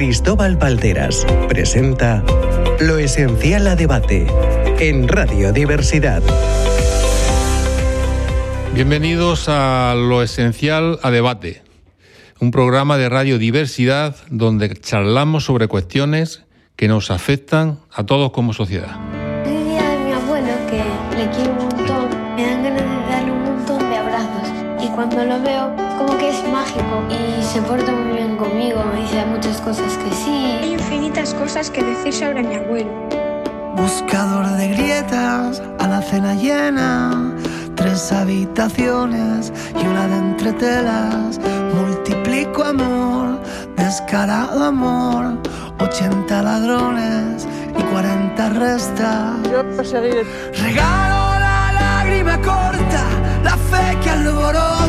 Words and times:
Cristóbal 0.00 0.56
Valderas 0.56 1.26
presenta 1.46 2.24
Lo 2.80 2.96
Esencial 2.96 3.66
a 3.66 3.76
Debate 3.76 4.26
en 4.78 5.06
Radio 5.06 5.52
Diversidad. 5.52 6.22
Bienvenidos 8.72 9.50
a 9.50 9.94
Lo 9.94 10.22
Esencial 10.22 10.98
a 11.02 11.10
Debate, 11.10 11.62
un 12.40 12.50
programa 12.50 12.96
de 12.96 13.10
Radio 13.10 13.36
Diversidad 13.36 14.16
donde 14.30 14.74
charlamos 14.74 15.44
sobre 15.44 15.68
cuestiones 15.68 16.46
que 16.76 16.88
nos 16.88 17.10
afectan 17.10 17.80
a 17.92 18.06
todos 18.06 18.32
como 18.32 18.54
sociedad. 18.54 18.96
Diría 19.44 19.86
a 19.86 19.98
mi 19.98 20.12
abuelo 20.12 20.48
que 20.70 20.82
le 21.18 21.28
quiero 21.28 21.52
un 21.52 21.58
montón, 21.58 22.08
me 22.36 22.46
dan 22.46 22.62
ganas 22.62 23.04
de 23.04 23.12
darle 23.12 23.32
un 23.32 23.42
montón 23.42 23.90
de 23.90 23.96
abrazos 23.98 24.48
y 24.82 24.88
cuando 24.94 25.26
lo 25.26 25.42
veo 25.42 25.76
como 25.98 26.16
que 26.16 26.30
es 26.30 26.42
mágico 26.50 27.04
y 27.10 27.42
se 27.42 27.60
porta 27.60 27.89
cosas 29.60 29.96
que 29.98 30.10
sí. 30.14 30.58
Hay 30.62 30.72
infinitas 30.72 31.34
cosas 31.34 31.70
que 31.70 31.82
decir 31.82 32.12
sobre 32.12 32.42
mi 32.42 32.54
abuelo. 32.56 32.90
Buscador 33.76 34.46
de 34.56 34.68
grietas 34.68 35.62
a 35.78 35.86
la 35.88 36.02
cena 36.02 36.34
llena, 36.34 37.32
tres 37.74 38.12
habitaciones 38.12 39.52
y 39.80 39.86
una 39.86 40.06
de 40.06 40.16
entretelas. 40.16 41.40
Multiplico 41.74 42.64
amor, 42.64 43.40
descarado 43.76 44.64
amor, 44.64 45.38
80 45.78 46.42
ladrones 46.42 47.46
y 47.78 47.82
40 47.82 48.48
restas. 48.50 49.36
Regalo 50.60 51.38
la 51.38 51.72
lágrima 51.72 52.36
corta, 52.38 53.04
la 53.44 53.56
fe 53.56 53.98
que 54.02 54.10
alborota, 54.10 54.79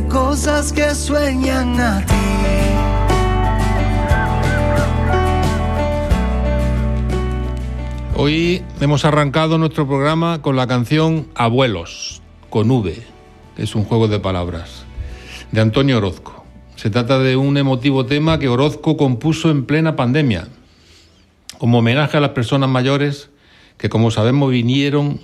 cosas 0.00 0.72
que 0.72 0.94
sueñan 0.94 1.78
a 1.78 2.06
ti. 2.06 2.14
Hoy 8.16 8.62
hemos 8.80 9.04
arrancado 9.04 9.58
nuestro 9.58 9.86
programa 9.86 10.40
con 10.40 10.56
la 10.56 10.66
canción 10.66 11.28
Abuelos, 11.34 12.22
con 12.48 12.70
V, 12.70 13.02
que 13.56 13.62
es 13.62 13.74
un 13.74 13.84
juego 13.84 14.08
de 14.08 14.20
palabras, 14.20 14.84
de 15.50 15.60
Antonio 15.60 15.98
Orozco. 15.98 16.44
Se 16.76 16.88
trata 16.88 17.18
de 17.18 17.36
un 17.36 17.56
emotivo 17.56 18.06
tema 18.06 18.38
que 18.38 18.48
Orozco 18.48 18.96
compuso 18.96 19.50
en 19.50 19.64
plena 19.66 19.96
pandemia, 19.96 20.48
como 21.58 21.78
homenaje 21.78 22.16
a 22.16 22.20
las 22.20 22.30
personas 22.30 22.70
mayores 22.70 23.30
que, 23.76 23.88
como 23.88 24.10
sabemos, 24.10 24.50
vinieron 24.50 25.20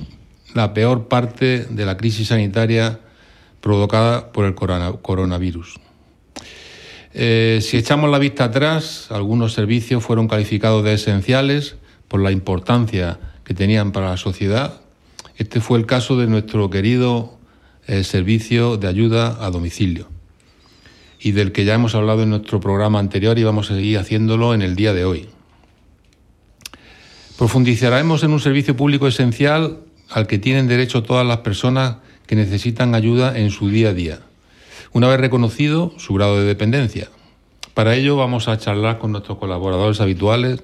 la 0.54 0.74
peor 0.74 1.08
parte 1.08 1.64
de 1.64 1.86
la 1.86 1.96
crisis 1.96 2.28
sanitaria 2.28 3.00
provocada 3.60 4.32
por 4.32 4.44
el 4.44 4.54
corona- 4.54 4.92
coronavirus. 5.02 5.76
Eh, 7.14 7.60
si 7.62 7.76
echamos 7.76 8.10
la 8.10 8.18
vista 8.18 8.44
atrás, 8.44 9.08
algunos 9.10 9.52
servicios 9.52 10.04
fueron 10.04 10.28
calificados 10.28 10.84
de 10.84 10.94
esenciales 10.94 11.76
por 12.06 12.20
la 12.20 12.30
importancia 12.30 13.18
que 13.44 13.54
tenían 13.54 13.92
para 13.92 14.10
la 14.10 14.16
sociedad. 14.16 14.80
Este 15.36 15.60
fue 15.60 15.78
el 15.78 15.86
caso 15.86 16.16
de 16.16 16.26
nuestro 16.26 16.68
querido 16.70 17.38
eh, 17.86 18.04
servicio 18.04 18.76
de 18.76 18.88
ayuda 18.88 19.44
a 19.44 19.50
domicilio 19.50 20.08
y 21.20 21.32
del 21.32 21.52
que 21.52 21.64
ya 21.64 21.74
hemos 21.74 21.94
hablado 21.94 22.22
en 22.22 22.30
nuestro 22.30 22.60
programa 22.60 22.98
anterior 22.98 23.38
y 23.38 23.44
vamos 23.44 23.70
a 23.70 23.74
seguir 23.74 23.98
haciéndolo 23.98 24.54
en 24.54 24.62
el 24.62 24.76
día 24.76 24.92
de 24.94 25.04
hoy. 25.04 25.28
Profundizaremos 27.36 28.22
en 28.22 28.32
un 28.32 28.40
servicio 28.40 28.76
público 28.76 29.06
esencial 29.08 29.78
al 30.10 30.26
que 30.26 30.38
tienen 30.38 30.66
derecho 30.66 31.02
todas 31.02 31.26
las 31.26 31.38
personas 31.38 31.96
que 32.28 32.36
necesitan 32.36 32.94
ayuda 32.94 33.36
en 33.36 33.50
su 33.50 33.70
día 33.70 33.88
a 33.88 33.94
día, 33.94 34.20
una 34.92 35.08
vez 35.08 35.18
reconocido 35.18 35.94
su 35.96 36.14
grado 36.14 36.38
de 36.38 36.44
dependencia. 36.44 37.08
Para 37.72 37.96
ello 37.96 38.16
vamos 38.16 38.48
a 38.48 38.58
charlar 38.58 38.98
con 38.98 39.12
nuestros 39.12 39.38
colaboradores 39.38 40.00
habituales, 40.00 40.62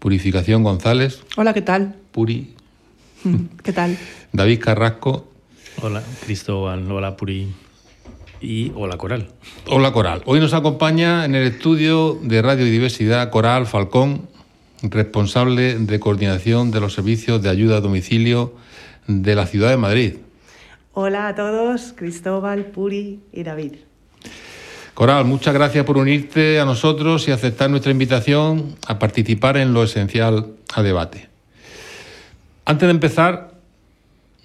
Purificación 0.00 0.64
González, 0.64 1.22
Hola, 1.36 1.54
¿qué 1.54 1.62
tal? 1.62 1.94
Puri, 2.10 2.54
¿Qué 3.62 3.72
tal? 3.72 3.96
David 4.32 4.60
Carrasco, 4.60 5.32
Hola, 5.80 6.02
Cristóbal, 6.24 6.90
hola 6.90 7.16
Puri 7.16 7.52
y 8.40 8.72
hola 8.74 8.98
Coral. 8.98 9.28
Hola 9.68 9.92
Coral. 9.92 10.22
Hoy 10.26 10.40
nos 10.40 10.54
acompaña 10.54 11.24
en 11.24 11.36
el 11.36 11.46
estudio 11.46 12.18
de 12.20 12.42
Radio 12.42 12.64
Diversidad 12.64 13.30
Coral 13.30 13.66
Falcón, 13.66 14.28
responsable 14.82 15.78
de 15.78 16.00
coordinación 16.00 16.72
de 16.72 16.80
los 16.80 16.94
servicios 16.94 17.42
de 17.42 17.48
ayuda 17.48 17.76
a 17.76 17.80
domicilio 17.80 18.54
de 19.06 19.34
la 19.34 19.46
ciudad 19.46 19.70
de 19.70 19.76
Madrid. 19.76 20.14
Hola 20.96 21.26
a 21.26 21.34
todos, 21.34 21.92
Cristóbal, 21.96 22.66
Puri 22.66 23.18
y 23.32 23.42
David. 23.42 23.72
Coral, 24.94 25.24
muchas 25.24 25.52
gracias 25.52 25.84
por 25.84 25.98
unirte 25.98 26.60
a 26.60 26.64
nosotros 26.64 27.26
y 27.26 27.32
aceptar 27.32 27.68
nuestra 27.68 27.90
invitación 27.90 28.76
a 28.86 29.00
participar 29.00 29.56
en 29.56 29.74
lo 29.74 29.82
esencial 29.82 30.52
a 30.72 30.82
debate. 30.84 31.28
Antes 32.64 32.86
de 32.86 32.92
empezar, 32.92 33.54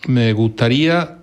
me 0.07 0.33
gustaría 0.33 1.19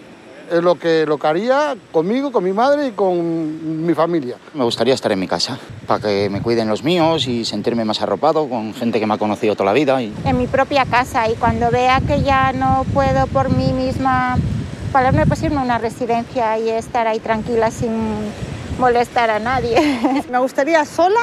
Es 0.50 0.62
lo 0.62 0.76
que, 0.76 1.04
lo 1.06 1.19
que 1.19 1.26
haría 1.26 1.76
conmigo, 1.92 2.32
con 2.32 2.42
mi 2.42 2.53
madre 2.53 2.88
y 2.88 2.91
con 2.92 3.86
mi 3.86 3.93
familia. 3.93 4.37
Me 4.55 4.64
gustaría 4.64 4.94
estar 4.94 5.12
en 5.12 5.20
mi 5.20 5.28
casa, 5.28 5.58
para 5.87 6.00
que 6.00 6.31
me 6.31 6.40
cuiden 6.40 6.69
los 6.69 6.82
míos 6.82 7.26
y 7.26 7.44
sentirme 7.44 7.84
más 7.84 8.00
arropado 8.00 8.49
con 8.49 8.73
gente 8.73 8.99
que 8.99 9.06
me 9.06 9.14
ha 9.14 9.19
conocido 9.19 9.55
toda 9.55 9.67
la 9.67 9.73
vida. 9.75 10.00
Y... 10.00 10.14
En 10.25 10.38
mi 10.38 10.46
propia 10.46 10.87
casa 10.87 11.28
y 11.28 11.34
cuando 11.34 11.70
vea 11.70 12.00
que 12.00 12.23
ya 12.23 12.52
no 12.52 12.87
puedo 12.94 13.26
por 13.26 13.50
mí 13.50 13.73
misma 13.73 14.38
valerme, 14.93 15.26
pues 15.26 15.43
irme 15.43 15.58
a 15.58 15.62
una 15.62 15.78
residencia 15.78 16.58
y 16.58 16.70
estar 16.70 17.06
ahí 17.06 17.20
tranquila 17.20 17.70
sin 17.70 17.93
molestar 18.78 19.31
a 19.31 19.38
nadie. 19.38 19.76
Me 20.31 20.38
gustaría 20.38 20.84
sola. 20.84 21.20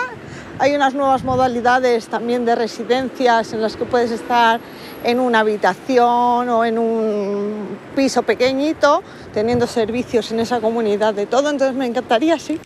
Hay 0.60 0.74
unas 0.74 0.94
nuevas 0.94 1.24
modalidades 1.24 2.08
también 2.08 2.46
de 2.46 2.56
residencias 2.56 3.54
en 3.54 3.62
las 3.62 3.76
que 3.76 3.86
puedes 3.86 4.12
estar 4.12 4.60
en 5.06 5.20
una 5.20 5.42
habitación 5.42 6.50
o 6.50 6.66
en 6.66 6.80
un 6.80 7.78
piso 7.96 8.24
pequeñito, 8.24 9.04
teniendo 9.34 9.68
servicios 9.68 10.32
en 10.32 10.40
esa 10.40 10.60
comunidad 10.60 11.14
de 11.14 11.28
todo. 11.28 11.52
Entonces 11.52 11.76
me 11.76 11.86
encantaría, 11.86 12.40
sí. 12.40 12.60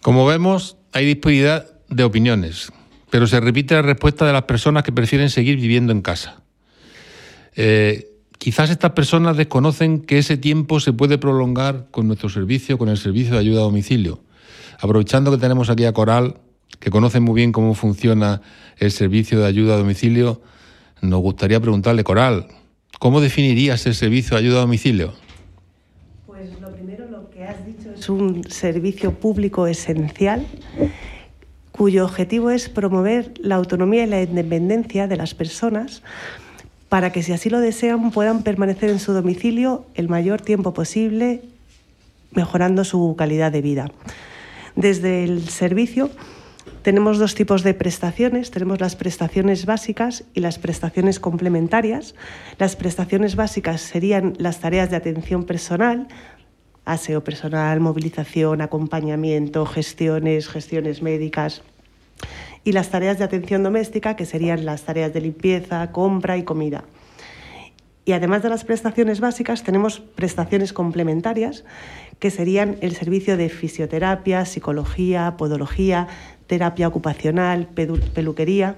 Como 0.00 0.24
vemos, 0.24 0.78
hay 0.92 1.04
disparidad 1.04 1.66
de 1.90 2.02
opiniones, 2.02 2.72
pero 3.10 3.26
se 3.26 3.40
repite 3.40 3.74
la 3.74 3.82
respuesta 3.82 4.26
de 4.26 4.32
las 4.32 4.44
personas 4.44 4.84
que 4.84 4.92
prefieren 4.92 5.28
seguir 5.28 5.56
viviendo 5.56 5.92
en 5.92 6.00
casa. 6.00 6.42
Eh, 7.56 8.10
quizás 8.38 8.70
estas 8.70 8.92
personas 8.92 9.36
desconocen 9.36 10.00
que 10.00 10.18
ese 10.18 10.38
tiempo 10.38 10.80
se 10.80 10.94
puede 10.94 11.18
prolongar 11.18 11.88
con 11.90 12.06
nuestro 12.06 12.30
servicio, 12.30 12.78
con 12.78 12.88
el 12.88 12.96
servicio 12.96 13.34
de 13.34 13.40
ayuda 13.40 13.60
a 13.60 13.64
domicilio. 13.64 14.20
Aprovechando 14.80 15.30
que 15.30 15.38
tenemos 15.38 15.68
aquí 15.68 15.84
a 15.84 15.92
Coral, 15.92 16.38
que 16.80 16.90
conoce 16.90 17.20
muy 17.20 17.34
bien 17.34 17.52
cómo 17.52 17.74
funciona 17.74 18.40
el 18.78 18.90
servicio 18.90 19.40
de 19.40 19.46
ayuda 19.46 19.74
a 19.74 19.78
domicilio, 19.78 20.40
nos 21.08 21.20
gustaría 21.20 21.60
preguntarle, 21.60 22.04
Coral, 22.04 22.48
¿Cómo 22.98 23.20
definirías 23.20 23.84
el 23.86 23.94
servicio 23.94 24.36
de 24.36 24.44
ayuda 24.44 24.58
a 24.58 24.60
domicilio? 24.62 25.12
Pues 26.26 26.58
lo 26.60 26.72
primero, 26.72 27.06
lo 27.10 27.28
que 27.28 27.44
has 27.44 27.66
dicho 27.66 27.90
es 27.94 28.08
un 28.08 28.44
servicio 28.44 29.12
público 29.12 29.66
esencial 29.66 30.46
cuyo 31.72 32.04
objetivo 32.04 32.50
es 32.50 32.68
promover 32.68 33.34
la 33.38 33.56
autonomía 33.56 34.04
y 34.04 34.06
la 34.06 34.22
independencia 34.22 35.08
de 35.08 35.16
las 35.16 35.34
personas 35.34 36.02
para 36.88 37.10
que 37.10 37.22
si 37.22 37.32
así 37.32 37.50
lo 37.50 37.60
desean 37.60 38.12
puedan 38.12 38.42
permanecer 38.42 38.90
en 38.90 39.00
su 39.00 39.12
domicilio 39.12 39.84
el 39.94 40.08
mayor 40.08 40.40
tiempo 40.40 40.72
posible, 40.72 41.42
mejorando 42.30 42.84
su 42.84 43.16
calidad 43.18 43.50
de 43.50 43.60
vida. 43.60 43.90
Desde 44.76 45.24
el 45.24 45.48
servicio 45.48 46.10
tenemos 46.84 47.16
dos 47.16 47.34
tipos 47.34 47.62
de 47.62 47.72
prestaciones. 47.72 48.50
Tenemos 48.50 48.78
las 48.78 48.94
prestaciones 48.94 49.64
básicas 49.64 50.24
y 50.34 50.40
las 50.40 50.58
prestaciones 50.58 51.18
complementarias. 51.18 52.14
Las 52.58 52.76
prestaciones 52.76 53.36
básicas 53.36 53.80
serían 53.80 54.34
las 54.36 54.60
tareas 54.60 54.90
de 54.90 54.96
atención 54.96 55.44
personal, 55.44 56.08
aseo 56.84 57.24
personal, 57.24 57.80
movilización, 57.80 58.60
acompañamiento, 58.60 59.64
gestiones, 59.64 60.46
gestiones 60.46 61.00
médicas. 61.00 61.62
Y 62.64 62.72
las 62.72 62.90
tareas 62.90 63.16
de 63.16 63.24
atención 63.24 63.62
doméstica, 63.62 64.14
que 64.14 64.26
serían 64.26 64.66
las 64.66 64.82
tareas 64.82 65.14
de 65.14 65.22
limpieza, 65.22 65.90
compra 65.90 66.36
y 66.36 66.42
comida. 66.42 66.84
Y 68.06 68.12
además 68.12 68.42
de 68.42 68.50
las 68.50 68.64
prestaciones 68.64 69.20
básicas, 69.20 69.62
tenemos 69.62 70.00
prestaciones 70.00 70.74
complementarias, 70.74 71.64
que 72.18 72.30
serían 72.30 72.76
el 72.82 72.94
servicio 72.94 73.38
de 73.38 73.48
fisioterapia, 73.48 74.44
psicología, 74.44 75.36
podología, 75.38 76.08
terapia 76.46 76.88
ocupacional, 76.88 77.68
peluquería. 77.68 78.76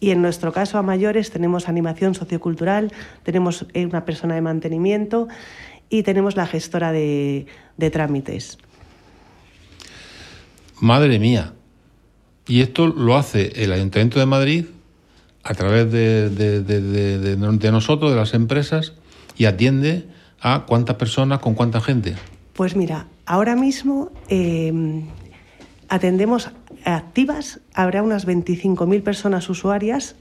Y 0.00 0.10
en 0.10 0.22
nuestro 0.22 0.52
caso 0.52 0.78
a 0.78 0.82
mayores 0.82 1.30
tenemos 1.30 1.68
animación 1.68 2.14
sociocultural, 2.14 2.92
tenemos 3.24 3.66
eh, 3.74 3.84
una 3.84 4.04
persona 4.04 4.34
de 4.34 4.40
mantenimiento 4.40 5.28
y 5.90 6.02
tenemos 6.02 6.36
la 6.36 6.46
gestora 6.46 6.92
de, 6.92 7.46
trámites. 7.92 8.58
Madre 10.80 11.18
mía. 11.18 11.54
Y 12.46 12.62
esto 12.62 12.86
lo 12.86 13.16
hace 13.16 13.64
el 13.64 13.72
Ayuntamiento 13.72 14.20
de 14.20 14.26
Madrid 14.26 14.66
a 15.42 15.54
través 15.54 15.90
de, 15.90 16.30
de, 16.30 17.72
nosotros, 17.72 18.10
de 18.10 18.16
las 18.16 18.34
empresas, 18.34 18.94
y 19.36 19.46
atiende 19.46 20.06
a 20.40 20.64
cuántas 20.66 20.96
personas, 20.96 21.40
con 21.40 21.54
cuánta 21.54 21.80
gente. 21.80 22.16
Pues 22.54 22.76
mira, 22.76 23.06
ahora 23.26 23.56
mismo 23.56 24.10
eh, 24.28 24.72
atendemos 25.88 26.50
activas, 26.84 27.60
habrá 27.74 28.02
unas 28.02 28.26
25.000 28.26 29.02
personas 29.02 29.48
usuarias 29.48 30.16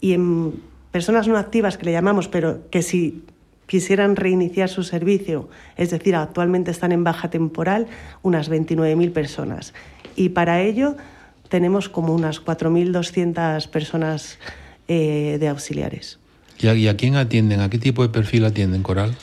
y 0.00 0.12
en 0.12 0.54
personas 0.90 1.28
no 1.28 1.36
activas 1.36 1.76
que 1.76 1.86
le 1.86 1.92
llamamos, 1.92 2.28
pero 2.28 2.68
que 2.70 2.82
si 2.82 3.22
quisieran 3.66 4.16
reiniciar 4.16 4.68
su 4.68 4.82
servicio, 4.82 5.48
es 5.76 5.90
decir, 5.90 6.14
actualmente 6.14 6.70
están 6.70 6.92
en 6.92 7.04
baja 7.04 7.30
temporal, 7.30 7.86
unas 8.22 8.50
29.000 8.50 9.12
personas. 9.12 9.74
Y 10.16 10.30
para 10.30 10.60
ello 10.60 10.96
tenemos 11.48 11.88
como 11.88 12.14
unas 12.14 12.44
4.200 12.44 13.68
personas 13.68 14.38
eh, 14.88 15.38
de 15.40 15.48
auxiliares. 15.48 16.18
¿Y 16.60 16.86
a 16.86 16.96
quién 16.96 17.16
atienden? 17.16 17.60
¿A 17.60 17.68
qué 17.68 17.78
tipo 17.78 18.02
de 18.02 18.08
perfil 18.08 18.44
atienden, 18.44 18.82
Coral? 18.82 19.14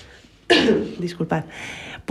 Disculpad. 1.00 1.46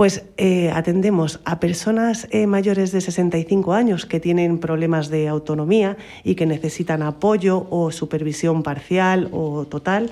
Pues 0.00 0.24
eh, 0.38 0.70
atendemos 0.70 1.40
a 1.44 1.60
personas 1.60 2.26
eh, 2.30 2.46
mayores 2.46 2.90
de 2.90 3.02
65 3.02 3.74
años 3.74 4.06
que 4.06 4.18
tienen 4.18 4.56
problemas 4.56 5.10
de 5.10 5.28
autonomía 5.28 5.98
y 6.24 6.36
que 6.36 6.46
necesitan 6.46 7.02
apoyo 7.02 7.66
o 7.68 7.92
supervisión 7.92 8.62
parcial 8.62 9.28
o 9.30 9.66
total. 9.66 10.10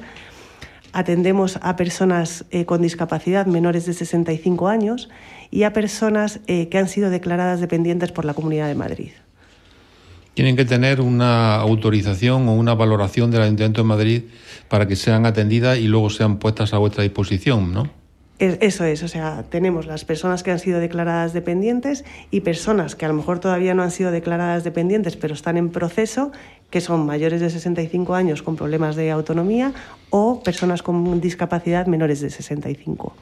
Atendemos 0.93 1.59
a 1.63 1.77
personas 1.77 2.45
eh, 2.51 2.67
con 2.67 2.83
discapacidad 2.83 3.47
menores 3.47 3.87
de 3.87 3.95
65 3.95 4.69
años 4.69 5.09
y 5.51 5.63
a 5.63 5.73
personas 5.73 6.41
que 6.47 6.77
han 6.77 6.89
sido 6.89 7.09
declaradas 7.09 7.61
dependientes 7.61 8.13
por 8.13 8.27
la 8.27 8.35
Comunidad 8.35 8.69
de 8.69 8.75
Madrid. 8.75 9.13
Tienen 10.35 10.55
que 10.55 10.67
tener 10.67 11.01
una 11.01 11.55
autorización 11.55 12.47
o 12.47 12.53
una 12.53 12.75
valoración 12.75 13.31
del 13.31 13.41
Ayuntamiento 13.41 13.81
de 13.81 13.89
Madrid 13.89 14.23
para 14.69 14.87
que 14.87 14.97
sean 14.97 15.25
atendidas 15.25 15.79
y 15.79 15.89
luego 15.89 16.11
sean 16.11 16.39
puestas 16.39 16.75
a 16.75 16.77
vuestra 16.77 17.05
disposición, 17.05 17.73
¿no? 17.73 17.98
Eso 18.39 18.85
es, 18.85 19.03
o 19.03 19.09
sea, 19.09 19.43
tenemos 19.51 19.87
las 19.87 20.05
personas 20.05 20.45
que 20.45 20.53
han 20.53 20.61
sido 20.61 20.79
declaradas 20.79 21.33
dependientes 21.33 22.05
y 22.31 22.41
personas 22.43 22.95
que 22.95 23.05
a 23.05 23.09
lo 23.09 23.15
mejor 23.15 23.41
todavía 23.41 23.75
no 23.75 23.83
han 23.83 23.91
sido 23.91 24.13
declaradas 24.13 24.63
dependientes, 24.63 25.17
pero 25.17 25.35
están 25.35 25.57
en 25.57 25.71
proceso, 25.71 26.31
que 26.71 26.81
son 26.81 27.05
mayores 27.05 27.41
de 27.41 27.51
65 27.51 28.15
años 28.15 28.45
con 28.45 28.55
problemas 28.55 28.95
de 28.95 29.11
autonomía 29.11 29.73
o 30.11 30.41
personas 30.41 30.85
con 30.85 31.21
discapacidad 31.21 31.89
menores 31.89 32.21
de 32.21 32.31
65. 32.31 33.13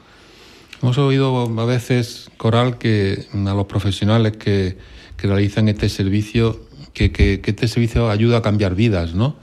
Hemos 0.83 0.99
oído 0.99 1.49
a 1.59 1.65
veces, 1.65 2.29
Coral, 2.37 2.77
que 2.77 3.25
a 3.33 3.53
los 3.55 3.65
profesionales 3.65 4.37
que, 4.37 4.77
realizan 5.17 5.67
este 5.67 5.89
servicio, 5.89 6.61
que, 6.93 7.11
que, 7.11 7.41
este 7.43 7.67
servicio 7.67 8.11
ayuda 8.11 8.37
a 8.37 8.41
cambiar 8.43 8.75
vidas, 8.75 9.15
¿no? 9.15 9.35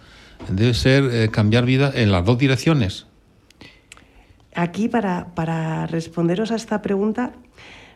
Debe 0.49 0.73
ser 0.73 1.11
eh, 1.11 1.31
cambiar 1.33 1.67
vidas 1.67 1.97
en 1.97 2.13
las 2.13 2.25
dos 2.25 2.39
direcciones 2.39 3.07
Aquí, 4.55 4.89
para, 4.89 5.87
responderos 5.89 6.53
a 6.53 6.55
esta 6.55 6.81
pregunta, 6.81 7.33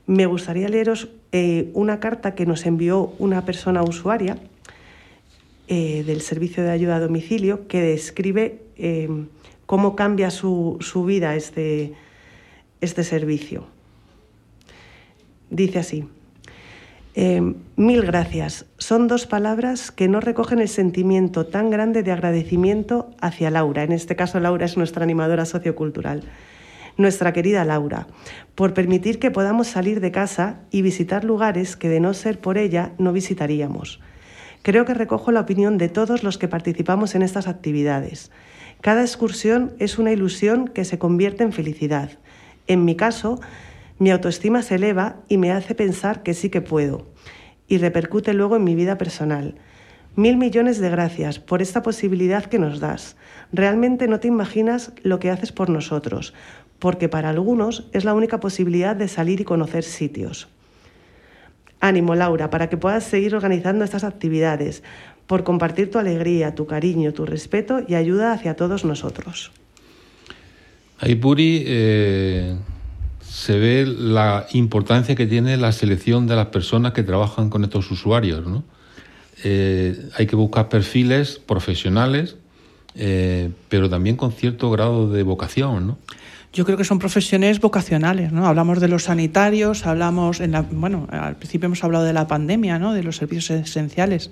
me 0.07 0.27
gustaría 0.27 0.69
leeros 0.69 1.09
eh, 1.31 1.71
una 1.73 2.01
carta 2.01 2.35
que 2.35 2.47
nos 2.47 2.67
envió 2.67 3.13
una 3.19 3.45
persona 3.45 3.83
usuaria 3.83 4.39
eh, 5.69 6.03
del 6.05 6.21
servicio 6.21 6.65
de 6.65 6.71
ayuda 6.71 6.97
a 6.97 7.01
domicilio 7.01 7.69
que 7.69 7.81
describe 7.81 8.63
eh, 8.77 9.09
cómo 9.67 9.95
cambia 9.95 10.31
su, 10.31 10.79
vida 11.07 11.37
este, 11.37 11.95
este 12.81 13.05
servicio. 13.05 13.67
Dice 15.51 15.79
así. 15.79 16.09
Mil 17.77 18.03
gracias. 18.03 18.67
Son 18.79 19.09
dos 19.09 19.27
palabras 19.27 19.91
que 19.91 20.09
no 20.09 20.21
recogen 20.21 20.61
el 20.61 20.69
sentimiento 20.69 21.47
tan 21.47 21.71
grande 21.71 22.03
de 22.03 22.13
agradecimiento 22.13 23.11
hacia 23.21 23.51
Laura. 23.51 23.83
En 23.83 23.93
este 23.93 24.15
caso, 24.15 24.39
Laura 24.39 24.67
es 24.67 24.77
nuestra 24.77 25.03
animadora 25.05 25.45
sociocultural 25.45 26.23
nuestra 26.99 27.33
querida 27.33 27.65
Laura, 27.65 28.09
por 28.57 28.75
permitir 28.75 29.21
que 29.21 29.31
podamos 29.31 29.69
salir 29.69 30.01
de 30.01 30.11
casa 30.11 30.61
y 30.71 30.83
visitar 30.83 31.25
lugares 31.25 31.77
que 31.77 31.89
de 31.89 32.01
no 32.01 32.13
ser 32.13 32.41
por 32.41 32.59
ella 32.59 32.93
no 32.99 33.13
visitaríamos. 33.13 34.01
Creo 34.63 34.85
que 34.85 34.95
recojo 34.95 35.31
la 35.31 35.41
opinión 35.41 35.79
de 35.79 35.89
todos 35.89 36.25
los 36.25 36.39
que 36.39 36.49
participamos 36.49 37.15
en 37.15 37.23
estas 37.23 37.47
actividades. 37.47 38.33
Cada 38.81 39.03
excursión 39.03 39.73
es 39.79 39.99
una 39.99 40.11
ilusión 40.11 40.67
que 40.67 40.85
se 40.85 40.99
convierte 40.99 41.45
en 41.45 41.53
felicidad. 41.53 42.11
En 42.67 42.85
mi 42.85 42.97
caso, 42.97 43.41
mi 43.99 44.11
autoestima 44.11 44.63
se 44.63 44.77
eleva 44.77 45.17
y 45.29 45.39
me 45.39 45.51
hace 45.51 45.75
pensar 45.75 46.23
que 46.23 46.35
sí 46.35 46.51
que 46.51 46.61
puedo. 46.61 47.07
Y 47.67 47.79
repercute 47.79 48.33
luego 48.33 48.57
en 48.57 48.65
mi 48.65 48.75
vida 48.75 48.97
personal. 48.97 49.57
Mil 50.15 50.37
millones 50.37 50.79
de 50.79 50.91
gracias 50.91 51.39
por 51.39 51.63
esta 51.63 51.83
posibilidad 51.83 52.45
que 52.45 52.59
nos 52.59 52.81
das. 52.81 53.17
Realmente 53.53 54.09
no 54.09 54.21
te 54.21 54.29
imaginas 54.29 54.93
lo 55.03 55.19
que 55.19 55.31
haces 55.31 55.53
por 55.53 55.69
nosotros, 55.69 56.35
porque 56.79 57.09
para 57.09 57.31
algunos 57.31 57.89
es 57.93 58.05
la 58.05 58.15
única 58.15 58.41
posibilidad 58.41 58.97
de 58.97 59.09
salir 59.09 59.41
y 59.41 59.45
conocer 59.45 59.85
sitios. 59.85 60.49
Ánimo, 61.81 62.15
Laura, 62.15 62.51
para 62.51 62.69
que 62.69 62.77
puedas 62.77 63.05
seguir 63.05 63.35
organizando 63.35 63.85
estas 63.85 64.05
actividades, 64.05 64.83
por 65.27 65.45
compartir 65.45 65.91
tu 65.91 65.99
alegría, 65.99 66.55
tu 66.55 66.67
cariño, 66.67 67.13
tu 67.13 67.27
respeto 67.27 67.83
y 67.87 67.95
ayuda 67.95 68.33
hacia 68.33 68.57
todos 68.57 68.85
nosotros. 68.85 69.53
Ahí, 70.99 71.15
Puri, 71.15 71.63
eh, 71.67 72.57
se 73.29 73.59
ve 73.59 73.87
la 73.87 74.47
importancia 74.53 75.15
que 75.15 75.27
tiene 75.27 75.57
la 75.57 75.73
selección 75.73 76.27
de 76.27 76.35
las 76.35 76.47
personas 76.47 76.93
que 76.93 77.03
trabajan 77.03 77.51
con 77.51 77.63
estos 77.63 77.91
usuarios. 77.91 78.47
¿no? 78.47 78.65
Eh, 79.45 80.09
hay 80.17 80.27
que 80.27 80.37
buscar 80.37 80.69
perfiles 80.69 81.39
profesionales, 81.39 82.37
eh, 82.95 83.51
pero 83.69 83.91
también 83.91 84.17
con 84.17 84.33
cierto 84.33 84.71
grado 84.71 85.11
de 85.11 85.23
vocación. 85.23 85.87
¿no? 85.89 85.99
Yo 86.53 86.65
creo 86.65 86.79
que 86.79 86.85
son 86.85 86.99
profesiones 86.99 87.61
vocacionales, 87.61 88.33
¿no? 88.33 88.47
Hablamos 88.47 88.81
de 88.81 88.89
los 88.89 89.05
sanitarios, 89.05 89.87
hablamos, 89.87 90.41
en 90.41 90.53
la, 90.53 90.63
bueno, 90.63 91.07
al 91.11 91.37
principio 91.37 91.67
hemos 91.67 91.85
hablado 91.85 92.05
de 92.05 92.15
la 92.15 92.27
pandemia, 92.27 92.79
¿no? 92.79 92.95
De 92.95 93.03
los 93.03 93.17
servicios 93.17 93.51
esenciales, 93.51 94.31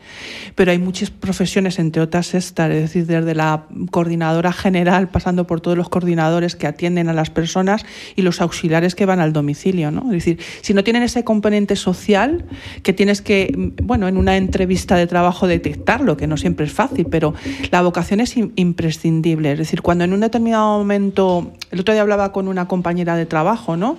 pero 0.55 0.71
hay 0.71 0.79
muchas 0.79 1.11
profesiones, 1.11 1.79
entre 1.79 2.01
otras 2.01 2.35
estas, 2.35 2.71
es 2.71 2.83
decir, 2.83 3.07
desde 3.07 3.35
la 3.35 3.65
coordinadora 3.91 4.53
general, 4.53 5.09
pasando 5.09 5.47
por 5.47 5.61
todos 5.61 5.77
los 5.77 5.91
coordinadores 5.91 6.57
que 6.57 6.67
atienden 6.67 7.09
a 7.09 7.13
las 7.13 7.29
personas 7.29 7.85
y 8.17 8.23
los 8.23 8.41
auxiliares 8.41 8.95
que 8.95 9.05
van 9.05 9.21
al 9.21 9.35
domicilio, 9.35 9.91
¿no? 9.91 10.05
Es 10.07 10.25
decir, 10.25 10.39
si 10.63 10.73
no 10.73 10.85
tienen 10.85 11.03
ese 11.03 11.23
componente 11.23 11.77
social, 11.77 12.47
que 12.83 12.95
tienes 12.95 13.21
que, 13.21 13.73
bueno, 13.83 14.09
en 14.09 14.17
una 14.17 14.39
entrevista 14.39 14.97
de 14.97 15.07
trabajo 15.07 15.47
detectarlo, 15.47 16.17
que 16.17 16.27
no 16.27 16.39
siempre 16.39 16.65
es 16.65 16.73
fácil, 16.73 17.07
pero 17.11 17.35
la 17.71 17.83
vocación 17.83 18.21
es 18.21 18.37
imprescindible, 18.37 19.53
es 19.53 19.59
decir, 19.59 19.83
cuando 19.83 20.05
en 20.05 20.15
un 20.15 20.21
determinado 20.21 20.79
momento, 20.79 21.53
el 21.71 21.81
otro 21.81 21.93
día 21.93 22.03
hablaba 22.03 22.16
con 22.33 22.49
una 22.49 22.67
compañera 22.69 23.17
de 23.17 23.27
trabajo, 23.27 23.77
¿no? 23.77 23.99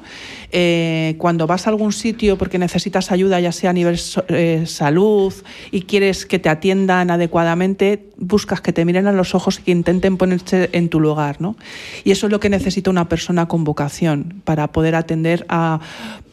Eh, 0.51 1.15
cuando 1.17 1.47
vas 1.47 1.67
a 1.67 1.69
algún 1.69 1.91
sitio 1.91 2.37
porque 2.37 2.57
necesitas 2.57 3.11
ayuda, 3.11 3.39
ya 3.39 3.51
sea 3.51 3.71
a 3.71 3.73
nivel 3.73 3.99
eh, 4.29 4.63
salud 4.65 5.33
y 5.71 5.81
quieres 5.81 6.25
que 6.25 6.39
te 6.39 6.49
atiendan 6.49 7.11
adecuadamente, 7.11 8.05
buscas 8.17 8.61
que 8.61 8.73
te 8.73 8.85
miren 8.85 9.07
a 9.07 9.11
los 9.11 9.35
ojos 9.35 9.59
y 9.59 9.63
que 9.63 9.71
intenten 9.71 10.17
ponerse 10.17 10.69
en 10.73 10.89
tu 10.89 10.99
lugar, 10.99 11.41
¿no? 11.41 11.55
Y 12.03 12.11
eso 12.11 12.27
es 12.27 12.31
lo 12.31 12.39
que 12.39 12.49
necesita 12.49 12.89
una 12.89 13.09
persona 13.09 13.47
con 13.47 13.63
vocación 13.63 14.41
para 14.43 14.67
poder 14.71 14.95
atender 14.95 15.45
a 15.49 15.79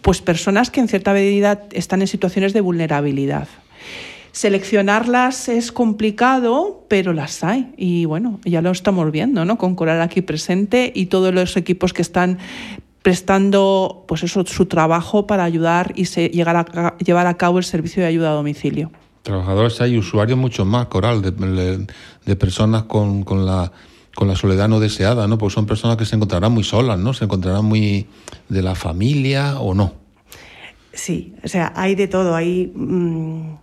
pues 0.02 0.20
personas 0.20 0.70
que 0.70 0.80
en 0.80 0.88
cierta 0.88 1.12
medida 1.12 1.62
están 1.72 2.02
en 2.02 2.08
situaciones 2.08 2.52
de 2.52 2.60
vulnerabilidad. 2.60 3.48
Seleccionarlas 4.34 5.48
es 5.48 5.70
complicado, 5.70 6.84
pero 6.88 7.12
las 7.12 7.44
hay. 7.44 7.72
Y 7.76 8.04
bueno, 8.04 8.40
ya 8.44 8.62
lo 8.62 8.72
estamos 8.72 9.12
viendo, 9.12 9.44
¿no? 9.44 9.58
Con 9.58 9.76
Coral 9.76 10.02
aquí 10.02 10.22
presente 10.22 10.90
y 10.92 11.06
todos 11.06 11.32
los 11.32 11.56
equipos 11.56 11.92
que 11.92 12.02
están 12.02 12.38
prestando 13.02 14.04
pues 14.08 14.24
eso, 14.24 14.44
su 14.44 14.66
trabajo 14.66 15.28
para 15.28 15.44
ayudar 15.44 15.92
y 15.94 16.06
se, 16.06 16.30
llegar 16.30 16.56
a, 16.56 16.98
llevar 16.98 17.28
a 17.28 17.34
cabo 17.34 17.58
el 17.58 17.64
servicio 17.64 18.02
de 18.02 18.08
ayuda 18.08 18.30
a 18.30 18.34
domicilio. 18.34 18.90
Trabajadores 19.22 19.80
hay 19.80 19.96
usuarios 19.96 20.36
mucho 20.36 20.64
más, 20.64 20.86
Coral, 20.86 21.22
de, 21.22 21.86
de 22.26 22.36
personas 22.36 22.82
con, 22.82 23.22
con, 23.22 23.46
la, 23.46 23.70
con 24.16 24.26
la 24.26 24.34
soledad 24.34 24.68
no 24.68 24.80
deseada, 24.80 25.28
¿no? 25.28 25.38
Porque 25.38 25.54
son 25.54 25.66
personas 25.66 25.96
que 25.96 26.06
se 26.06 26.16
encontrarán 26.16 26.50
muy 26.50 26.64
solas, 26.64 26.98
¿no? 26.98 27.14
Se 27.14 27.26
encontrarán 27.26 27.66
muy 27.66 28.08
de 28.48 28.62
la 28.62 28.74
familia 28.74 29.60
o 29.60 29.74
no. 29.74 29.94
Sí, 30.92 31.34
o 31.44 31.48
sea, 31.48 31.72
hay 31.76 31.94
de 31.94 32.08
todo. 32.08 32.34
Hay 32.34 32.72
mmm, 32.74 33.58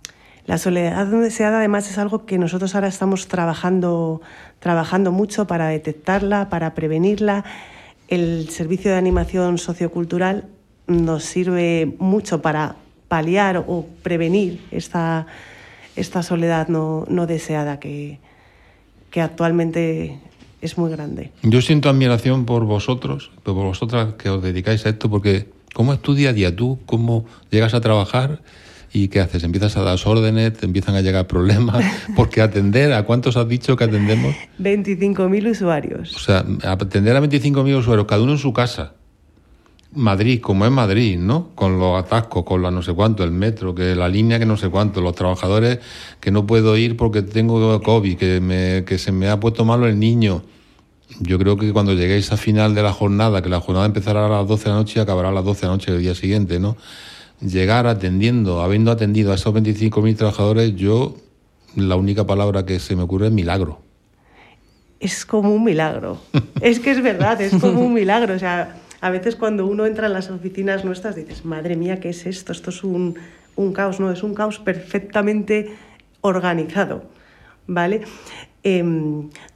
la 0.46 0.58
soledad 0.58 1.06
no 1.06 1.20
deseada 1.20 1.58
además 1.58 1.88
es 1.90 1.98
algo 1.98 2.26
que 2.26 2.38
nosotros 2.38 2.74
ahora 2.74 2.88
estamos 2.88 3.28
trabajando, 3.28 4.20
trabajando 4.58 5.12
mucho 5.12 5.46
para 5.46 5.68
detectarla, 5.68 6.48
para 6.48 6.74
prevenirla. 6.74 7.44
El 8.08 8.48
servicio 8.50 8.90
de 8.90 8.96
animación 8.96 9.58
sociocultural 9.58 10.46
nos 10.88 11.24
sirve 11.24 11.94
mucho 11.98 12.42
para 12.42 12.74
paliar 13.06 13.64
o 13.68 13.86
prevenir 14.02 14.60
esta, 14.70 15.26
esta 15.94 16.22
soledad 16.22 16.68
no, 16.68 17.04
no 17.08 17.26
deseada 17.26 17.78
que, 17.78 18.18
que 19.10 19.20
actualmente 19.20 20.18
es 20.60 20.76
muy 20.76 20.90
grande. 20.90 21.30
Yo 21.42 21.62
siento 21.62 21.88
admiración 21.88 22.46
por 22.46 22.64
vosotros, 22.64 23.30
por 23.44 23.54
vosotras 23.54 24.14
que 24.14 24.28
os 24.28 24.42
dedicáis 24.42 24.86
a 24.86 24.88
esto, 24.88 25.08
porque 25.08 25.48
¿cómo 25.72 25.92
es 25.92 26.00
tu 26.00 26.14
día 26.14 26.30
a 26.30 26.32
día? 26.32 26.54
¿Tú 26.54 26.80
cómo 26.86 27.26
llegas 27.50 27.74
a 27.74 27.80
trabajar? 27.80 28.40
¿Y 28.94 29.08
qué 29.08 29.20
haces? 29.20 29.42
¿Empiezas 29.42 29.76
a 29.76 29.82
dar 29.82 29.98
órdenes? 30.04 30.52
¿Te 30.52 30.66
empiezan 30.66 30.94
a 30.94 31.00
llegar 31.00 31.26
problemas? 31.26 31.82
Porque 32.16 32.42
atender, 32.42 32.92
¿a 32.92 33.04
cuántos 33.04 33.36
has 33.36 33.48
dicho 33.48 33.74
que 33.74 33.84
atendemos? 33.84 34.34
25.000 34.60 35.50
usuarios. 35.50 36.14
O 36.14 36.18
sea, 36.18 36.44
atender 36.64 37.16
a 37.16 37.22
25.000 37.22 37.78
usuarios, 37.78 38.06
cada 38.06 38.22
uno 38.22 38.32
en 38.32 38.38
su 38.38 38.52
casa. 38.52 38.92
Madrid, 39.94 40.40
como 40.40 40.64
es 40.64 40.70
Madrid, 40.70 41.18
¿no? 41.18 41.50
Con 41.54 41.78
los 41.78 42.02
atascos, 42.02 42.44
con 42.44 42.62
la 42.62 42.70
no 42.70 42.82
sé 42.82 42.92
cuánto, 42.92 43.24
el 43.24 43.30
metro, 43.30 43.74
que 43.74 43.94
la 43.94 44.08
línea 44.08 44.38
que 44.38 44.46
no 44.46 44.56
sé 44.56 44.68
cuánto, 44.68 45.00
los 45.00 45.14
trabajadores 45.14 45.80
que 46.18 46.30
no 46.30 46.46
puedo 46.46 46.76
ir 46.76 46.96
porque 46.96 47.22
tengo 47.22 47.80
COVID, 47.80 48.16
que, 48.16 48.40
me, 48.40 48.84
que 48.84 48.98
se 48.98 49.12
me 49.12 49.28
ha 49.28 49.38
puesto 49.38 49.64
malo 49.64 49.86
el 49.86 49.98
niño. 49.98 50.42
Yo 51.20 51.38
creo 51.38 51.58
que 51.58 51.72
cuando 51.74 51.92
lleguéis 51.92 52.32
a 52.32 52.38
final 52.38 52.74
de 52.74 52.82
la 52.82 52.92
jornada, 52.92 53.42
que 53.42 53.50
la 53.50 53.60
jornada 53.60 53.84
empezará 53.84 54.26
a 54.26 54.28
las 54.30 54.48
12 54.48 54.64
de 54.64 54.70
la 54.70 54.76
noche 54.76 54.98
y 54.98 55.02
acabará 55.02 55.28
a 55.28 55.32
las 55.32 55.44
12 55.44 55.60
de 55.60 55.66
la 55.66 55.72
noche 55.74 55.92
del 55.92 56.00
día 56.00 56.14
siguiente, 56.14 56.58
¿no? 56.58 56.76
Llegar 57.42 57.86
atendiendo, 57.86 58.62
habiendo 58.62 58.90
atendido 58.90 59.32
a 59.32 59.34
esos 59.34 59.52
25.000 59.54 60.16
trabajadores, 60.16 60.74
yo 60.76 61.16
la 61.76 61.96
única 61.96 62.26
palabra 62.26 62.64
que 62.64 62.78
se 62.78 62.96
me 62.96 63.02
ocurre 63.02 63.26
es 63.26 63.32
milagro. 63.32 63.80
Es 65.00 65.26
como 65.26 65.52
un 65.52 65.64
milagro. 65.64 66.18
es 66.60 66.80
que 66.80 66.92
es 66.92 67.02
verdad, 67.02 67.40
es 67.40 67.54
como 67.60 67.80
un 67.80 67.94
milagro. 67.94 68.34
O 68.34 68.38
sea, 68.38 68.76
a 69.00 69.10
veces 69.10 69.36
cuando 69.36 69.66
uno 69.66 69.86
entra 69.86 70.06
en 70.06 70.12
las 70.12 70.30
oficinas 70.30 70.84
nuestras 70.84 71.16
dices, 71.16 71.44
madre 71.44 71.76
mía, 71.76 71.98
¿qué 72.00 72.10
es 72.10 72.26
esto? 72.26 72.52
Esto 72.52 72.70
es 72.70 72.84
un, 72.84 73.18
un 73.56 73.72
caos. 73.72 73.98
No, 73.98 74.10
es 74.12 74.22
un 74.22 74.34
caos 74.34 74.58
perfectamente 74.58 75.74
organizado. 76.20 77.04
¿Vale? 77.66 78.02
Eh, 78.64 78.84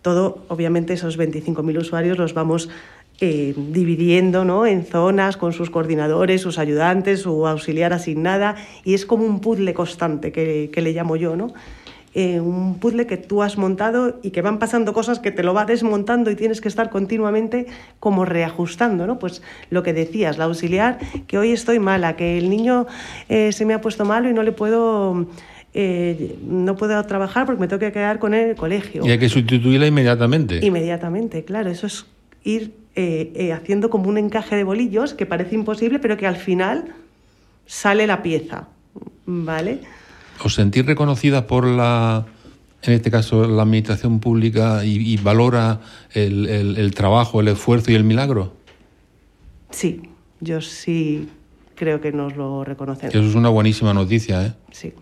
todo, 0.02 0.45
obviamente, 0.49 0.95
esos 0.95 1.19
25.000 1.19 1.78
usuarios 1.78 2.19
los 2.19 2.35
vamos 2.35 2.69
eh, 3.20 3.54
dividiendo 3.56 4.44
¿no? 4.44 4.66
en 4.66 4.85
zonas 4.85 5.37
con 5.37 5.52
sus 5.52 5.70
coordinadores, 5.70 6.42
sus 6.42 6.58
ayudantes, 6.58 7.20
su 7.20 7.46
auxiliar 7.46 7.92
asignada, 7.92 8.56
y 8.85 8.94
es 8.94 9.06
como 9.06 9.25
un 9.25 9.40
puzzle 9.40 9.73
constante 9.75 10.32
que, 10.32 10.70
que 10.73 10.80
le 10.82 10.92
llamo 10.92 11.16
yo, 11.16 11.37
¿no? 11.37 11.52
Eh, 12.18 12.40
un 12.40 12.78
puzzle 12.78 13.06
que 13.06 13.18
tú 13.18 13.42
has 13.42 13.58
montado 13.58 14.18
y 14.23 14.30
que 14.30 14.40
van 14.40 14.58
pasando 14.58 14.94
cosas 14.94 15.18
que 15.18 15.30
te 15.30 15.42
lo 15.42 15.52
va 15.52 15.66
desmontando 15.66 16.30
y 16.30 16.35
tienes 16.35 16.62
que 16.62 16.68
estar 16.68 16.88
continuamente 16.88 17.66
como 18.00 18.25
reajustando, 18.25 19.06
¿no? 19.06 19.18
Pues 19.18 19.42
lo 19.68 19.82
que 19.82 19.92
decías, 19.92 20.38
la 20.38 20.44
auxiliar, 20.44 20.99
que 21.26 21.37
hoy 21.37 21.52
estoy 21.52 21.78
mala, 21.78 22.16
que 22.16 22.38
el 22.38 22.49
niño 22.49 22.87
eh, 23.28 23.52
se 23.52 23.66
me 23.66 23.75
ha 23.75 23.82
puesto 23.82 24.06
malo 24.06 24.30
y 24.30 24.32
no 24.32 24.42
le 24.42 24.52
puedo... 24.52 25.26
Eh, 25.75 26.38
no 26.42 26.75
puedo 26.75 27.04
trabajar 27.04 27.44
porque 27.44 27.61
me 27.61 27.68
tengo 27.68 27.80
que 27.80 27.92
quedar 27.92 28.18
con 28.18 28.32
él 28.32 28.44
en 28.44 28.49
el 28.49 28.56
colegio. 28.56 29.04
Y 29.04 29.11
hay 29.11 29.18
que 29.18 29.28
sustituirla 29.28 29.87
inmediatamente. 29.87 30.64
Inmediatamente, 30.64 31.44
claro. 31.44 31.68
Eso 31.68 31.87
es 31.87 32.06
ir 32.44 32.73
eh, 32.96 33.32
eh, 33.34 33.52
haciendo 33.52 33.90
como 33.90 34.08
un 34.08 34.16
encaje 34.16 34.56
de 34.56 34.64
bolillos 34.64 35.14
que 35.14 35.26
parece 35.26 35.54
imposible, 35.54 35.98
pero 35.98 36.16
que 36.16 36.26
al 36.26 36.36
final 36.36 36.94
sale 37.66 38.06
la 38.06 38.22
pieza. 38.22 38.68
¿Vale? 39.26 39.80
¿Os 40.42 40.54
sentís 40.54 40.86
reconocida 40.86 41.46
por 41.46 41.66
la, 41.66 42.24
en 42.82 42.92
este 42.94 43.10
caso, 43.10 43.46
la 43.46 43.62
administración 43.62 44.20
pública 44.20 44.84
y, 44.84 44.96
y 44.96 45.16
valora 45.18 45.80
el, 46.12 46.48
el, 46.48 46.78
el, 46.78 46.94
trabajo, 46.94 47.40
el 47.40 47.48
esfuerzo 47.48 47.90
y 47.90 47.94
el 47.94 48.04
milagro? 48.04 48.54
Sí, 49.70 50.02
yo 50.40 50.60
sí 50.60 51.28
creo 51.74 52.00
que 52.00 52.12
nos 52.12 52.36
lo 52.36 52.64
reconocen. 52.64 53.10
Eso 53.10 53.20
es 53.20 53.34
una 53.34 53.48
buenísima 53.50 53.92
noticia, 53.92 54.46
¿eh? 54.46 54.52
Sí. 54.70 54.94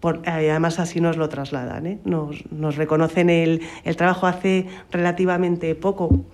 Por, 0.00 0.16
eh, 0.26 0.50
además 0.50 0.78
así 0.78 1.00
nos 1.00 1.16
lo 1.16 1.28
trasladan, 1.28 1.86
¿eh? 1.86 1.98
nos, 2.04 2.50
nos 2.50 2.76
reconocen 2.76 3.30
el, 3.30 3.62
el 3.84 3.96
trabajo 3.96 4.26
hace 4.26 4.66
relativamente 4.90 5.74
poco 5.76 6.24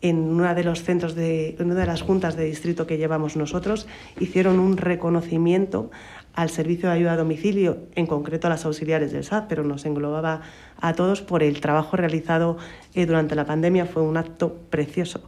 en 0.00 0.16
uno 0.18 0.54
de 0.54 0.64
los 0.64 0.82
centros 0.82 1.14
de 1.14 1.56
una 1.58 1.74
de 1.74 1.86
las 1.86 2.02
juntas 2.02 2.36
de 2.36 2.44
distrito 2.44 2.86
que 2.86 2.98
llevamos 2.98 3.36
nosotros 3.36 3.86
hicieron 4.20 4.58
un 4.58 4.76
reconocimiento 4.76 5.90
al 6.34 6.50
servicio 6.50 6.88
de 6.88 6.94
ayuda 6.94 7.14
a 7.14 7.16
domicilio, 7.16 7.78
en 7.96 8.06
concreto 8.06 8.46
a 8.46 8.50
las 8.50 8.64
auxiliares 8.64 9.10
del 9.10 9.24
SAT, 9.24 9.48
pero 9.48 9.64
nos 9.64 9.84
englobaba 9.86 10.42
a 10.80 10.92
todos 10.92 11.20
por 11.20 11.42
el 11.42 11.60
trabajo 11.60 11.96
realizado 11.96 12.58
eh, 12.94 13.06
durante 13.06 13.34
la 13.34 13.44
pandemia. 13.44 13.86
Fue 13.86 14.02
un 14.02 14.16
acto 14.16 14.56
precioso. 14.70 15.20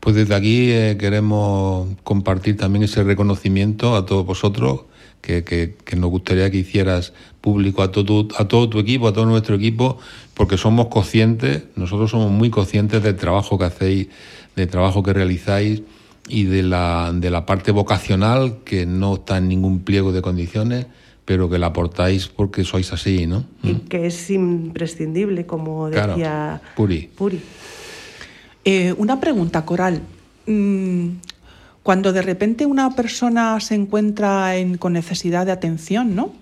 Pues 0.00 0.14
desde 0.14 0.34
aquí 0.34 0.70
eh, 0.70 0.96
queremos 0.98 1.88
compartir 2.04 2.58
también 2.58 2.82
ese 2.84 3.02
reconocimiento 3.02 3.96
a 3.96 4.04
todos 4.04 4.26
vosotros, 4.26 4.82
que, 5.28 5.44
que, 5.44 5.74
que, 5.84 5.94
nos 5.94 6.08
gustaría 6.08 6.50
que 6.50 6.56
hicieras 6.56 7.12
público 7.42 7.82
a 7.82 7.92
todo, 7.92 8.28
a 8.38 8.48
todo 8.48 8.70
tu 8.70 8.78
equipo, 8.78 9.08
a 9.08 9.12
todo 9.12 9.26
nuestro 9.26 9.56
equipo, 9.56 9.98
porque 10.32 10.56
somos 10.56 10.86
conscientes, 10.86 11.64
nosotros 11.76 12.10
somos 12.10 12.30
muy 12.30 12.48
conscientes 12.48 13.02
del 13.02 13.16
trabajo 13.16 13.58
que 13.58 13.66
hacéis, 13.66 14.08
del 14.56 14.68
trabajo 14.68 15.02
que 15.02 15.12
realizáis 15.12 15.82
y 16.28 16.44
de 16.44 16.62
la, 16.62 17.12
de 17.14 17.30
la 17.30 17.44
parte 17.44 17.72
vocacional 17.72 18.60
que 18.64 18.86
no 18.86 19.16
está 19.16 19.36
en 19.36 19.48
ningún 19.48 19.80
pliego 19.80 20.12
de 20.12 20.22
condiciones, 20.22 20.86
pero 21.26 21.50
que 21.50 21.58
la 21.58 21.66
aportáis 21.66 22.28
porque 22.28 22.64
sois 22.64 22.90
así, 22.94 23.26
¿no? 23.26 23.44
Y 23.62 23.74
que 23.74 24.06
es 24.06 24.30
imprescindible, 24.30 25.44
como 25.44 25.90
decía 25.90 26.14
claro. 26.14 26.60
Puri. 26.74 27.10
Puri. 27.14 27.38
Eh, 28.64 28.94
una 28.96 29.20
pregunta, 29.20 29.66
Coral. 29.66 30.00
Cuando 31.88 32.12
de 32.12 32.20
repente 32.20 32.66
una 32.66 32.94
persona 32.94 33.58
se 33.60 33.74
encuentra 33.74 34.56
en, 34.56 34.76
con 34.76 34.92
necesidad 34.92 35.46
de 35.46 35.52
atención, 35.52 36.14
¿no? 36.14 36.34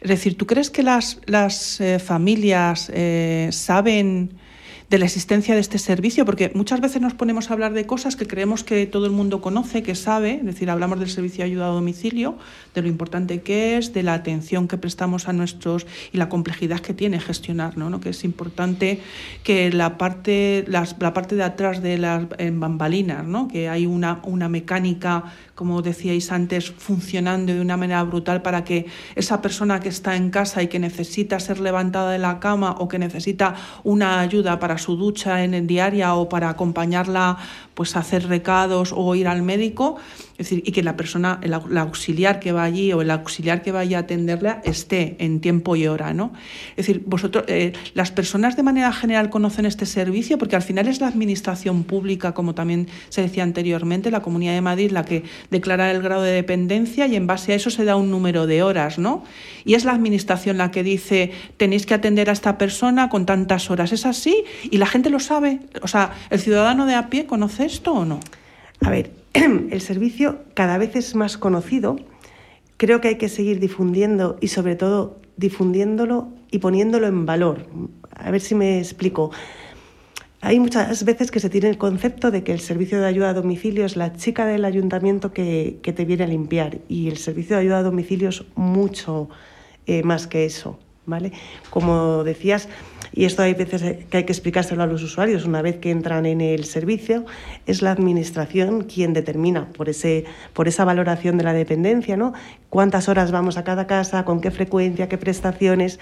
Es 0.00 0.08
decir, 0.08 0.36
¿tú 0.36 0.44
crees 0.44 0.70
que 0.70 0.82
las, 0.82 1.20
las 1.26 1.80
eh, 1.80 2.00
familias 2.00 2.90
eh, 2.92 3.48
saben 3.52 4.30
de 4.90 4.98
la 4.98 5.04
existencia 5.04 5.54
de 5.54 5.60
este 5.60 5.78
servicio? 5.78 6.24
Porque 6.24 6.50
muchas 6.54 6.80
veces 6.80 7.02
nos 7.02 7.14
ponemos 7.14 7.50
a 7.50 7.52
hablar 7.52 7.72
de 7.72 7.86
cosas 7.86 8.16
que 8.16 8.26
creemos 8.26 8.64
que 8.64 8.86
todo 8.86 9.06
el 9.06 9.12
mundo 9.12 9.40
conoce, 9.40 9.82
que 9.82 9.94
sabe, 9.94 10.34
es 10.34 10.44
decir, 10.44 10.70
hablamos 10.70 10.98
del 10.98 11.10
servicio 11.10 11.44
de 11.44 11.50
ayuda 11.50 11.66
a 11.66 11.70
domicilio, 11.70 12.38
de 12.74 12.82
lo 12.82 12.88
importante 12.88 13.42
que 13.42 13.76
es, 13.76 13.92
de 13.92 14.02
la 14.02 14.14
atención 14.14 14.68
que 14.68 14.78
prestamos 14.78 15.28
a 15.28 15.32
nuestros 15.32 15.86
y 16.12 16.16
la 16.16 16.28
complejidad 16.28 16.80
que 16.80 16.94
tiene 16.94 17.20
gestionar, 17.20 17.76
¿no? 17.76 17.90
¿no? 17.90 18.00
Que 18.00 18.10
es 18.10 18.24
importante 18.24 19.00
que 19.42 19.70
la 19.72 19.98
parte, 19.98 20.64
las, 20.68 20.96
la 20.98 21.12
parte 21.12 21.36
de 21.36 21.42
atrás 21.42 21.82
de 21.82 21.98
las 21.98 22.26
bambalinas, 22.52 23.24
¿no? 23.26 23.48
Que 23.48 23.68
hay 23.68 23.86
una, 23.86 24.20
una 24.24 24.48
mecánica 24.48 25.24
como 25.58 25.82
decíais 25.82 26.30
antes, 26.30 26.70
funcionando 26.70 27.52
de 27.52 27.60
una 27.60 27.76
manera 27.76 28.04
brutal 28.04 28.42
para 28.42 28.62
que 28.62 28.86
esa 29.16 29.42
persona 29.42 29.80
que 29.80 29.88
está 29.88 30.14
en 30.14 30.30
casa 30.30 30.62
y 30.62 30.68
que 30.68 30.78
necesita 30.78 31.40
ser 31.40 31.58
levantada 31.58 32.12
de 32.12 32.18
la 32.22 32.38
cama 32.38 32.76
o 32.78 32.86
que 32.86 33.00
necesita 33.00 33.56
una 33.82 34.20
ayuda 34.20 34.60
para 34.60 34.78
su 34.78 34.94
ducha 34.94 35.42
en 35.42 35.54
el 35.54 35.66
diaria 35.66 36.14
o 36.14 36.28
para 36.28 36.48
acompañarla 36.48 37.38
pues 37.74 37.96
a 37.96 38.06
hacer 38.06 38.28
recados 38.28 38.94
o 38.94 39.16
ir 39.16 39.26
al 39.26 39.42
médico, 39.42 39.96
Es 40.38 40.48
decir, 40.48 40.62
y 40.64 40.70
que 40.70 40.84
la 40.84 40.96
persona, 40.96 41.40
el, 41.42 41.52
auxiliar 41.52 42.38
que 42.38 42.52
va 42.52 42.62
allí 42.62 42.92
o 42.92 43.02
el 43.02 43.10
auxiliar 43.10 43.60
que 43.60 43.72
vaya 43.72 43.98
a 43.98 44.00
atenderla 44.02 44.62
esté 44.64 45.16
en 45.18 45.40
tiempo 45.40 45.74
y 45.74 45.88
hora, 45.88 46.14
¿no? 46.14 46.32
Es 46.76 46.86
decir, 46.86 47.02
vosotros, 47.04 47.44
eh, 47.48 47.72
las 47.94 48.12
personas 48.12 48.56
de 48.56 48.62
manera 48.62 48.92
general 48.92 49.30
conocen 49.30 49.66
este 49.66 49.84
servicio 49.84 50.38
porque 50.38 50.54
al 50.54 50.62
final 50.62 50.86
es 50.86 51.00
la 51.00 51.08
administración 51.08 51.82
pública, 51.82 52.34
como 52.34 52.54
también 52.54 52.86
se 53.08 53.20
decía 53.20 53.42
anteriormente, 53.42 54.12
la 54.12 54.22
Comunidad 54.22 54.52
de 54.52 54.60
Madrid 54.60 54.92
la 54.92 55.04
que 55.04 55.24
declara 55.50 55.90
el 55.90 56.00
grado 56.02 56.22
de 56.22 56.30
dependencia 56.30 57.08
y 57.08 57.16
en 57.16 57.26
base 57.26 57.52
a 57.52 57.56
eso 57.56 57.70
se 57.70 57.84
da 57.84 57.96
un 57.96 58.08
número 58.08 58.46
de 58.46 58.62
horas, 58.62 59.00
¿no? 59.00 59.24
Y 59.64 59.74
es 59.74 59.84
la 59.84 59.92
administración 59.92 60.56
la 60.56 60.70
que 60.70 60.84
dice 60.84 61.32
tenéis 61.56 61.84
que 61.84 61.94
atender 61.94 62.30
a 62.30 62.32
esta 62.32 62.58
persona 62.58 63.08
con 63.08 63.26
tantas 63.26 63.72
horas. 63.72 63.92
¿Es 63.92 64.06
así? 64.06 64.44
Y 64.70 64.78
la 64.78 64.86
gente 64.86 65.10
lo 65.10 65.18
sabe. 65.18 65.58
O 65.82 65.88
sea, 65.88 66.12
¿el 66.30 66.38
ciudadano 66.38 66.86
de 66.86 66.94
a 66.94 67.10
pie 67.10 67.26
conoce 67.26 67.64
esto 67.64 67.92
o 67.92 68.04
no? 68.04 68.20
A 68.80 68.90
ver, 68.90 69.17
el 69.34 69.80
servicio 69.80 70.40
cada 70.54 70.78
vez 70.78 70.96
es 70.96 71.14
más 71.14 71.38
conocido. 71.38 71.96
Creo 72.76 73.00
que 73.00 73.08
hay 73.08 73.16
que 73.16 73.28
seguir 73.28 73.60
difundiendo 73.60 74.36
y 74.40 74.48
sobre 74.48 74.76
todo 74.76 75.18
difundiéndolo 75.36 76.28
y 76.50 76.58
poniéndolo 76.58 77.06
en 77.06 77.26
valor. 77.26 77.66
A 78.10 78.30
ver 78.30 78.40
si 78.40 78.54
me 78.54 78.78
explico. 78.78 79.30
Hay 80.40 80.60
muchas 80.60 81.04
veces 81.04 81.32
que 81.32 81.40
se 81.40 81.50
tiene 81.50 81.68
el 81.68 81.78
concepto 81.78 82.30
de 82.30 82.44
que 82.44 82.52
el 82.52 82.60
servicio 82.60 83.00
de 83.00 83.06
ayuda 83.06 83.30
a 83.30 83.34
domicilio 83.34 83.84
es 83.84 83.96
la 83.96 84.14
chica 84.14 84.46
del 84.46 84.64
ayuntamiento 84.64 85.32
que, 85.32 85.80
te 85.82 86.04
viene 86.04 86.24
a 86.24 86.28
limpiar 86.28 86.78
y 86.88 87.08
el 87.08 87.16
servicio 87.16 87.56
de 87.56 87.62
ayuda 87.62 87.78
a 87.78 87.82
domicilio 87.82 88.28
es 88.28 88.44
mucho 88.54 89.28
eh, 89.86 90.04
más 90.04 90.28
que 90.28 90.44
eso. 90.44 90.78
¿vale? 91.06 91.32
Como 91.70 92.22
decías, 92.22 92.68
y 93.18 93.24
esto 93.24 93.42
hay 93.42 93.54
veces 93.54 93.82
que 94.08 94.16
hay 94.18 94.22
que 94.22 94.32
explicárselo 94.32 94.80
a 94.80 94.86
los 94.86 95.02
usuarios 95.02 95.44
una 95.44 95.60
vez 95.60 95.78
que 95.78 95.90
entran 95.90 96.24
en 96.24 96.40
el 96.40 96.62
servicio, 96.66 97.26
es 97.66 97.82
la 97.82 97.90
administración 97.90 98.84
quien 98.84 99.12
determina 99.12 99.72
por, 99.72 99.88
ese, 99.88 100.24
por 100.52 100.68
esa 100.68 100.84
valoración 100.84 101.36
de 101.36 101.42
la 101.42 101.52
dependencia, 101.52 102.16
¿no? 102.16 102.32
Cuántas 102.70 103.08
horas 103.08 103.32
vamos 103.32 103.56
a 103.56 103.64
cada 103.64 103.88
casa, 103.88 104.24
con 104.24 104.40
qué 104.40 104.52
frecuencia, 104.52 105.08
qué 105.08 105.18
prestaciones. 105.18 105.98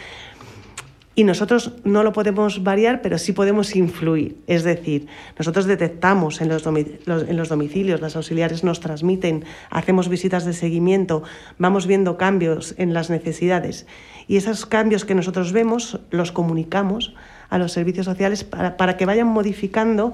Y 1.15 1.25
nosotros 1.25 1.73
no 1.85 2.03
lo 2.03 2.13
podemos 2.13 2.63
variar, 2.63 3.01
pero 3.01 3.17
sí 3.17 3.33
podemos 3.33 3.75
influir. 3.75 4.37
Es 4.47 4.63
decir, 4.63 5.07
nosotros 5.39 5.65
detectamos 5.65 6.43
en 6.43 6.51
los, 6.51 6.67
en 6.67 7.37
los, 7.39 7.49
domicilios, 7.49 8.03
las 8.03 8.17
auxiliares 8.17 8.63
nos 8.63 8.81
transmiten, 8.81 9.47
hacemos 9.71 10.11
visitas 10.11 10.45
de 10.45 10.53
seguimiento, 10.53 11.23
vamos 11.57 11.87
viendo 11.87 12.19
cambios 12.19 12.75
en 12.77 12.93
las 12.93 13.09
necesidades 13.09 13.87
y 14.29 14.37
esos 14.37 14.67
cambios 14.67 15.05
que 15.05 15.15
nosotros 15.15 15.53
vemos 15.53 16.01
los 16.11 16.33
comunicamos 16.33 17.15
a 17.49 17.59
los 17.59 17.73
servicios 17.73 18.07
sociales 18.07 18.45
para, 18.45 18.97
que 18.97 19.07
vayan 19.07 19.29
modificando 19.29 20.13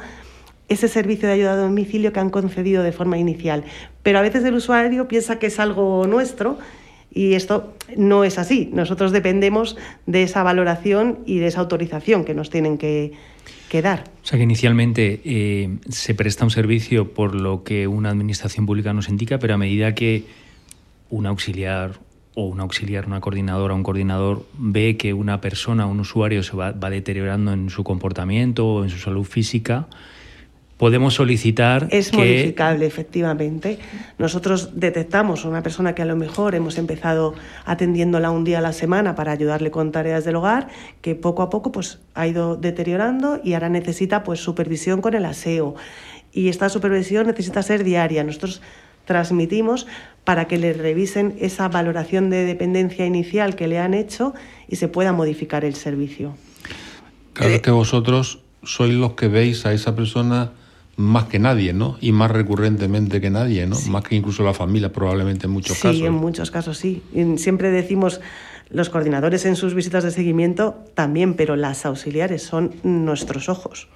ese 0.68 0.88
servicio 0.88 1.28
de 1.28 1.34
ayuda 1.34 1.52
a 1.52 1.56
domicilio 1.56 2.12
que 2.12 2.20
han 2.20 2.30
concedido 2.30 2.82
de 2.82 2.92
forma 2.92 3.18
inicial. 3.18 3.64
Pero 4.02 4.18
a 4.18 4.22
veces 4.22 4.44
el 4.44 4.54
usuario 4.54 5.08
piensa 5.08 5.38
que 5.38 5.46
es 5.46 5.58
algo 5.58 6.06
nuestro 6.06 6.58
y 7.12 7.34
esto 7.34 7.74
no 7.96 8.24
es 8.24 8.38
así. 8.38 8.70
Nosotros 8.72 9.12
dependemos 9.12 9.76
de 10.06 10.22
esa 10.22 10.42
valoración 10.42 11.18
y 11.26 11.38
de 11.38 11.46
esa 11.46 11.60
autorización 11.60 12.24
que 12.24 12.34
nos 12.34 12.50
tienen 12.50 12.78
que, 12.78 13.12
dar. 13.82 14.04
O 14.22 14.26
sea 14.26 14.36
que 14.36 14.42
inicialmente 14.42 15.22
eh, 15.24 15.78
se 15.88 16.14
presta 16.14 16.44
un 16.44 16.50
servicio 16.50 17.14
por 17.14 17.34
lo 17.34 17.64
que 17.64 17.86
una 17.86 18.10
administración 18.10 18.66
pública 18.66 18.92
nos 18.92 19.08
indica, 19.08 19.38
pero 19.38 19.54
a 19.54 19.56
medida 19.56 19.94
que 19.94 20.24
un 21.08 21.24
auxiliar, 21.24 21.98
o 22.34 22.44
un 22.46 22.60
auxiliar, 22.60 23.06
una 23.06 23.20
coordinadora, 23.20 23.74
un 23.74 23.82
coordinador 23.82 24.46
ve 24.56 24.96
que 24.96 25.12
una 25.12 25.40
persona, 25.40 25.86
un 25.86 26.00
usuario 26.00 26.42
se 26.42 26.56
va, 26.56 26.72
deteriorando 26.72 27.52
en 27.52 27.70
su 27.70 27.84
comportamiento 27.84 28.66
o 28.66 28.84
en 28.84 28.90
su 28.90 28.98
salud 28.98 29.24
física, 29.24 29.86
podemos 30.78 31.14
solicitar 31.14 31.86
es 31.90 32.12
modificable 32.12 32.86
efectivamente. 32.86 33.78
Nosotros 34.18 34.70
detectamos 34.74 35.44
a 35.44 35.48
una 35.48 35.62
persona 35.62 35.94
que 35.94 36.02
a 36.02 36.06
lo 36.06 36.16
mejor 36.16 36.54
hemos 36.54 36.78
empezado 36.78 37.34
atendiéndola 37.64 38.30
un 38.30 38.42
día 38.44 38.58
a 38.58 38.62
la 38.62 38.72
semana 38.72 39.14
para 39.14 39.30
ayudarle 39.30 39.70
con 39.70 39.92
tareas 39.92 40.24
del 40.24 40.36
hogar 40.36 40.68
que 41.00 41.14
poco 41.14 41.42
a 41.42 41.50
poco 41.50 41.70
pues 41.70 42.00
ha 42.14 42.26
ido 42.26 42.56
deteriorando 42.56 43.40
y 43.44 43.52
ahora 43.52 43.68
necesita 43.68 44.24
pues 44.24 44.40
supervisión 44.40 45.00
con 45.02 45.14
el 45.14 45.24
aseo. 45.24 45.76
Y 46.32 46.48
esta 46.48 46.70
supervisión 46.70 47.26
necesita 47.26 47.62
ser 47.62 47.84
diaria. 47.84 48.24
Nosotros 48.24 48.62
transmitimos 49.04 49.86
para 50.24 50.46
que 50.46 50.58
le 50.58 50.72
revisen 50.72 51.34
esa 51.40 51.68
valoración 51.68 52.30
de 52.30 52.44
dependencia 52.44 53.06
inicial 53.06 53.56
que 53.56 53.66
le 53.66 53.78
han 53.78 53.94
hecho 53.94 54.34
y 54.68 54.76
se 54.76 54.88
pueda 54.88 55.12
modificar 55.12 55.64
el 55.64 55.74
servicio. 55.74 56.34
Claro, 57.32 57.54
es 57.54 57.60
que 57.60 57.70
vosotros 57.70 58.40
sois 58.62 58.94
los 58.94 59.14
que 59.14 59.28
veis 59.28 59.66
a 59.66 59.72
esa 59.72 59.96
persona 59.96 60.52
más 60.96 61.24
que 61.24 61.38
nadie, 61.38 61.72
¿no? 61.72 61.96
Y 62.00 62.12
más 62.12 62.30
recurrentemente 62.30 63.20
que 63.20 63.30
nadie, 63.30 63.66
¿no? 63.66 63.76
Más 63.88 64.04
que 64.04 64.14
incluso 64.14 64.44
la 64.44 64.54
familia, 64.54 64.92
probablemente 64.92 65.46
en 65.46 65.52
muchos 65.52 65.78
casos. 65.78 65.96
Sí, 65.96 66.04
en 66.04 66.12
muchos 66.12 66.50
casos 66.50 66.78
sí. 66.78 67.02
siempre 67.36 67.70
decimos 67.70 68.20
los 68.68 68.90
coordinadores 68.90 69.44
en 69.44 69.56
sus 69.56 69.74
visitas 69.74 70.04
de 70.04 70.10
seguimiento 70.10 70.84
también, 70.94 71.34
pero 71.34 71.56
las 71.56 71.84
auxiliares 71.86 72.42
son 72.42 72.74
nuestros 72.82 73.48
ojos. 73.48 73.88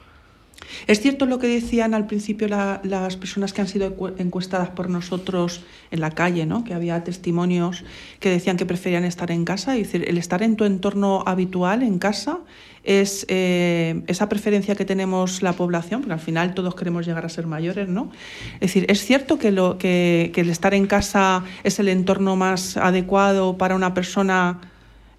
Es 0.87 1.01
cierto 1.01 1.27
lo 1.27 1.39
que 1.39 1.49
decían 1.49 1.95
al 1.95 2.07
principio 2.07 2.49
las 2.49 3.17
personas 3.17 3.53
que 3.53 3.61
han 3.61 3.69
sido 3.69 3.95
encuestadas 4.19 4.71
por 4.71 4.91
nosotros 4.91 5.63
en 5.91 6.01
la 6.01 6.11
calle, 6.11 6.47
¿no? 6.47 6.65
que 6.65 6.75
había 6.75 7.03
testimonios 7.05 7.85
que 8.21 8.31
decían 8.31 8.57
que 8.57 8.67
preferían 8.67 9.05
estar 9.05 9.31
en 9.31 9.45
casa. 9.45 9.77
Es 9.77 9.85
decir, 9.93 10.09
el 10.09 10.19
estar 10.19 10.43
en 10.43 10.57
tu 10.57 10.65
entorno 10.65 11.23
habitual, 11.27 11.83
en 11.83 11.99
casa, 11.99 12.41
es 12.87 13.27
eh, 13.29 14.03
esa 14.07 14.29
preferencia 14.29 14.77
que 14.77 14.85
tenemos 14.85 15.43
la 15.43 15.53
población, 15.53 16.01
porque 16.01 16.15
al 16.15 16.21
final 16.21 16.55
todos 16.55 16.75
queremos 16.77 17.05
llegar 17.05 17.27
a 17.27 17.29
ser 17.29 17.47
mayores, 17.47 17.89
¿no? 17.89 18.11
Es 18.55 18.61
decir, 18.61 18.87
¿es 18.89 19.05
cierto 19.05 19.39
que, 19.39 19.51
lo, 19.51 19.77
que, 19.77 20.33
el 20.35 20.49
estar 20.49 20.73
en 20.73 20.87
casa 20.87 21.43
es 21.65 21.81
el 21.81 21.89
entorno 21.89 22.37
más 22.37 22.77
adecuado 22.77 23.59
para 23.59 23.75
una 23.75 23.93
persona 23.93 24.61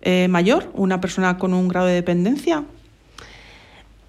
eh, 0.02 0.28
mayor, 0.30 0.72
una 0.74 1.02
persona 1.02 1.38
con 1.38 1.54
un 1.54 1.68
grado 1.68 1.88
de 1.88 1.96
dependencia? 1.96 2.64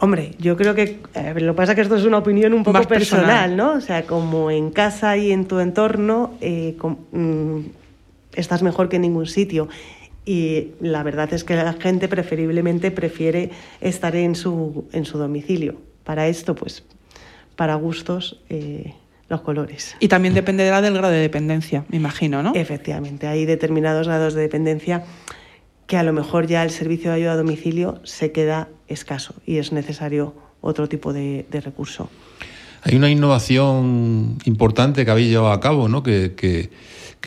Hombre, 0.01 0.33
yo 0.39 0.57
creo 0.57 0.75
que 0.75 1.01
lo 1.41 1.53
que 1.53 1.57
pasa 1.57 1.73
es 1.73 1.77
que 1.77 1.83
esto 1.83 1.97
es 1.97 2.05
una 2.05 2.19
opinión 2.19 2.55
un 2.55 2.63
poco 2.63 2.83
personal, 2.83 3.57
¿no? 3.57 3.73
O 3.73 3.81
sea, 3.81 4.05
como 4.05 4.51
en 4.51 4.71
casa 4.71 5.17
y 5.17 5.33
en 5.33 5.47
tu 5.47 5.59
entorno 5.59 6.35
eh, 6.41 6.77
mm, 7.11 7.59
estás 8.35 8.63
mejor 8.63 8.89
que 8.89 8.97
en 8.97 9.03
ningún 9.03 9.27
sitio. 9.27 9.69
Y 10.25 10.73
la 10.81 11.03
verdad 11.03 11.33
es 11.33 11.43
que 11.43 11.57
la 11.57 11.73
gente 11.73 12.07
preferiblemente 12.07 12.91
prefiere 12.91 13.51
estar 13.81 14.15
en 14.15 14.37
su, 14.37 14.87
en 14.93 15.05
su 15.05 15.19
domicilio. 15.19 15.81
Para 16.05 16.29
esto, 16.29 16.55
pues, 16.55 16.85
para 17.57 17.75
gustos, 17.75 18.41
eh, 18.51 18.95
los 19.29 19.41
colores. 19.41 19.97
Y 19.99 20.09
también 20.09 20.35
dependerá 20.35 20.81
del 20.81 20.95
grado 20.95 21.13
de 21.13 21.21
dependencia, 21.21 21.85
me 21.89 21.97
imagino, 21.97 22.43
¿no? 22.43 22.53
Efectivamente, 22.55 23.27
hay 23.27 23.47
determinados 23.47 24.07
grados 24.07 24.35
de 24.35 24.43
dependencia 24.43 25.05
que 25.87 25.97
a 25.97 26.03
lo 26.03 26.13
mejor 26.13 26.47
ya 26.47 26.63
el 26.63 26.71
servicio 26.71 27.11
de 27.11 27.17
ayuda 27.17 27.33
a 27.33 27.37
domicilio 27.37 28.01
se 28.05 28.31
queda 28.31 28.69
escaso 28.89 29.35
y 29.47 29.59
es 29.59 29.73
necesario 29.73 30.35
otro 30.61 30.89
tipo 30.89 31.13
de, 31.13 31.47
recurso. 31.51 32.11
Hay 32.83 32.97
una 32.97 33.11
innovación 33.11 34.39
importante 34.45 35.05
que 35.05 35.11
habéis 35.11 35.29
llevado 35.31 35.53
a 35.53 35.61
cabo, 35.61 35.89
¿no? 35.89 36.03
que, 36.03 36.35
que, 36.37 36.71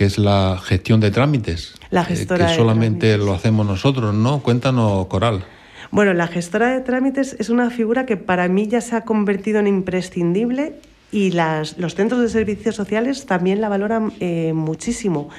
es 0.04 0.18
la 0.18 0.60
gestión 0.64 1.00
de 1.00 1.12
trámites. 1.12 1.76
La 1.92 2.04
gestora 2.04 2.48
que 2.48 2.56
solamente 2.56 3.18
lo 3.20 3.34
hacemos 3.34 3.68
nosotros, 3.68 4.16
¿no? 4.16 4.42
Cuéntanos, 4.42 5.06
Coral. 5.06 5.46
Bueno, 5.92 6.14
la 6.14 6.26
gestora 6.26 6.72
de 6.72 6.80
trámites 6.80 7.36
es 7.38 7.50
una 7.50 7.70
figura 7.70 8.08
que 8.08 8.18
para 8.18 8.48
mí 8.48 8.68
ya 8.68 8.82
se 8.82 8.96
ha 8.96 9.02
convertido 9.02 9.60
en 9.60 9.68
imprescindible 9.68 10.80
y 11.12 11.32
las, 11.32 11.78
los 11.78 11.96
centros 11.96 12.22
de 12.22 12.30
servicios 12.30 12.76
sociales 12.76 13.26
también 13.26 13.62
la 13.62 13.70
valoran 13.70 14.14
eh, 14.20 14.54
muchísimo. 14.54 15.30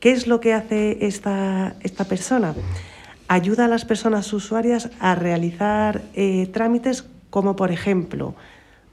¿Qué 0.00 0.10
es 0.10 0.26
lo 0.26 0.40
que 0.40 0.52
hace 0.52 0.98
esta, 1.06 1.76
esta 1.80 2.04
persona? 2.04 2.54
Ayuda 3.28 3.64
a 3.64 3.68
las 3.68 3.84
personas 3.84 4.32
usuarias 4.32 4.90
a 5.00 5.14
realizar 5.14 6.02
eh, 6.14 6.48
trámites 6.52 7.04
como, 7.30 7.56
por 7.56 7.72
ejemplo, 7.72 8.34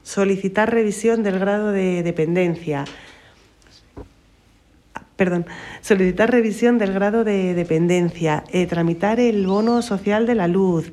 solicitar 0.02 0.72
revisión 0.72 1.22
del 1.22 1.38
grado 1.38 1.72
de 1.72 2.02
dependencia, 2.02 2.84
perdón, 5.16 5.46
solicitar 5.80 6.30
revisión 6.30 6.78
del 6.78 6.92
grado 6.92 7.24
de 7.24 7.54
dependencia, 7.54 8.44
eh, 8.52 8.66
tramitar 8.66 9.20
el 9.20 9.46
bono 9.46 9.82
social 9.82 10.26
de 10.26 10.34
la 10.34 10.48
luz, 10.48 10.92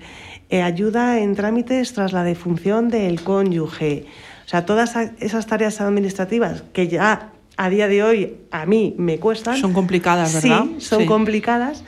eh, 0.49 0.61
ayuda 0.61 1.19
en 1.19 1.35
trámites 1.35 1.93
tras 1.93 2.13
la 2.13 2.23
defunción 2.23 2.89
del 2.89 3.23
cónyuge. 3.23 4.05
O 4.45 4.49
sea, 4.49 4.65
todas 4.65 4.95
esas 5.19 5.47
tareas 5.47 5.81
administrativas 5.81 6.63
que 6.73 6.87
ya 6.87 7.31
a 7.57 7.69
día 7.69 7.87
de 7.87 8.03
hoy 8.03 8.37
a 8.51 8.65
mí 8.65 8.95
me 8.97 9.19
cuestan. 9.19 9.57
Son 9.57 9.73
complicadas, 9.73 10.33
¿verdad? 10.33 10.65
Sí, 10.77 10.81
son 10.81 11.05
complicadas, 11.05 11.83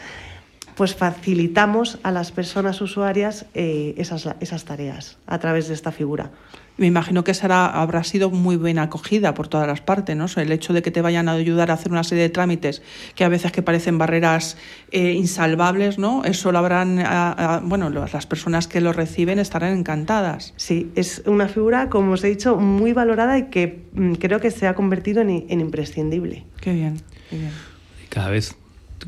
pues 0.76 0.96
facilitamos 0.96 2.00
a 2.04 2.12
las 2.12 2.32
personas 2.32 2.82
usuarias 2.82 3.46
eh, 3.54 3.94
esas, 3.98 4.30
esas 4.40 4.66
tareas 4.66 5.18
a 5.28 5.40
través 5.40 5.68
de 5.68 5.74
esta 5.74 5.92
figura. 5.92 6.32
Me 6.76 6.88
imagino 6.88 7.24
que 7.24 7.36
será, 7.36 7.68
habrá 7.68 8.04
sido 8.04 8.32
muy 8.32 8.58
bien 8.58 8.80
acogida 8.80 9.36
por 9.36 9.48
todas 9.48 9.68
las 9.68 9.82
partes, 9.82 10.16
¿no? 10.16 10.26
el 10.36 10.52
hecho 10.52 10.74
de 10.74 10.82
que 10.82 10.90
te 10.90 11.04
vayan 11.04 11.30
a 11.30 11.34
ayudar 11.34 11.70
a 11.70 11.76
hacer 11.76 11.92
una 11.92 12.04
serie 12.04 12.24
de 12.24 12.30
trámites 12.30 12.82
que 13.14 13.24
a 13.24 13.30
veces 13.30 13.52
que 13.52 13.62
parecen 13.62 14.00
barreras 14.00 14.58
eh, 14.90 15.12
insalvables, 15.12 16.00
¿no? 16.00 16.24
Eso 16.24 16.52
lo 16.52 16.58
habrán, 16.58 17.04
bueno, 17.70 17.92
las 17.92 18.26
personas 18.26 18.68
que 18.68 18.82
lo 18.82 18.92
reciben 18.92 19.38
estarán 19.38 19.78
encantadas. 19.78 20.56
Sí, 20.58 20.92
es 20.96 21.22
una 21.28 21.48
figura, 21.48 21.90
como 21.90 22.14
os 22.14 22.24
he 22.24 22.30
dicho, 22.30 22.58
muy 22.58 22.92
valorada 22.94 23.38
y 23.38 23.50
que 23.50 23.86
mm, 23.94 24.14
creo 24.14 24.40
que 24.40 24.50
se 24.50 24.66
ha 24.66 24.74
convertido 24.74 25.22
en, 25.22 25.46
en 25.50 25.62
imprescindible. 25.62 26.44
Qué 26.60 26.74
bien, 26.74 27.02
qué 27.30 27.38
bien. 27.38 27.52
Cada 28.10 28.32
vez 28.32 28.56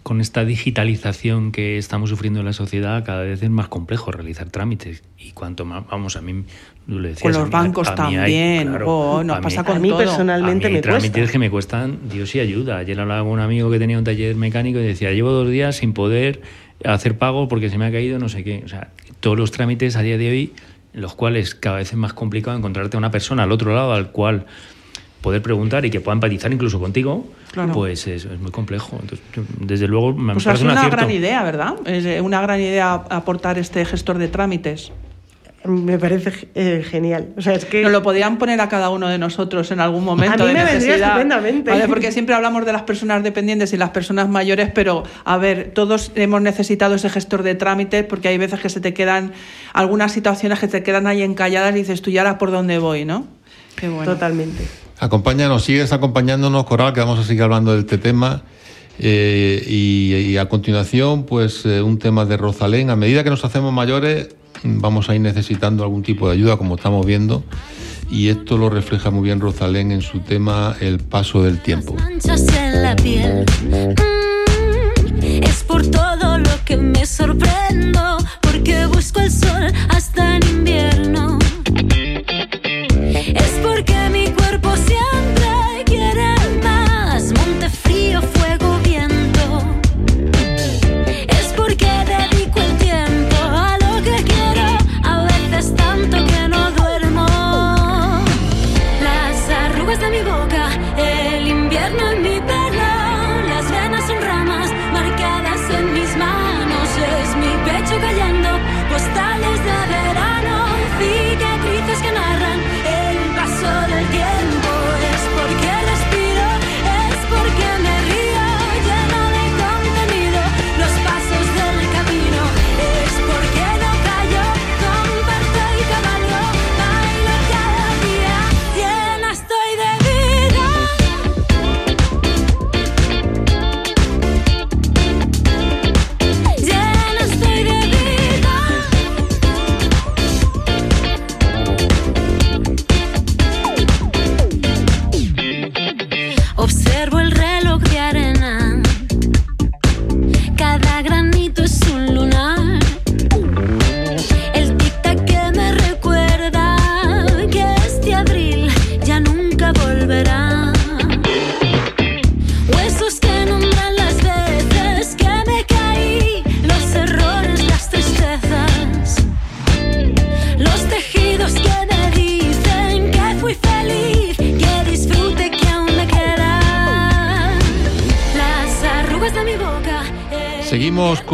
con 0.06 0.22
esta 0.22 0.46
digitalización 0.46 1.52
que 1.52 1.80
estamos 1.80 2.12
sufriendo 2.12 2.40
en 2.40 2.46
la 2.46 2.54
sociedad, 2.54 3.04
cada 3.04 3.24
vez 3.24 3.42
es 3.42 3.50
más 3.50 3.70
complejo 3.70 4.12
realizar 4.12 4.52
trámites. 4.52 5.02
Y 5.18 5.32
cuanto 5.32 5.66
más, 5.66 5.84
vamos, 5.88 6.16
a 6.16 6.22
mí 6.22 6.44
lo 6.86 7.10
con 7.20 7.32
los 7.32 7.50
bancos 7.50 7.96
también, 7.96 8.78
oh, 8.86 9.24
nos 9.24 9.40
pasa 9.40 9.64
con 9.64 9.78
a 9.78 9.80
mí 9.80 9.92
personalmente 9.92 10.70
me 10.70 10.84
trámites 10.84 11.32
que 11.32 11.40
me 11.40 11.50
cuestan 11.50 12.08
Dios 12.08 12.36
y 12.36 12.40
ayuda. 12.40 12.78
Ayer 12.78 13.00
hablaba 13.00 13.24
con 13.24 13.32
un 13.32 13.40
amigo 13.40 13.72
que 13.72 13.80
tenía 13.80 13.98
un 13.98 14.04
taller 14.04 14.36
mecánico 14.36 14.78
y 14.78 14.84
decía, 14.84 15.12
llevo 15.12 15.32
dos 15.32 15.50
días 15.50 15.78
sin 15.78 15.94
poder 15.94 16.44
hacer 16.84 17.18
pago 17.18 17.48
porque 17.48 17.72
se 17.72 17.80
me 17.80 17.88
ha 17.88 17.92
caído 17.92 18.20
no 18.20 18.30
sé 18.30 18.44
qué. 18.44 18.62
O 18.64 18.68
sea, 18.68 18.90
todos 19.22 19.40
los 19.40 19.50
trámites 19.50 19.96
a 19.96 20.04
día 20.04 20.20
de 20.20 20.30
hoy, 20.30 20.54
los 20.94 21.16
cuales 21.16 21.56
cada 21.56 21.78
vez 21.78 21.92
es 21.92 21.98
más 21.98 22.14
complicado 22.14 22.56
encontrarte 22.56 22.96
a 22.96 23.00
una 23.00 23.10
persona 23.10 23.42
al 23.42 23.52
otro 23.52 23.74
lado 23.74 23.92
al 23.92 24.12
cual 24.12 24.46
poder 25.26 25.42
preguntar 25.42 25.84
y 25.86 25.90
que 25.90 26.02
pueda 26.02 26.14
empatizar 26.14 26.54
incluso 26.54 26.80
contigo, 26.80 27.26
pues 27.74 28.06
es, 28.06 28.28
muy 28.40 28.52
complejo. 28.52 29.00
desde 29.60 29.88
luego, 29.88 30.14
me 30.14 30.34
pues 30.34 30.46
parece 30.46 30.66
una 30.66 30.88
gran 30.88 31.10
idea, 31.10 31.42
¿verdad? 31.42 31.74
Es 31.84 32.06
eh, 32.06 32.22
una 32.22 32.42
gran 32.42 32.62
idea 32.62 32.94
aportar 32.94 33.58
este 33.58 33.84
gestor 33.86 34.20
de 34.20 34.28
trámites. 34.28 34.92
Me 35.64 35.98
parece 35.98 36.48
eh, 36.54 36.86
genial. 36.88 37.30
O 37.38 37.42
sea, 37.42 37.54
es 37.54 37.66
que... 37.66 37.82
Nos 37.82 37.92
lo 37.92 38.04
podían 38.04 38.38
poner 38.38 38.62
a 38.62 38.70
cada 38.70 38.92
uno 38.92 39.08
de 39.08 39.18
nosotros 39.18 39.72
en 39.72 39.80
algún 39.80 40.04
momento. 40.04 40.44
A 40.44 40.46
mí 40.46 40.54
me 40.54 40.64
vendría 40.64 40.98
estupendamente. 40.98 41.72
Porque 41.88 42.12
siempre 42.12 42.36
hablamos 42.36 42.64
de 42.64 42.72
las 42.72 42.84
personas 42.84 43.24
dependientes 43.24 43.74
y 43.74 43.78
las 43.78 43.90
personas 43.90 44.30
mayores, 44.30 44.70
pero 44.76 45.02
a 45.24 45.38
ver, 45.38 45.72
todos 45.74 46.12
hemos 46.14 46.44
necesitado 46.44 46.94
ese 46.94 47.10
gestor 47.10 47.42
de 47.42 47.56
trámites 47.56 48.06
porque 48.06 48.28
hay 48.28 48.38
veces 48.38 48.60
que 48.60 48.70
se 48.70 48.80
te 48.80 48.94
quedan 48.94 49.34
algunas 49.74 50.12
situaciones 50.12 50.60
que 50.60 50.68
te 50.68 50.84
quedan 50.84 51.08
ahí 51.08 51.24
encalladas 51.24 51.74
y 51.74 51.80
dices, 51.80 52.04
tú 52.04 52.12
ya 52.12 52.22
ahora 52.22 52.38
por 52.38 52.52
dónde 52.52 52.78
voy, 52.78 53.06
¿no? 53.06 53.26
Qué 53.76 53.90
bueno. 53.90 54.14
Totalmente. 54.14 54.66
Acompáñanos, 55.00 55.64
sigues 55.64 55.92
acompañándonos, 55.92 56.66
Coral, 56.66 56.94
que 56.94 57.02
vamos 57.02 57.20
a 57.20 57.24
seguir 57.24 57.44
hablando 57.44 57.74
de 57.74 57.80
este 57.82 57.98
tema. 57.98 58.44
Eh, 58.98 59.64
y, 59.68 60.38
a 60.38 60.48
continuación, 60.48 61.26
pues 61.26 61.66
eh, 61.66 61.82
un 61.82 62.00
tema 62.00 62.26
de 62.26 62.38
Rosalén. 62.38 62.90
A 62.90 62.96
medida 62.96 63.24
que 63.24 63.30
nos 63.30 63.44
hacemos 63.44 63.74
mayores, 63.74 64.30
vamos 64.64 65.10
a 65.10 65.16
ir 65.16 65.22
necesitando 65.22 65.84
algún 65.84 66.02
tipo 66.04 66.28
de 66.28 66.34
ayuda, 66.36 66.58
como 66.58 66.76
estamos 66.76 67.06
viendo. 67.06 67.44
Y 68.10 68.30
esto 68.30 68.58
lo 68.58 68.70
refleja 68.70 69.12
muy 69.12 69.24
bien 69.24 69.42
Rosalén 69.42 69.92
en 69.92 70.02
su 70.02 70.20
tema 70.20 70.76
El 70.80 71.00
paso 71.00 71.44
del 71.44 71.62
tiempo. 71.62 71.96
Mm, 71.96 72.20
es 75.44 75.64
por 75.64 75.86
todo 75.88 76.38
lo 76.38 76.64
que 76.66 76.78
me 76.78 77.06
sorprendo, 77.06 78.18
porque 78.42 78.86
busco 78.86 79.20
el 79.20 79.32
sol 79.32 79.74
hasta 79.90 80.38
en 80.38 80.45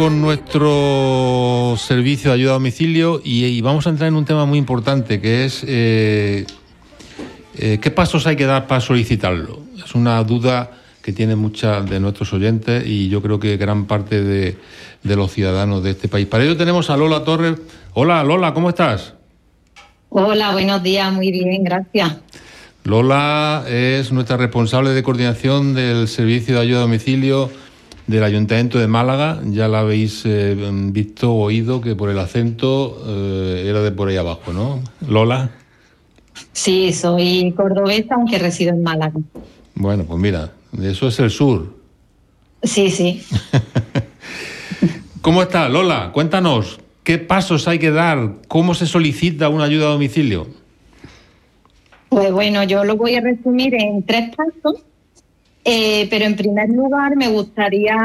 con 0.02 0.20
nuestro 0.20 1.76
servicio 1.78 2.30
de 2.30 2.34
ayuda 2.34 2.50
a 2.50 2.54
domicilio 2.54 3.20
y, 3.22 3.44
y 3.44 3.60
vamos 3.60 3.86
a 3.86 3.90
entrar 3.90 4.08
en 4.08 4.16
un 4.16 4.24
tema 4.24 4.46
muy 4.46 4.58
importante 4.58 5.20
que 5.20 5.44
es 5.44 5.62
eh, 5.64 6.44
eh, 7.56 7.78
qué 7.80 7.90
pasos 7.92 8.26
hay 8.26 8.34
que 8.34 8.44
dar 8.44 8.66
para 8.66 8.80
solicitarlo. 8.80 9.60
Es 9.76 9.94
una 9.94 10.20
duda 10.24 10.72
que 11.02 11.12
tienen 11.12 11.38
muchas 11.38 11.88
de 11.88 12.00
nuestros 12.00 12.32
oyentes 12.32 12.84
y 12.84 13.10
yo 13.10 13.22
creo 13.22 13.38
que 13.38 13.56
gran 13.56 13.86
parte 13.86 14.24
de, 14.24 14.56
de 15.04 15.14
los 15.14 15.30
ciudadanos 15.30 15.84
de 15.84 15.90
este 15.90 16.08
país. 16.08 16.26
Para 16.26 16.42
ello 16.42 16.56
tenemos 16.56 16.90
a 16.90 16.96
Lola 16.96 17.22
Torres. 17.22 17.60
Hola 17.94 18.24
Lola, 18.24 18.52
¿cómo 18.54 18.70
estás? 18.70 19.14
Hola, 20.08 20.50
buenos 20.50 20.82
días, 20.82 21.12
muy 21.12 21.30
bien, 21.30 21.62
gracias. 21.62 22.16
Lola 22.82 23.64
es 23.68 24.10
nuestra 24.10 24.36
responsable 24.36 24.90
de 24.90 25.02
coordinación 25.04 25.74
del 25.74 26.08
servicio 26.08 26.56
de 26.56 26.62
ayuda 26.62 26.78
a 26.78 26.82
domicilio 26.82 27.52
del 28.06 28.24
Ayuntamiento 28.24 28.78
de 28.78 28.86
Málaga. 28.86 29.40
Ya 29.46 29.68
la 29.68 29.80
habéis 29.80 30.22
eh, 30.24 30.56
visto 30.90 31.32
o 31.32 31.42
oído 31.42 31.80
que 31.80 31.94
por 31.94 32.10
el 32.10 32.18
acento 32.18 33.02
eh, 33.06 33.64
era 33.66 33.80
de 33.80 33.92
por 33.92 34.08
ahí 34.08 34.16
abajo, 34.16 34.52
¿no? 34.52 34.82
Lola. 35.08 35.50
Sí, 36.52 36.92
soy 36.92 37.52
cordobesa, 37.56 38.14
aunque 38.14 38.38
resido 38.38 38.72
en 38.72 38.82
Málaga. 38.82 39.18
Bueno, 39.74 40.04
pues 40.04 40.20
mira, 40.20 40.52
eso 40.82 41.08
es 41.08 41.18
el 41.20 41.30
sur. 41.30 41.74
Sí, 42.62 42.90
sí. 42.90 43.22
¿Cómo 45.20 45.42
está, 45.42 45.68
Lola? 45.68 46.10
Cuéntanos, 46.12 46.80
¿qué 47.04 47.18
pasos 47.18 47.68
hay 47.68 47.78
que 47.78 47.90
dar? 47.90 48.36
¿Cómo 48.48 48.74
se 48.74 48.86
solicita 48.86 49.48
una 49.48 49.64
ayuda 49.64 49.86
a 49.86 49.90
domicilio? 49.90 50.46
Pues 52.08 52.30
bueno, 52.32 52.62
yo 52.64 52.84
lo 52.84 52.96
voy 52.96 53.14
a 53.14 53.20
resumir 53.20 53.74
en 53.74 54.02
tres 54.02 54.34
pasos, 54.36 54.82
eh, 55.64 56.08
pero 56.10 56.24
en 56.24 56.34
primer 56.34 56.68
lugar 56.70 57.16
me 57.16 57.28
gustaría 57.28 57.96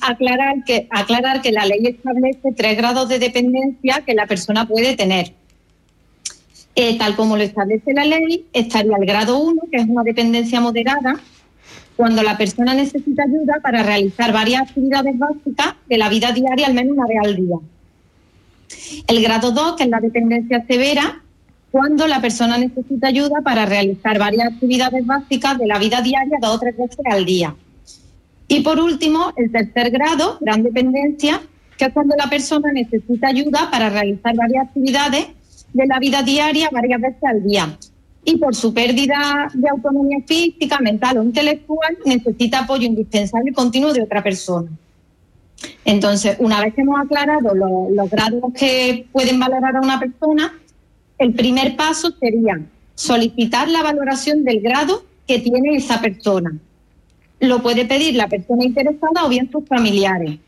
aclarar 0.00 0.62
que, 0.64 0.88
la 1.52 1.66
ley 1.66 1.86
establece 1.86 2.52
tres 2.56 2.76
grados 2.76 3.08
de 3.08 3.18
dependencia 3.18 4.02
que 4.06 4.14
la 4.14 4.26
persona 4.26 4.66
puede 4.66 4.96
tener. 4.96 5.34
Eh, 6.74 6.96
tal 6.96 7.16
como 7.16 7.36
lo 7.36 7.42
establece 7.42 7.92
la 7.92 8.04
ley, 8.04 8.46
estaría 8.52 8.96
el 8.96 9.04
grado 9.04 9.38
1, 9.38 9.62
que 9.70 9.78
es 9.78 9.86
una 9.88 10.04
dependencia 10.04 10.60
moderada, 10.60 11.20
cuando 11.96 12.22
la 12.22 12.38
persona 12.38 12.72
necesita 12.72 13.24
ayuda 13.24 13.60
para 13.62 13.82
realizar 13.82 14.32
varias 14.32 14.62
actividades 14.62 15.18
básicas 15.18 15.74
de 15.88 15.98
la 15.98 16.08
vida 16.08 16.32
diaria, 16.32 16.66
al 16.66 16.74
menos 16.74 16.96
una 16.96 17.06
vez 17.06 17.18
al 17.22 17.36
día. 17.36 17.56
El 19.06 19.22
grado 19.22 19.50
2, 19.50 19.76
que 19.76 19.84
es 19.84 19.90
la 19.90 20.00
dependencia 20.00 20.64
severa, 20.66 21.22
cuando 21.72 22.06
la 22.06 22.20
persona 22.20 22.58
necesita 22.58 23.08
ayuda 23.08 23.40
para 23.42 23.66
realizar 23.66 24.18
varias 24.18 24.52
actividades 24.52 25.04
básicas 25.06 25.58
de 25.58 25.66
la 25.66 25.78
vida 25.78 26.02
diaria 26.02 26.38
dos 26.40 26.56
o 26.56 26.58
tres 26.60 26.76
veces 26.76 26.98
al 27.10 27.24
día. 27.24 27.56
Y 28.46 28.60
por 28.60 28.78
último, 28.78 29.32
el 29.36 29.50
tercer 29.50 29.90
grado, 29.90 30.36
gran 30.40 30.62
dependencia, 30.62 31.40
que 31.78 31.86
es 31.86 31.92
cuando 31.94 32.14
la 32.16 32.28
persona 32.28 32.70
necesita 32.72 33.28
ayuda 33.28 33.70
para 33.70 33.88
realizar 33.88 34.36
varias 34.36 34.66
actividades 34.66 35.28
de 35.72 35.86
la 35.86 35.98
vida 35.98 36.22
diaria 36.22 36.68
varias 36.70 37.00
veces 37.00 37.24
al 37.24 37.42
día. 37.42 37.76
Y 38.24 38.36
por 38.36 38.54
su 38.54 38.74
pérdida 38.74 39.50
de 39.54 39.68
autonomía 39.68 40.18
física, 40.26 40.78
mental 40.78 41.18
o 41.18 41.22
intelectual, 41.24 41.96
necesita 42.04 42.60
apoyo 42.60 42.86
indispensable 42.86 43.50
y 43.50 43.54
continuo 43.54 43.92
de 43.94 44.02
otra 44.02 44.22
persona. 44.22 44.70
Entonces, 45.84 46.36
una 46.38 46.60
vez 46.60 46.74
que 46.74 46.82
hemos 46.82 47.00
aclarado 47.00 47.54
lo- 47.54 47.88
los 47.90 48.10
grados 48.10 48.42
que 48.54 49.06
pueden 49.10 49.40
valorar 49.40 49.76
a 49.76 49.80
una 49.80 49.98
persona, 49.98 50.52
el 51.22 51.34
primer 51.34 51.76
paso 51.76 52.12
sería 52.18 52.60
solicitar 52.94 53.68
la 53.68 53.82
valoración 53.82 54.44
del 54.44 54.60
grado 54.60 55.04
que 55.26 55.38
tiene 55.38 55.76
esa 55.76 56.00
persona. 56.00 56.52
Lo 57.40 57.62
puede 57.62 57.84
pedir 57.84 58.14
la 58.14 58.28
persona 58.28 58.64
interesada 58.64 59.24
o 59.24 59.28
bien 59.28 59.50
sus 59.50 59.66
familiares. 59.66 60.38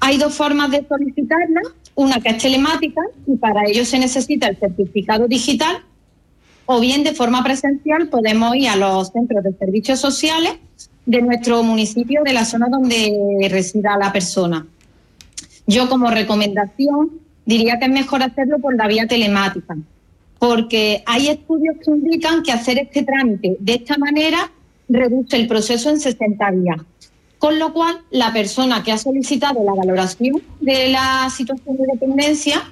Hay 0.00 0.16
dos 0.16 0.34
formas 0.34 0.70
de 0.70 0.86
solicitarla, 0.88 1.60
una 1.94 2.20
que 2.20 2.30
es 2.30 2.38
telemática 2.38 3.02
y 3.26 3.36
para 3.36 3.66
ello 3.66 3.84
se 3.84 3.98
necesita 3.98 4.48
el 4.48 4.56
certificado 4.56 5.28
digital 5.28 5.84
o 6.64 6.80
bien 6.80 7.02
de 7.02 7.14
forma 7.14 7.42
presencial 7.42 8.08
podemos 8.08 8.54
ir 8.54 8.68
a 8.68 8.76
los 8.76 9.08
centros 9.08 9.42
de 9.42 9.52
servicios 9.54 9.98
sociales 9.98 10.54
de 11.04 11.20
nuestro 11.20 11.62
municipio, 11.62 12.22
de 12.22 12.32
la 12.32 12.44
zona 12.44 12.68
donde 12.70 13.48
resida 13.50 13.96
la 13.98 14.12
persona. 14.12 14.66
Yo 15.66 15.88
como 15.88 16.10
recomendación 16.10 17.19
diría 17.44 17.78
que 17.78 17.86
es 17.86 17.90
mejor 17.90 18.22
hacerlo 18.22 18.58
por 18.58 18.74
la 18.76 18.86
vía 18.86 19.06
telemática, 19.06 19.76
porque 20.38 21.02
hay 21.06 21.28
estudios 21.28 21.76
que 21.84 21.90
indican 21.90 22.42
que 22.42 22.52
hacer 22.52 22.78
este 22.78 23.02
trámite 23.02 23.56
de 23.60 23.74
esta 23.74 23.98
manera 23.98 24.50
reduce 24.88 25.36
el 25.36 25.46
proceso 25.46 25.90
en 25.90 26.00
60 26.00 26.50
días. 26.52 26.80
Con 27.38 27.58
lo 27.58 27.72
cual, 27.72 28.00
la 28.10 28.32
persona 28.32 28.82
que 28.82 28.92
ha 28.92 28.98
solicitado 28.98 29.64
la 29.64 29.72
valoración 29.72 30.42
de 30.60 30.90
la 30.90 31.30
situación 31.30 31.76
de 31.78 31.86
dependencia, 31.92 32.62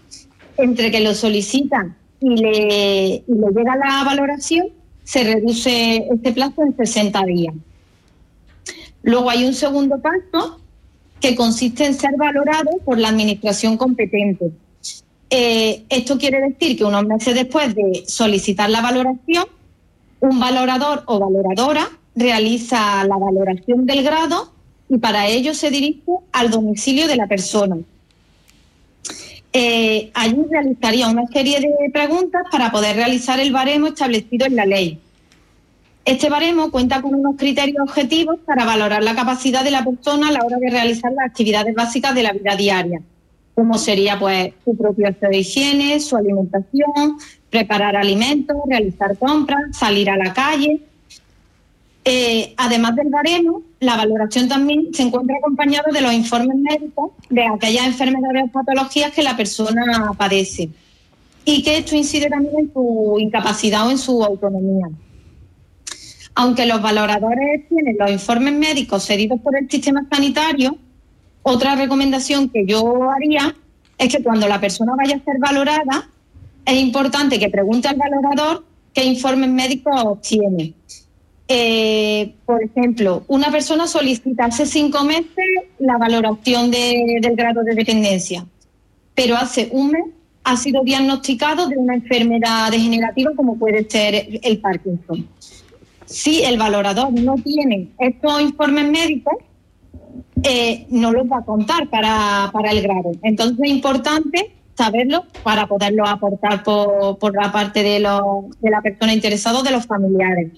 entre 0.59 0.90
que 0.90 1.00
lo 1.00 1.14
solicitan 1.14 1.96
y 2.20 2.37
le, 2.37 3.07
y 3.26 3.35
le 3.35 3.46
llega 3.54 3.76
la 3.76 4.04
valoración, 4.04 4.66
se 5.04 5.24
reduce 5.24 6.07
este 6.12 6.33
plazo 6.33 6.62
en 6.62 6.76
60 6.76 7.24
días. 7.24 7.54
Luego 9.02 9.31
hay 9.31 9.46
un 9.46 9.54
segundo 9.54 9.98
paso 10.00 10.61
que 11.20 11.35
consiste 11.35 11.85
en 11.85 11.94
ser 11.94 12.12
valorado 12.16 12.70
por 12.85 12.98
la 12.98 13.09
administración 13.09 13.76
competente. 13.76 14.50
Eh, 15.31 15.85
esto 15.88 16.16
quiere 16.18 16.40
decir 16.40 16.76
que 16.76 16.85
unos 16.85 17.04
meses 17.04 17.35
después 17.35 17.74
de 17.74 18.04
solicitar 18.07 18.70
la 18.70 18.81
valoración, 18.81 19.44
un 20.20 20.40
valorador 20.40 21.02
o 21.07 21.18
valoradora 21.18 21.88
realiza 22.14 23.04
la 23.04 23.16
valoración 23.16 23.87
del 23.87 24.02
grado 24.02 24.52
y 24.88 24.98
para 24.98 25.26
ello 25.26 25.54
se 25.54 25.70
dirige 25.70 26.12
al 26.33 26.50
domicilio 26.50 27.07
de 27.07 27.16
la 27.16 27.26
persona. 27.26 27.76
Eh, 29.52 30.11
allí 30.14 30.37
realizaría 30.50 31.09
una 31.09 31.26
serie 31.26 31.61
de 31.61 31.90
preguntas 31.90 32.42
para 32.50 32.70
poder 32.70 32.96
realizar 32.96 33.40
el 33.40 33.52
baremo 33.52 33.88
establecido 33.88 34.46
en 34.46 34.57
la 34.57 34.66
ley. 34.66 34.98
Este 36.08 36.30
baremo 36.30 36.70
cuenta 36.70 37.02
con 37.02 37.14
unos 37.14 37.36
criterios 37.36 37.82
objetivos 37.82 38.38
para 38.46 38.64
valorar 38.64 39.04
la 39.04 39.14
capacidad 39.14 39.62
de 39.62 39.70
la 39.70 39.84
persona 39.84 40.28
a 40.28 40.32
la 40.32 40.42
hora 40.42 40.56
de 40.56 40.70
realizar 40.70 41.12
las 41.12 41.26
actividades 41.26 41.74
básicas 41.74 42.14
de 42.14 42.22
la 42.22 42.32
vida 42.32 42.56
diaria, 42.56 43.02
como 43.54 43.76
sería 43.76 44.18
pues 44.18 44.54
su 44.64 44.74
propio 44.74 45.06
acto 45.06 45.28
de 45.28 45.36
higiene, 45.40 46.00
su 46.00 46.16
alimentación, 46.16 47.18
preparar 47.50 47.94
alimentos, 47.94 48.56
realizar 48.66 49.18
compras, 49.18 49.76
salir 49.76 50.08
a 50.08 50.16
la 50.16 50.32
calle. 50.32 50.80
Eh, 52.06 52.54
además 52.56 52.96
del 52.96 53.10
baremo, 53.10 53.60
la 53.80 53.98
valoración 53.98 54.48
también 54.48 54.86
se 54.94 55.02
encuentra 55.02 55.36
acompañada 55.36 55.92
de 55.92 56.00
los 56.00 56.14
informes 56.14 56.56
médicos 56.56 57.10
de 57.28 57.44
aquellas 57.44 57.86
enfermedades 57.86 58.44
o 58.44 58.48
patologías 58.50 59.12
que 59.12 59.22
la 59.22 59.36
persona 59.36 60.14
padece 60.16 60.70
y 61.44 61.62
que 61.62 61.76
esto 61.76 61.94
incide 61.94 62.30
también 62.30 62.60
en 62.60 62.72
su 62.72 63.16
incapacidad 63.18 63.86
o 63.86 63.90
en 63.90 63.98
su 63.98 64.24
autonomía. 64.24 64.88
Aunque 66.40 66.66
los 66.66 66.81
valoradores 66.81 67.68
tienen 67.68 67.96
los 67.98 68.09
informes 68.12 68.55
médicos 68.55 69.05
cedidos 69.05 69.40
por 69.40 69.57
el 69.57 69.68
sistema 69.68 70.07
sanitario, 70.09 70.79
otra 71.42 71.74
recomendación 71.74 72.48
que 72.48 72.64
yo 72.64 73.11
haría 73.11 73.57
es 73.98 74.14
que 74.14 74.22
cuando 74.22 74.46
la 74.46 74.61
persona 74.61 74.92
vaya 74.96 75.16
a 75.16 75.24
ser 75.24 75.38
valorada, 75.40 76.09
es 76.64 76.74
importante 76.81 77.40
que 77.40 77.48
pregunte 77.48 77.88
al 77.88 77.96
valorador 77.96 78.64
qué 78.94 79.05
informes 79.05 79.51
médicos 79.51 80.20
tiene. 80.22 80.74
Eh, 81.48 82.35
por 82.46 82.62
ejemplo, 82.62 83.24
una 83.27 83.51
persona 83.51 83.88
solicita 83.88 84.44
hace 84.44 84.64
cinco 84.64 85.03
meses 85.03 85.44
la 85.81 85.98
valoración 85.98 86.70
de- 86.70 87.18
del 87.20 87.35
grado 87.35 87.64
de 87.64 87.74
dependencia, 87.74 88.46
pero 89.12 89.37
hace 89.37 89.70
un 89.72 89.90
mes 89.90 90.05
ha 90.44 90.57
sido 90.57 90.85
diagnosticado 90.85 91.66
de 91.68 91.77
una 91.77 91.94
enfermedad 91.96 92.70
degenerativa 92.70 93.33
como 93.35 93.59
puede 93.59 93.90
ser 93.90 94.38
el 94.40 94.59
Parkinson. 94.61 95.27
Si 96.08 96.42
el 96.42 96.56
valorador 96.58 97.12
no 97.12 97.34
tiene 97.36 97.88
estos 97.98 98.40
informes 98.40 98.88
médicos, 98.90 99.34
eh, 100.42 100.86
no 100.90 101.12
los 101.12 101.26
va 101.26 101.38
a 101.38 101.44
contar 101.44 101.88
para, 101.90 102.50
para 102.52 102.70
el 102.70 102.80
grado. 102.82 103.12
Entonces 103.22 103.58
es 103.62 103.70
importante 103.70 104.52
saberlo 104.76 105.24
para 105.42 105.66
poderlo 105.66 106.06
aportar 106.06 106.62
por, 106.62 107.18
por 107.18 107.34
la 107.34 107.50
parte 107.52 107.82
de, 107.82 108.00
los- 108.00 108.48
de 108.60 108.70
la 108.70 108.80
persona 108.80 109.12
interesada 109.12 109.58
o 109.58 109.62
de 109.62 109.72
los 109.72 109.86
familiares. 109.86 110.52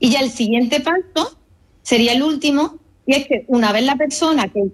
Y 0.00 0.10
ya 0.10 0.20
el 0.20 0.30
siguiente 0.30 0.80
paso 0.80 1.36
sería 1.82 2.12
el 2.12 2.22
último, 2.22 2.74
y 3.06 3.14
es 3.14 3.26
que 3.26 3.44
una 3.48 3.72
vez 3.72 3.84
la 3.84 3.96
persona 3.96 4.48
que 4.48 4.64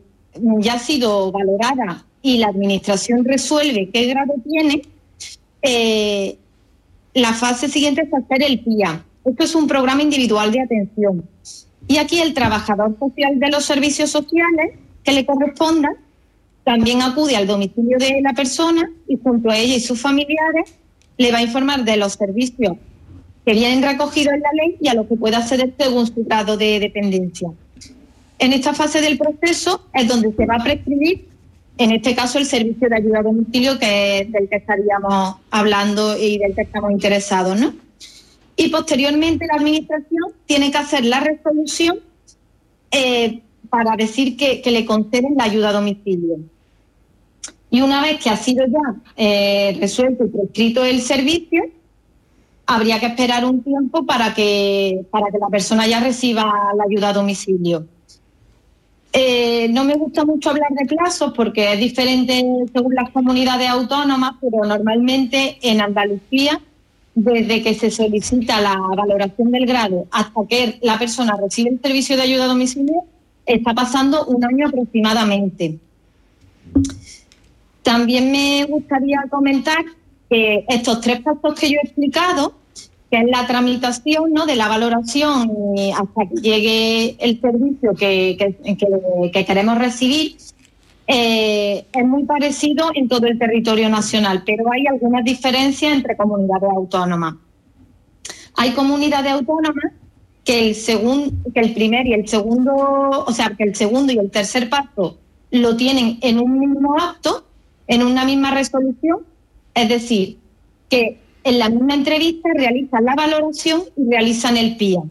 ya 0.61 0.75
ha 0.75 0.79
sido 0.79 1.31
valorada 1.31 2.05
y 2.23 2.39
la 2.39 2.49
administración 2.49 3.25
resuelve 3.25 3.91
qué 3.93 4.07
grado 4.07 4.35
tiene, 4.49 4.83
eh, 5.63 6.37
la 7.15 7.33
fase 7.33 7.69
siguiente 7.69 8.03
es 8.03 8.13
hacer 8.15 8.43
el 8.43 8.61
PIA. 8.61 9.05
Esto 9.27 9.43
es 9.43 9.55
un 9.57 9.67
programa 9.67 10.03
individual 10.03 10.53
de 10.53 10.61
atención. 10.61 11.29
Y 11.89 11.97
aquí 11.97 12.21
el 12.21 12.33
trabajador 12.33 12.97
social 12.97 13.41
de 13.41 13.51
los 13.51 13.65
servicios 13.65 14.11
sociales 14.11 14.79
que 15.03 15.13
le 15.13 15.27
corresponda 15.27 15.93
también 16.63 17.03
acude 17.03 17.35
al 17.35 17.49
domicilio 17.49 17.99
de 17.99 18.21
la 18.23 18.33
persona 18.35 18.89
y 19.09 19.19
junto 19.19 19.51
a 19.51 19.57
ella 19.57 19.75
y 19.75 19.81
sus 19.81 20.01
familiares 20.01 20.75
le 21.17 21.33
va 21.33 21.39
a 21.39 21.43
informar 21.43 21.85
de 21.85 21.97
los 21.97 22.13
servicios 22.13 22.77
que 23.45 23.53
vienen 23.53 23.83
recogidos 23.83 24.35
en 24.35 24.41
la 24.41 24.53
ley 24.53 24.77
y 24.81 24.89
a 24.89 24.95
los 24.95 25.09
que 25.09 25.17
puede 25.17 25.35
acceder 25.35 25.75
según 25.77 26.07
su 26.07 26.25
grado 26.25 26.57
de 26.57 26.79
dependencia. 26.79 27.49
En 28.39 28.53
esta 28.53 28.75
fase 28.75 29.01
del 29.01 29.19
proceso 29.19 29.87
es 29.93 30.07
donde 30.07 30.33
se 30.33 30.47
va 30.47 30.57
a 30.57 30.63
prescribir, 30.63 31.29
en 31.79 31.91
este 31.93 32.15
caso, 32.15 32.39
el 32.39 32.47
servicio 32.47 32.89
de 32.89 32.97
ayuda 32.97 33.21
a 33.21 33.23
domicilio 33.23 33.79
que 33.79 34.21
es 34.21 34.33
del 34.33 34.49
que 34.49 34.57
estaríamos 34.57 35.37
hablando 35.51 36.17
y 36.17 36.39
del 36.39 36.55
que 36.55 36.63
estamos 36.63 36.91
interesados, 36.93 37.59
¿no? 37.59 37.86
Y 38.57 38.69
posteriormente 38.71 39.47
la 39.47 39.59
Administración 39.59 40.33
tiene 40.47 40.71
que 40.71 40.79
hacer 40.79 41.05
la 41.05 41.21
resolución 41.21 42.01
eh, 42.91 43.43
para 43.69 43.97
decir 43.97 44.37
que, 44.37 44.63
le 44.65 44.87
conceden 44.87 45.35
la 45.37 45.45
ayuda 45.45 45.69
a 45.69 45.73
domicilio. 45.73 46.39
Y 47.71 47.83
una 47.83 48.01
vez 48.01 48.23
que 48.23 48.31
ha 48.31 48.37
sido 48.37 48.65
ya 48.67 48.95
eh, 49.17 49.77
resuelto 49.79 50.25
y 50.25 50.29
prescrito 50.29 50.85
el 50.85 51.03
servicio, 51.03 51.63
habría 52.67 52.99
que 52.99 53.07
esperar 53.07 53.45
un 53.45 53.63
tiempo 53.63 54.07
para 54.07 54.35
que, 54.35 55.05
para 55.11 55.31
que 55.31 55.39
la 55.39 55.49
persona 55.49 55.87
ya 55.87 56.01
reciba 56.01 56.45
la 56.77 56.85
ayuda 56.85 57.11
a 57.11 57.13
domicilio. 57.13 57.87
Eh, 59.13 59.69
no 59.71 59.85
me 59.85 59.95
gusta 59.95 60.27
mucho 60.27 60.51
hablar 60.51 60.71
de 60.73 60.85
plazos 60.85 61.33
porque 61.35 61.73
es 61.73 61.79
diferente 61.79 62.45
según 62.73 62.95
las 62.95 63.11
comunidades 63.11 63.69
autónomas, 63.69 64.33
pero 64.41 64.65
normalmente 64.69 65.59
en 65.63 65.81
Andalucía, 65.81 66.61
desde 67.17 67.63
que 67.63 67.75
se 67.75 67.91
solicita 67.91 68.61
la 68.61 68.77
valoración 68.95 69.51
del 69.51 69.65
grado 69.65 70.07
hasta 70.11 70.47
que 70.47 70.79
la 70.83 70.99
persona 70.99 71.35
recibe 71.43 71.71
el 71.71 71.81
servicio 71.81 72.15
de 72.15 72.23
ayuda 72.23 72.45
a 72.45 72.57
está 73.47 73.73
pasando 73.73 74.27
un 74.27 74.45
año 74.45 74.69
aproximadamente. 74.69 75.79
También 77.83 78.31
me 78.31 78.67
gustaría 78.67 79.25
comentar 79.31 79.83
que 80.29 80.67
estos 80.69 81.01
tres 81.01 81.23
pasos 81.23 81.59
que 81.59 81.71
yo 81.71 81.79
he 81.83 81.87
explicado, 81.87 82.53
que 83.11 83.19
es 83.19 83.27
la 83.31 83.47
tramitación 83.47 84.35
¿no? 84.35 84.45
de 84.45 84.57
la 84.57 84.69
valoración 84.69 85.51
hasta 85.97 86.29
que 86.29 86.41
llegue 86.43 87.17
el 87.19 87.41
servicio 87.41 87.95
que 87.95 89.45
queremos 89.47 89.79
recibir, 89.79 90.37
eh, 91.07 91.87
es 91.93 92.05
muy 92.07 92.25
parecido 92.25 92.91
en 92.95 93.09
todo 93.09 93.27
el 93.27 93.39
territorio 93.39 93.89
nacional, 93.89 94.43
pero 94.45 94.71
hay 94.73 94.87
algunas 94.87 95.25
diferencias 95.25 95.93
entre 95.93 96.17
comunidades 96.17 96.71
autónomas. 96.75 97.35
Hay 98.55 98.73
comunidades 98.73 99.33
autónomas 99.33 99.93
que 100.45 100.69
el, 100.69 100.75
segun- 100.75 101.33
que 101.53 101.61
el 101.61 101.75
primer 101.75 102.07
y 102.07 102.15
el 102.15 102.27
segundo, 102.29 102.73
o 103.27 103.33
sea, 103.33 103.51
que 103.57 103.65
el 103.65 103.75
segundo 103.75 104.13
y 104.13 104.19
el 104.19 104.31
tercer 104.31 104.69
paso 104.69 105.19
lo 105.51 105.77
tienen 105.77 106.19
en 106.23 106.39
un 106.39 106.59
mismo 106.59 106.97
acto, 106.99 107.45
en 107.87 108.03
una 108.03 108.25
misma 108.25 108.51
resolución, 108.53 109.21
es 109.75 109.89
decir, 109.89 110.39
que 110.89 111.21
en 111.45 111.59
la 111.59 111.69
misma 111.69 111.95
entrevista 111.95 112.49
realizan 112.55 113.05
la 113.05 113.15
valoración 113.15 113.83
y 113.97 114.11
realizan 114.11 114.57
el 114.57 114.77
PIA. 114.77 115.03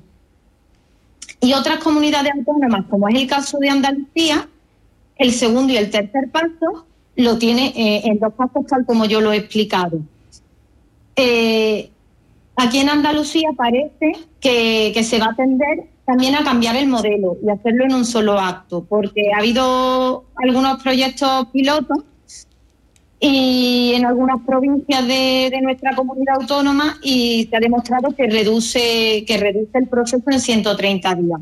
Y 1.40 1.54
otras 1.54 1.80
comunidades 1.80 2.34
autónomas, 2.34 2.86
como 2.90 3.08
es 3.08 3.16
el 3.16 3.28
caso 3.28 3.58
de 3.60 3.70
Andalucía, 3.70 4.48
el 5.18 5.32
segundo 5.32 5.74
y 5.74 5.78
el 5.78 5.90
tercer 5.90 6.30
paso 6.32 6.86
lo 7.16 7.38
tiene 7.38 7.68
eh, 7.76 8.02
en 8.06 8.20
dos 8.20 8.34
pasos 8.34 8.66
tal 8.68 8.86
como 8.86 9.06
yo 9.06 9.22
lo 9.22 9.32
he 9.32 9.38
explicado. 9.38 10.00
Eh, 11.16 11.90
aquí 12.56 12.80
en 12.80 12.90
Andalucía 12.90 13.50
parece 13.56 14.14
que, 14.40 15.02
se 15.04 15.20
va 15.20 15.28
a 15.28 15.36
tender 15.36 15.86
también 16.06 16.36
a 16.36 16.44
cambiar 16.44 16.76
el 16.76 16.88
modelo 16.88 17.38
y 17.44 17.50
hacerlo 17.50 17.86
en 17.86 17.94
un 17.94 18.06
solo 18.06 18.38
acto, 18.38 18.86
porque 18.88 19.32
ha 19.34 19.40
habido 19.40 20.26
algunos 20.36 20.84
proyectos 20.84 21.48
pilotos 21.48 22.00
y 23.20 23.94
en 23.96 24.06
algunas 24.06 24.42
provincias 24.46 25.08
de, 25.08 25.50
de 25.50 25.62
nuestra 25.62 25.96
comunidad 25.96 26.42
autónoma 26.42 26.98
y 27.02 27.48
se 27.50 27.56
ha 27.56 27.60
demostrado 27.60 28.14
que 28.14 28.28
reduce, 28.28 29.24
que 29.26 29.38
reduce 29.38 29.78
el 29.78 29.88
proceso 29.88 30.30
en 30.30 30.40
130 30.40 31.16
días. 31.16 31.40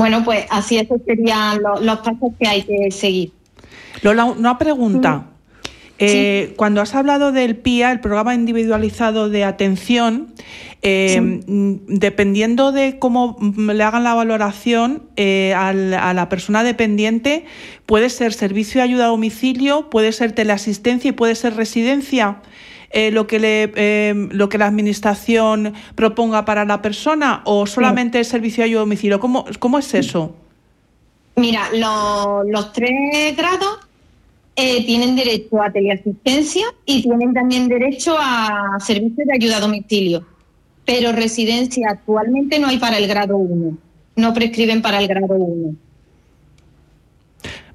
Bueno, 0.00 0.24
pues 0.24 0.46
así 0.50 0.78
esos 0.78 1.00
serían 1.06 1.62
lo- 1.62 1.80
los 1.80 1.98
pasos 1.98 2.32
que 2.40 2.48
hay 2.48 2.62
que 2.62 2.90
seguir. 2.90 3.32
Lola, 4.02 4.24
una 4.24 4.56
pregunta. 4.58 5.26
Eh, 6.02 6.54
Cuando 6.56 6.80
has 6.80 6.94
hablado 6.94 7.30
del 7.30 7.56
PIA, 7.56 7.92
el 7.92 8.00
programa 8.00 8.34
individualizado 8.34 9.28
de 9.28 9.44
atención, 9.44 10.28
eh, 10.80 11.20
mm, 11.46 11.74
dependiendo 11.88 12.72
de 12.72 12.98
cómo 12.98 13.36
mm, 13.38 13.68
le 13.72 13.82
hagan 13.84 14.04
la 14.04 14.14
valoración 14.14 15.02
eh, 15.16 15.52
al- 15.54 15.92
a 15.92 16.14
la 16.14 16.30
persona 16.30 16.62
dependiente, 16.64 17.44
puede 17.84 18.08
ser 18.08 18.32
servicio 18.32 18.80
de 18.80 18.84
ayuda 18.84 19.04
a 19.04 19.08
domicilio, 19.08 19.90
puede 19.90 20.12
ser 20.12 20.32
teleasistencia 20.32 21.10
y 21.10 21.12
puede 21.12 21.34
ser 21.34 21.54
residencia. 21.56 22.36
Eh, 22.90 23.10
lo 23.10 23.26
que 23.26 23.38
le 23.38 23.72
eh, 23.76 24.14
lo 24.32 24.48
que 24.48 24.58
la 24.58 24.66
administración 24.66 25.72
proponga 25.94 26.44
para 26.44 26.64
la 26.64 26.82
persona 26.82 27.42
o 27.44 27.66
solamente 27.66 28.18
el 28.18 28.24
servicio 28.24 28.62
de 28.62 28.70
ayuda 28.70 28.80
a 28.80 28.84
domicilio 28.84 29.20
cómo, 29.20 29.44
cómo 29.58 29.78
es 29.78 29.94
eso 29.94 30.34
Mira, 31.36 31.68
lo- 31.74 32.42
los 32.44 32.72
tres 32.72 33.36
grados 33.36 33.78
eh, 34.56 34.84
tienen 34.84 35.16
derecho 35.16 35.62
a 35.62 35.70
teleasistencia 35.70 36.66
y 36.84 37.02
tienen 37.02 37.32
también 37.32 37.68
derecho 37.68 38.16
a 38.18 38.76
servicios 38.80 39.26
de 39.26 39.32
ayuda 39.34 39.56
a 39.56 39.60
domicilio. 39.60 40.26
Pero 40.84 41.12
residencia 41.12 41.88
actualmente 41.90 42.58
no 42.58 42.66
hay 42.68 42.78
para 42.78 42.98
el 42.98 43.06
grado 43.06 43.36
1. 43.38 43.78
No 44.16 44.34
prescriben 44.34 44.82
para 44.82 44.98
el 44.98 45.06
grado 45.08 45.34
1. 45.34 45.74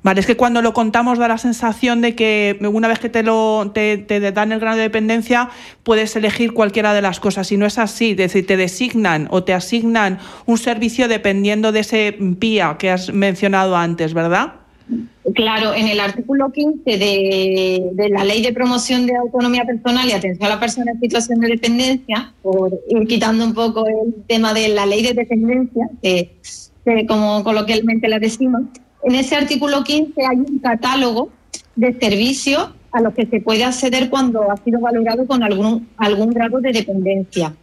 Vale, 0.05 0.19
es 0.19 0.27
que 0.27 0.37
cuando 0.37 0.61
lo 0.61 0.71
contamos 0.71 1.17
da 1.17 1.27
la 1.27 1.39
sensación 1.39 1.99
de 2.01 2.13
que 2.13 2.59
una 2.61 2.87
vez 2.87 2.99
que 2.99 3.09
te 3.09 3.23
lo 3.23 3.73
dan 3.73 4.51
el 4.51 4.59
grado 4.59 4.77
de 4.77 4.83
dependencia 4.83 5.49
puedes 5.81 6.15
elegir 6.15 6.53
cualquiera 6.53 6.93
de 6.93 7.01
las 7.01 7.19
cosas 7.19 7.51
y 7.51 7.57
no 7.57 7.65
es 7.65 7.79
así, 7.79 8.11
es 8.11 8.17
decir, 8.17 8.45
te 8.45 8.55
designan 8.55 9.27
o 9.31 9.43
te 9.43 9.51
asignan 9.51 10.19
un 10.45 10.59
servicio 10.59 11.07
dependiendo 11.07 11.71
de 11.71 11.79
ese 11.79 12.15
PIA 12.37 12.77
que 12.77 12.91
has 12.91 13.11
mencionado 13.11 13.75
antes, 13.75 14.13
¿verdad? 14.13 14.53
Claro, 15.33 15.73
en 15.73 15.87
el 15.87 15.99
artículo 15.99 16.51
15 16.51 16.83
de, 16.85 18.09
la 18.11 18.23
Ley 18.23 18.43
de 18.43 18.53
Promoción 18.53 19.07
de 19.07 19.15
Autonomía 19.15 19.65
Personal 19.65 20.07
y 20.07 20.11
Atención 20.11 20.45
a 20.45 20.53
la 20.53 20.59
Persona 20.59 20.91
en 20.91 20.99
Situación 20.99 21.39
de 21.39 21.47
Dependencia, 21.47 22.31
por 22.43 22.79
ir 22.89 23.07
quitando 23.07 23.43
un 23.43 23.55
poco 23.55 23.87
el 23.87 24.13
tema 24.27 24.53
de 24.53 24.67
la 24.67 24.85
Ley 24.85 25.01
de 25.01 25.13
Dependencia, 25.13 25.89
que 26.03 26.29
como 27.07 27.43
coloquialmente 27.43 28.07
la 28.07 28.19
decimos, 28.19 28.61
en 29.05 29.15
ese 29.15 29.35
artículo 29.35 29.83
15 29.83 30.13
hay 30.25 30.37
un 30.37 30.59
catálogo 30.59 31.29
de 31.75 31.97
servicios 31.99 32.69
a 32.91 33.01
los 33.01 33.13
que 33.13 33.27
se 33.27 33.39
puede 33.39 33.63
acceder 33.63 34.09
cuando 34.09 34.51
ha 34.51 34.57
sido 34.57 34.79
valorado 34.79 35.27
con 35.27 35.43
algún, 35.43 35.87
algún 35.97 36.31
grado 36.31 36.59
de 36.59 36.71
dependencia. 36.71 37.53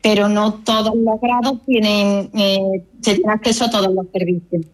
Pero 0.00 0.28
no 0.28 0.54
todos 0.54 0.94
los 0.96 1.20
grados 1.20 1.58
tienen, 1.66 2.30
eh, 2.32 2.82
se 3.00 3.16
tiene 3.16 3.32
acceso 3.32 3.66
a 3.66 3.70
todos 3.70 3.92
los 3.92 4.06
servicios. 4.12 4.64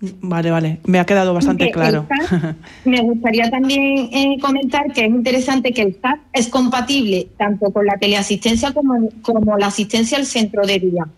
Vale, 0.00 0.50
vale, 0.50 0.78
me 0.84 1.00
ha 1.00 1.06
quedado 1.06 1.34
bastante 1.34 1.66
Que 1.66 1.72
claro. 1.72 2.06
SAT, 2.08 2.56
me 2.84 3.00
gustaría 3.00 3.50
también 3.50 4.10
eh, 4.12 4.38
comentar 4.40 4.92
que 4.92 5.06
es 5.06 5.10
interesante 5.10 5.72
que 5.72 5.82
el 5.82 5.98
SAT 6.00 6.20
es 6.32 6.48
compatible 6.48 7.28
tanto 7.36 7.72
con 7.72 7.86
la 7.86 7.96
teleasistencia 7.96 8.72
como, 8.72 9.08
como 9.22 9.56
la 9.56 9.68
asistencia 9.68 10.18
al 10.18 10.26
centro 10.26 10.66
de 10.66 10.78
día. 10.78 11.08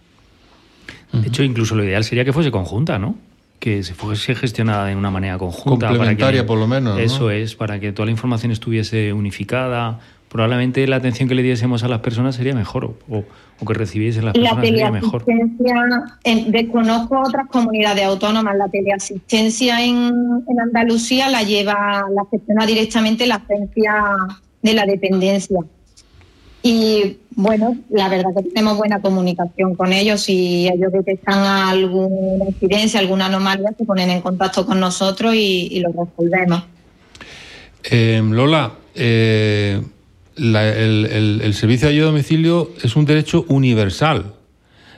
De 1.12 1.28
hecho, 1.28 1.42
incluso 1.42 1.74
lo 1.74 1.84
ideal 1.84 2.04
sería 2.04 2.24
que 2.24 2.32
fuese 2.32 2.50
conjunta, 2.50 2.98
¿no? 2.98 3.14
Que 3.58 3.82
se 3.82 3.94
fuese 3.94 4.34
gestionada 4.34 4.86
de 4.86 4.96
una 4.96 5.10
manera 5.10 5.36
conjunta. 5.38 5.88
Complementaria, 5.88 6.42
que- 6.42 6.46
por 6.46 6.58
lo 6.58 6.66
menos, 6.66 6.94
¿no? 6.94 7.00
Eso 7.00 7.30
es, 7.30 7.54
para 7.56 7.78
que 7.80 7.92
toda 7.92 8.06
la 8.06 8.12
información 8.12 8.52
estuviese 8.52 9.12
unificada. 9.12 9.98
Probablemente 10.30 10.86
la 10.86 10.96
atención 10.96 11.28
que 11.28 11.34
le 11.34 11.42
diésemos 11.42 11.82
a 11.82 11.88
las 11.88 11.98
personas 12.00 12.36
sería 12.36 12.54
mejor, 12.54 12.84
o, 12.84 12.94
o- 13.60 13.66
que 13.66 13.74
recibiesen 13.74 14.24
las 14.24 14.36
La 14.36 14.42
personas 14.54 14.64
sería 14.66 14.90
mejor. 14.92 15.24
teleasistencia, 15.24 15.74
en- 16.24 16.52
desconozco 16.52 17.20
otras 17.20 17.48
comunidades 17.48 18.04
autónomas, 18.04 18.56
la 18.56 18.68
teleasistencia 18.68 19.84
en, 19.84 19.96
en 20.48 20.60
Andalucía 20.60 21.28
la 21.28 21.42
lleva, 21.42 22.04
la 22.14 22.22
gestiona 22.30 22.64
directamente 22.64 23.26
la 23.26 23.34
agencia 23.34 23.92
de 24.62 24.74
la 24.74 24.86
dependencia. 24.86 25.58
Y 26.62 27.16
bueno, 27.36 27.76
la 27.88 28.08
verdad 28.08 28.30
que 28.36 28.42
tenemos 28.50 28.76
buena 28.76 29.00
comunicación 29.00 29.74
con 29.74 29.92
ellos 29.94 30.28
y 30.28 30.68
ellos 30.68 30.92
detectan 30.92 31.38
alguna 31.38 32.46
incidencia, 32.48 33.00
alguna 33.00 33.26
anomalía, 33.26 33.70
se 33.78 33.84
ponen 33.84 34.10
en 34.10 34.20
contacto 34.20 34.66
con 34.66 34.78
nosotros 34.78 35.34
y, 35.34 35.68
y 35.70 35.80
lo 35.80 35.88
resolvemos. 35.90 36.64
Eh, 37.90 38.20
Lola, 38.22 38.74
eh, 38.94 39.80
la- 40.36 40.68
el, 40.68 41.06
el- 41.06 41.40
el 41.42 41.54
servicio 41.54 41.88
de 41.88 41.94
ayuda 41.94 42.08
a 42.08 42.10
domicilio 42.10 42.70
es 42.82 42.94
un 42.94 43.06
derecho 43.06 43.46
universal. 43.48 44.34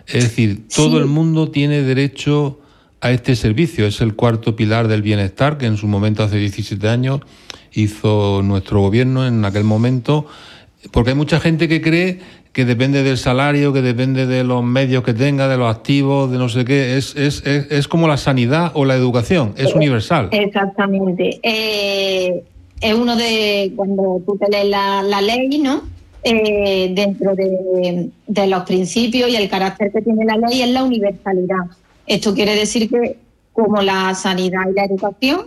Es 0.09 0.25
decir, 0.25 0.66
todo 0.75 0.98
el 0.98 1.07
mundo 1.07 1.51
tiene 1.53 1.83
derecho 1.83 2.59
a 3.01 3.12
este 3.12 3.37
servicio. 3.37 3.87
Es 3.87 4.01
el 4.01 4.14
cuarto 4.14 4.57
pilar 4.57 4.88
del 4.88 5.01
bienestar 5.03 5.59
que 5.59 5.66
en 5.66 5.77
su 5.77 5.87
momento, 5.87 6.25
hace 6.25 6.38
17 6.38 6.88
años, 6.88 7.20
hizo 7.72 8.42
nuestro 8.42 8.81
gobierno 8.81 9.27
en 9.27 9.44
aquel 9.44 9.62
momento. 9.64 10.27
Porque 10.90 11.11
hay 11.11 11.16
mucha 11.16 11.38
gente 11.38 11.68
que 11.68 11.81
cree 11.81 12.18
que 12.53 12.64
depende 12.64 13.03
del 13.03 13.16
salario, 13.16 13.73
que 13.73 13.81
depende 13.81 14.27
de 14.27 14.45
los 14.45 14.62
medios 14.62 15.03
que 15.05 15.14
tenga, 15.14 15.49
de 15.49 15.57
los 15.57 15.75
activos, 15.75 16.31
de 16.31 16.38
no 16.38 16.49
sé 16.49 16.64
qué. 16.64 16.97
Es, 16.97 17.16
es, 17.16 17.47
es, 17.47 17.71
es 17.71 17.88
como 17.88 18.09
la 18.09 18.16
sanidad 18.16 18.73
o 18.75 18.85
la 18.85 18.95
educación, 18.95 19.55
es 19.57 19.75
universal. 19.75 20.29
Exactamente. 20.33 21.40
Eh, 21.42 22.42
es 22.81 22.95
uno 22.95 23.16
de, 23.16 23.73
cuando 23.77 24.21
tú 24.27 24.37
te 24.37 24.51
lees 24.51 24.66
la, 24.66 25.03
la 25.03 25.23
ley, 25.23 25.59
¿no? 25.59 25.83
Eh, 26.25 26.92
dentro 26.95 27.35
de, 27.35 28.11
de 28.27 28.47
los 28.47 28.62
principios 28.64 29.29
y 29.31 29.37
el 29.37 29.49
carácter 29.49 29.90
que 29.90 30.03
tiene 30.03 30.25
la 30.25 30.37
ley 30.37 30.62
es 30.62 30.68
la 30.68 30.85
universalidad. 30.85 31.64
Esto 32.07 32.35
quiere 32.35 32.55
decir 32.55 32.88
que 32.90 33.18
como 33.53 33.83
la 33.83 34.14
sanidad 34.14 34.62
y 34.71 34.75
la 34.75 34.85
educación, 34.85 35.47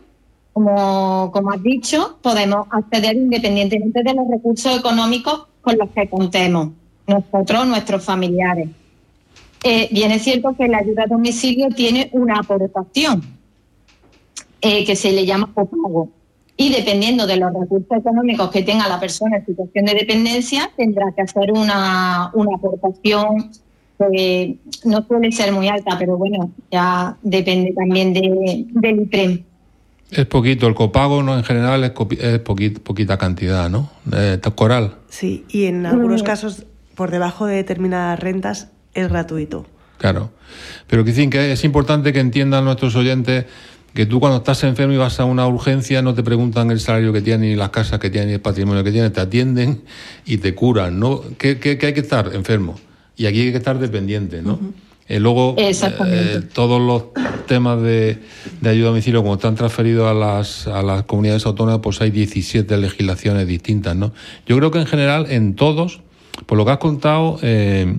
como, 0.56 1.32
como 1.34 1.52
has 1.52 1.62
dicho, 1.62 2.18
podemos 2.22 2.66
acceder 2.72 3.18
independientemente 3.18 4.02
de 4.04 4.14
los 4.14 4.26
recursos 4.26 4.80
económicos 4.80 5.48
con 5.60 5.78
los 5.78 5.90
que 5.90 6.08
contemos, 6.08 6.70
nosotros, 7.08 7.68
nuestros 7.68 8.06
familiares. 8.06 8.70
Eh, 9.66 9.90
bien 9.92 10.12
es 10.12 10.24
cierto 10.24 10.56
que 10.56 10.70
la 10.70 10.78
ayuda 10.78 11.04
a 11.04 11.08
domicilio 11.08 11.68
tiene 11.76 12.10
una 12.14 12.40
aportación 12.40 13.22
eh, 14.62 14.86
que 14.86 14.96
se 14.96 15.12
le 15.12 15.26
llama 15.26 15.52
copago. 15.54 16.08
Y 16.56 16.72
dependiendo 16.72 17.28
de 17.28 17.36
los 17.36 17.52
recursos 17.52 17.98
económicos 17.98 18.50
que 18.50 18.64
tenga 18.64 18.88
la 18.88 18.98
persona 18.98 19.36
en 19.36 19.46
situación 19.46 19.84
de 19.84 19.94
dependencia, 19.94 20.72
tendrá 20.78 21.12
que 21.14 21.24
hacer 21.24 21.52
una, 21.52 22.32
una 22.34 22.56
aportación 22.56 23.52
que 24.00 24.56
no 24.86 25.06
suele 25.06 25.34
ser 25.34 25.52
muy 25.52 25.68
alta, 25.68 25.98
pero 26.00 26.18
bueno, 26.18 26.50
ya 26.72 27.18
depende 27.24 27.74
también 27.74 28.14
de, 28.14 28.66
del 28.70 29.02
IPREM. 29.02 29.44
Es 30.12 30.26
poquito, 30.28 30.68
el 30.68 30.76
copago 30.76 31.24
no 31.24 31.36
en 31.38 31.44
general 31.44 31.84
es, 31.84 31.92
es 32.20 32.44
poqui- 32.44 32.80
poquita 32.80 33.18
cantidad, 33.18 33.70
¿no? 33.70 33.90
Eh, 34.14 34.40
coral. 34.56 34.96
Sí, 35.10 35.46
y 35.50 35.66
en 35.66 35.86
algunos 35.86 36.24
casos, 36.24 36.64
por 36.96 37.12
debajo 37.12 37.46
de 37.48 37.56
determinadas 37.56 38.20
rentas, 38.20 38.70
es 38.94 39.10
gratuito. 39.10 39.66
Claro. 39.98 40.32
Pero 40.88 41.04
dicen 41.04 41.30
que 41.30 41.52
es 41.52 41.64
importante 41.64 42.14
que 42.14 42.20
entiendan 42.20 42.66
nuestros 42.66 42.96
oyentes 42.96 43.46
que 43.94 44.06
tú 44.06 44.20
cuando 44.20 44.38
estás 44.40 44.64
enfermo 44.66 44.94
y 44.94 44.98
vas 44.98 45.20
a 45.22 45.26
una 45.26 45.48
urgencia 45.48 46.02
no 46.02 46.14
te 46.14 46.22
preguntan 46.22 46.70
el 46.70 46.80
salario 46.82 47.14
que 47.14 47.22
tienes, 47.22 47.50
ni 47.50 47.56
las 47.56 47.70
casas 47.70 47.98
que 48.00 48.10
tienes, 48.10 48.28
ni 48.28 48.34
el 48.34 48.42
patrimonio 48.42 48.84
que 48.84 48.92
tienes, 48.92 49.12
te 49.14 49.22
atienden 49.22 49.84
y 50.26 50.38
te 50.38 50.54
curan, 50.54 51.00
¿no? 51.00 51.22
Que, 51.38 51.60
que- 51.60 51.78
que 51.78 51.86
hay 51.88 51.94
que 51.94 52.02
estar 52.02 52.30
enfermo 52.36 52.76
y 53.16 53.26
aquí 53.26 53.40
hay 53.42 53.52
que 53.52 53.58
estar 53.58 53.80
dependiente, 53.80 54.42
¿no? 54.42 54.60
Eh, 55.08 55.20
luego, 55.20 55.56
eh, 55.58 56.42
todos 56.54 56.82
los 56.82 57.04
temas 57.46 57.82
de, 57.82 58.18
de 58.62 58.70
ayuda 58.70 58.88
a 58.88 58.90
domicilio, 58.90 59.22
como 59.22 59.36
están 59.36 59.56
transferidos 59.56 60.10
a 60.10 60.14
las, 60.14 60.68
a 60.68 60.82
las 60.82 61.04
comunidades 61.04 61.46
autónomas, 61.46 61.82
pues 61.84 62.02
hay 62.02 62.10
17 62.10 62.76
legislaciones 62.78 63.48
distintas, 63.48 63.96
¿no? 63.96 64.14
Yo 64.48 64.58
creo 64.58 64.72
que 64.72 64.80
en 64.80 64.88
general, 64.88 65.28
en 65.30 65.56
todos, 65.56 66.02
por 66.48 66.58
lo 66.58 66.66
que 66.66 66.72
has 66.72 66.80
contado, 66.80 67.38
eh, 67.44 67.98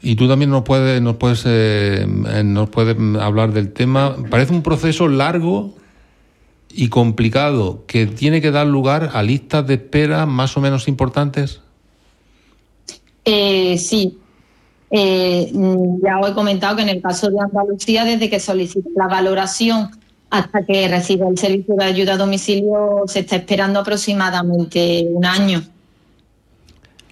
y 0.00 0.14
tú 0.14 0.28
también 0.28 0.50
nos 0.50 0.62
puedes, 0.62 1.02
nos 1.02 1.16
puedes, 1.16 1.42
eh, 1.46 2.06
nos 2.44 2.70
puedes 2.70 2.96
hablar 3.20 3.52
del 3.52 3.72
tema. 3.72 4.16
Parece 4.30 4.52
un 4.52 4.62
proceso 4.62 5.08
largo 5.08 5.74
y 6.70 6.88
complicado 6.88 7.84
que 7.86 8.06
tiene 8.06 8.40
que 8.40 8.50
dar 8.50 8.66
lugar 8.66 9.10
a 9.14 9.22
listas 9.22 9.66
de 9.66 9.74
espera 9.74 10.26
más 10.26 10.56
o 10.56 10.60
menos 10.60 10.86
importantes. 10.86 11.60
Eh, 13.24 13.76
sí, 13.78 14.18
Eh, 14.90 15.52
ya 16.02 16.18
os 16.18 16.30
he 16.30 16.34
comentado 16.34 16.76
que 16.76 16.82
en 16.82 16.88
el 16.88 17.02
caso 17.02 17.30
de 17.30 17.38
Andalucía, 17.40 18.04
desde 18.04 18.30
que 18.30 18.40
solicita 18.40 18.88
la 18.96 19.06
valoración 19.06 19.90
hasta 20.30 20.64
que 20.64 20.88
recibe 20.88 21.26
el 21.28 21.38
servicio 21.38 21.74
de 21.76 21.84
ayuda 21.84 22.14
a 22.14 22.16
domicilio, 22.16 23.02
se 23.06 23.20
está 23.20 23.36
esperando 23.36 23.80
aproximadamente 23.80 25.06
un 25.10 25.24
año. 25.24 25.62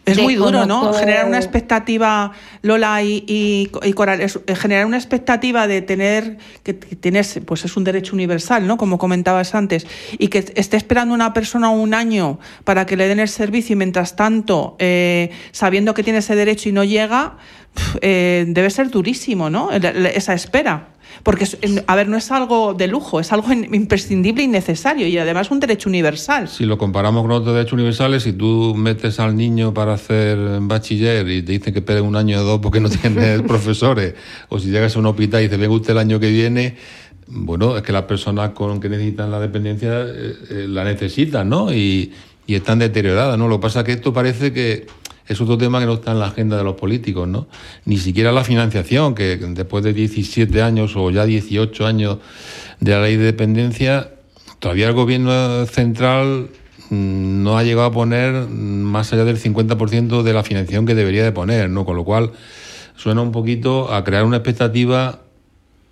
Es 0.07 0.22
muy 0.22 0.36
duro, 0.36 0.66
¿no? 0.66 0.92
Generar 0.92 1.26
una 1.26 1.38
expectativa, 1.38 2.32
Lola 2.62 3.02
y, 3.02 3.24
y, 3.26 3.70
y 3.82 3.92
Coral, 3.92 4.20
es, 4.20 4.38
eh, 4.46 4.54
generar 4.54 4.86
una 4.86 4.96
expectativa 4.96 5.66
de 5.66 5.82
tener, 5.82 6.38
que, 6.62 6.78
que, 6.78 6.94
tienes, 6.94 7.40
pues 7.44 7.64
es 7.64 7.76
un 7.76 7.82
derecho 7.82 8.14
universal, 8.14 8.68
¿no? 8.68 8.76
Como 8.76 8.98
comentabas 8.98 9.54
antes, 9.57 9.86
y 10.16 10.28
que 10.28 10.38
esté 10.54 10.76
esperando 10.76 11.12
una 11.12 11.34
persona 11.34 11.70
un 11.70 11.92
año 11.92 12.38
para 12.62 12.86
que 12.86 12.96
le 12.96 13.09
den 13.09 13.18
el 13.18 13.28
servicio 13.28 13.74
y 13.74 13.76
mientras 13.76 14.14
tanto, 14.14 14.76
eh, 14.78 15.30
sabiendo 15.50 15.92
que 15.92 16.04
tiene 16.04 16.20
ese 16.20 16.36
derecho 16.36 16.68
y 16.68 16.72
no 16.72 16.84
llega, 16.84 17.38
eh, 18.00 18.44
debe 18.46 18.70
ser 18.70 18.90
durísimo, 18.90 19.50
¿no? 19.50 19.70
Esa 19.72 20.34
espera. 20.34 20.88
Porque, 21.22 21.46
a 21.86 21.94
ver, 21.96 22.08
no 22.08 22.16
es 22.16 22.30
algo 22.30 22.74
de 22.74 22.86
lujo, 22.86 23.20
es 23.20 23.32
algo 23.32 23.52
imprescindible 23.52 24.42
y 24.42 24.48
necesario 24.48 25.06
y 25.06 25.18
además 25.18 25.50
un 25.50 25.60
derecho 25.60 25.88
universal. 25.88 26.48
Si 26.48 26.64
lo 26.64 26.78
comparamos 26.78 27.22
con 27.22 27.32
otros 27.32 27.54
derechos 27.54 27.74
universales, 27.74 28.22
si 28.22 28.32
tú 28.32 28.74
metes 28.76 29.18
al 29.20 29.36
niño 29.36 29.74
para 29.74 29.94
hacer 29.94 30.38
bachiller 30.60 31.28
y 31.28 31.42
te 31.42 31.52
dicen 31.52 31.72
que 31.72 31.80
espere 31.80 32.00
un 32.00 32.16
año 32.16 32.40
o 32.40 32.44
dos 32.44 32.60
porque 32.60 32.80
no 32.80 32.88
tienes 32.90 33.42
profesores, 33.42 34.14
o 34.48 34.58
si 34.58 34.70
llegas 34.70 34.96
a 34.96 34.98
un 34.98 35.06
hospital 35.06 35.40
y 35.40 35.44
dices, 35.44 35.58
venga 35.58 35.74
usted 35.74 35.92
el 35.92 35.98
año 35.98 36.20
que 36.20 36.30
viene, 36.30 36.76
bueno, 37.28 37.76
es 37.76 37.82
que 37.82 37.92
las 37.92 38.02
personas 38.02 38.50
con 38.50 38.80
que 38.80 38.88
necesitan 38.88 39.30
la 39.30 39.40
dependencia 39.40 40.02
eh, 40.02 40.34
eh, 40.50 40.66
la 40.68 40.84
necesitan, 40.84 41.48
¿no? 41.48 41.72
Y, 41.72 42.12
y 42.46 42.54
están 42.54 42.78
deterioradas, 42.78 43.36
¿no? 43.36 43.48
Lo 43.48 43.58
que 43.58 43.62
pasa 43.62 43.80
es 43.80 43.86
que 43.86 43.92
esto 43.92 44.12
parece 44.12 44.52
que 44.52 44.86
es 45.29 45.41
otro 45.41 45.59
tema 45.59 45.81
que 45.81 45.87
no 45.87 45.95
está 45.95 46.12
en 46.12 46.20
la 46.20 46.27
agenda 46.27 46.57
de 46.57 46.64
los 46.64 46.77
políticos, 46.77 47.27
¿no? 47.27 47.47
Ni 47.85 47.99
siquiera 47.99 48.33
la 48.33 48.45
financiación, 48.45 49.14
que 49.14 49.37
después 49.37 49.83
de 49.83 49.93
17 49.93 50.62
años 50.62 50.95
o 50.97 51.11
ya 51.11 51.24
18 51.24 51.87
años 51.87 52.18
de 52.81 52.91
la 52.93 53.03
ley 53.03 53.16
de 53.16 53.24
dependencia, 53.24 54.11
todavía 54.61 54.89
el 54.89 54.95
gobierno 54.95 55.66
central 55.66 56.51
mm, 56.91 57.43
no 57.43 57.59
ha 57.59 57.64
llegado 57.64 57.89
a 57.89 57.93
poner 57.93 58.49
más 58.49 59.12
allá 59.12 59.24
del 59.24 59.39
50% 59.39 60.22
de 60.22 60.33
la 60.33 60.45
financiación 60.45 60.87
que 60.87 60.95
debería 60.95 61.24
de 61.24 61.33
poner, 61.33 61.70
¿no? 61.70 61.85
Con 61.85 61.97
lo 61.97 62.05
cual 62.05 62.33
suena 62.97 63.20
un 63.20 63.33
poquito 63.33 63.93
a 63.93 64.05
crear 64.05 64.24
una 64.24 64.37
expectativa 64.37 65.22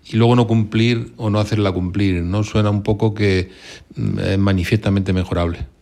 y 0.07 0.17
luego 0.17 0.37
no 0.37 0.47
cumplir 0.47 1.13
o 1.17 1.31
no 1.31 1.41
hacerla 1.41 1.73
cumplir, 1.73 2.23
¿no? 2.23 2.45
Suena 2.45 2.71
un 2.71 2.83
poco 2.83 3.15
que 3.15 3.51
mm, 3.97 4.19
es 4.21 4.39
manifiestamente 4.39 5.13
mejorable 5.13 5.74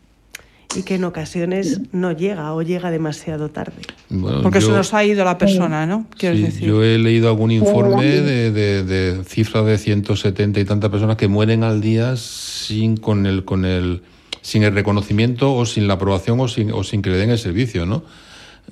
y 0.77 0.83
que 0.83 0.95
en 0.97 1.05
ocasiones 1.05 1.81
no 1.93 2.13
llega 2.13 2.53
o 2.55 2.63
llega 2.63 2.91
demasiado 2.91 3.51
tarde. 3.51 3.83
Bueno, 4.09 4.43
Porque 4.43 4.61
yo, 4.61 4.69
se 4.69 4.73
nos 4.73 4.95
ha 4.95 5.05
ido 5.05 5.25
la 5.25 5.39
persona, 5.39 5.87
¿no? 5.87 6.07
Sí, 6.19 6.27
decir. 6.29 6.69
Yo 6.69 6.83
he 6.83 6.99
leído 6.99 7.29
algún 7.29 7.51
informe 7.51 8.05
de, 8.05 8.51
de, 8.51 8.85
de, 8.85 9.25
cifras 9.25 9.67
de 9.67 9.79
170 9.79 10.61
y 10.61 10.65
tantas 10.65 10.91
personas 10.91 11.17
que 11.17 11.29
mueren 11.29 11.65
al 11.65 11.81
día 11.81 12.17
sin 12.17 12.97
con 12.97 13.27
el 13.27 13.45
con 13.45 13.65
el 13.65 14.03
sin 14.41 14.65
el 14.65 14.75
reconocimiento 14.75 15.55
o 15.55 15.65
sin 15.65 15.87
la 15.87 15.95
aprobación 15.95 16.41
o 16.41 16.49
sin, 16.49 16.73
o 16.73 16.83
sin 16.83 17.01
que 17.01 17.11
le 17.11 17.17
den 17.17 17.31
el 17.31 17.39
servicio, 17.39 17.87
¿no? 17.87 18.03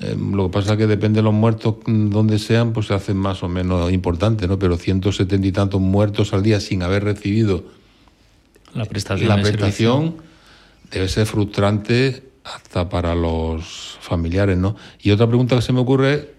Eh, 0.01 0.17
lo 0.19 0.47
que 0.47 0.53
pasa 0.53 0.73
es 0.73 0.79
que 0.79 0.87
depende 0.87 1.19
de 1.19 1.23
los 1.23 1.35
muertos 1.35 1.77
donde 1.87 2.39
sean, 2.39 2.73
pues 2.73 2.87
se 2.87 2.95
hacen 2.95 3.17
más 3.17 3.43
o 3.43 3.49
menos 3.49 3.93
importantes, 3.93 4.49
¿no? 4.49 4.59
Pero 4.59 4.77
170 4.77 5.47
y 5.47 5.53
tantos 5.53 5.81
muertos 5.81 6.33
al 6.33 6.43
día 6.43 6.61
sin 6.61 6.83
haber 6.83 7.05
recibido 7.05 7.65
la 8.75 8.85
prestación, 8.85 9.29
la 9.29 9.43
prestación 9.43 10.17
debe 10.91 11.09
ser 11.09 11.27
frustrante 11.27 12.23
hasta 12.45 12.89
para 12.89 13.15
los 13.15 13.99
familiares, 14.01 14.59
¿no? 14.59 14.77
Y 15.03 15.11
otra 15.11 15.27
pregunta 15.27 15.57
que 15.57 15.63
se 15.63 15.73
me 15.73 15.81
ocurre, 15.81 16.31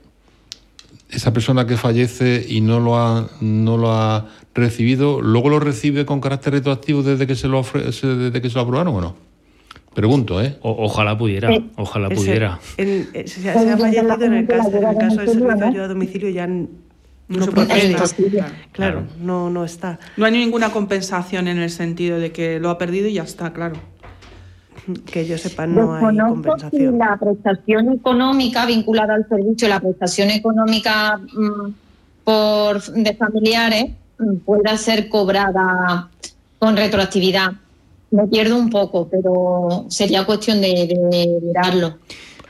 esa 1.10 1.34
persona 1.34 1.66
que 1.68 1.78
fallece 1.78 2.46
y 2.48 2.62
no 2.62 2.80
lo 2.80 2.98
ha, 2.98 3.30
no 3.42 3.78
lo 3.78 3.92
ha 3.92 4.28
recibido, 4.54 5.22
¿luego 5.22 5.50
lo 5.50 5.60
recibe 5.60 6.06
con 6.06 6.22
carácter 6.22 6.54
retroactivo 6.54 7.04
desde 7.04 7.28
que 7.28 7.36
se 7.36 7.48
lo, 7.48 7.60
ofrece, 7.60 8.08
desde 8.08 8.42
que 8.42 8.50
se 8.50 8.56
lo 8.56 8.62
aprobaron 8.62 8.96
o 8.96 9.02
no? 9.02 9.16
Pregunto, 9.94 10.42
¿eh? 10.42 10.58
O, 10.62 10.86
ojalá 10.86 11.18
pudiera, 11.18 11.50
ojalá 11.76 12.08
Ese, 12.08 12.16
pudiera. 12.16 12.60
En, 12.78 13.10
se, 13.14 13.28
se, 13.28 13.50
ha 13.50 13.78
fallecido 13.78 14.24
en 14.24 14.34
el 14.34 14.48
caso, 14.48 14.70
en 14.70 14.86
el 14.86 14.98
caso 14.98 15.18
del 15.18 15.30
servicio 15.30 15.56
de 15.58 15.66
ayuda 15.66 15.84
a 15.84 15.88
domicilio 15.90 16.30
ya 16.30 16.48
no, 16.48 16.70
no 17.28 17.44
se 17.44 17.52
procede. 17.52 17.94
Claro, 17.94 18.50
claro, 18.72 19.04
no, 19.20 19.50
no 19.50 19.66
está. 19.66 20.00
No 20.16 20.26
hay 20.26 20.32
ninguna 20.32 20.72
compensación 20.72 21.50
en 21.50 21.58
el 21.58 21.70
sentido 21.70 22.20
de 22.20 22.32
que 22.32 22.60
lo 22.60 22.70
ha 22.70 22.78
perdido 22.78 23.10
y 23.10 23.14
ya 23.14 23.24
está, 23.24 23.52
claro 23.52 23.76
que 25.06 25.26
yo 25.26 25.38
sepa 25.38 25.68
no 25.68 25.94
hay 25.96 26.18
compensación. 26.18 26.94
Si 26.94 26.98
la 26.98 27.18
prestación 27.18 27.92
económica 27.94 28.66
vinculada 28.66 29.16
al 29.16 29.28
servicio, 29.28 29.68
la 29.68 29.80
prestación 29.80 30.30
económica 30.30 31.18
mmm, 31.18 31.72
por 32.24 32.82
de 32.84 33.14
familiares 33.16 33.92
mmm, 34.18 34.38
pueda 34.38 34.76
ser 34.78 35.10
cobrada 35.10 36.10
con 36.60 36.78
retroactividad. 36.78 37.52
Me 38.12 38.28
pierdo 38.28 38.58
un 38.58 38.70
poco, 38.70 39.08
pero 39.08 39.86
sería 39.90 40.26
cuestión 40.26 40.60
de, 40.62 40.68
de 40.88 41.40
mirarlo. 41.42 41.98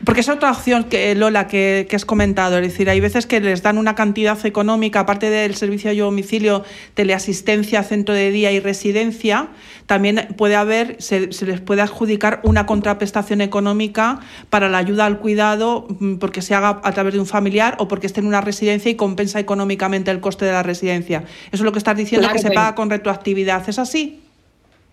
Porque 0.06 0.22
es 0.22 0.30
otra 0.30 0.52
opción 0.52 0.86
que 0.86 1.14
Lola 1.16 1.48
que, 1.48 1.86
que, 1.90 1.96
has 1.96 2.06
comentado, 2.06 2.58
es 2.58 2.64
decir, 2.64 2.90
hay 2.90 3.00
veces 3.00 3.28
que 3.28 3.40
les 3.40 3.62
dan 3.62 3.78
una 3.78 3.96
cantidad 3.96 4.44
económica, 4.46 5.02
aparte 5.02 5.30
del 5.30 5.56
servicio 5.56 5.92
a 5.92 5.94
domicilio, 5.94 6.64
teleasistencia, 6.94 7.84
centro 7.84 8.16
de 8.16 8.32
día 8.32 8.52
y 8.52 8.60
residencia, 8.60 9.50
también 9.86 10.30
puede 10.38 10.56
haber, 10.56 10.96
se, 11.00 11.32
se, 11.32 11.46
les 11.46 11.62
puede 11.62 11.82
adjudicar 11.82 12.40
una 12.44 12.66
contraprestación 12.66 13.42
económica 13.42 14.20
para 14.50 14.70
la 14.70 14.80
ayuda 14.80 15.06
al 15.06 15.20
cuidado, 15.20 15.86
mm, 16.00 16.16
porque 16.16 16.42
se 16.42 16.56
haga 16.56 16.80
a 16.84 16.92
través 16.94 17.14
de 17.14 17.20
un 17.20 17.28
familiar 17.28 17.76
o 17.78 17.88
porque 17.88 18.08
esté 18.08 18.22
en 18.22 18.28
una 18.28 18.42
residencia 18.42 18.90
y 18.90 18.96
compensa 18.96 19.40
económicamente 19.40 20.10
el 20.10 20.20
coste 20.20 20.46
de 20.46 20.54
la 20.54 20.64
residencia. 20.64 21.26
Eso 21.52 21.58
es 21.58 21.62
lo 21.62 21.72
que 21.72 21.78
estás 21.78 21.98
diciendo, 21.98 22.28
claro, 22.28 22.42
que 22.42 22.48
se 22.48 22.52
paga 22.52 22.74
con 22.74 22.90
retroactividad. 22.90 23.68
¿Es 23.70 23.80
así? 23.80 24.20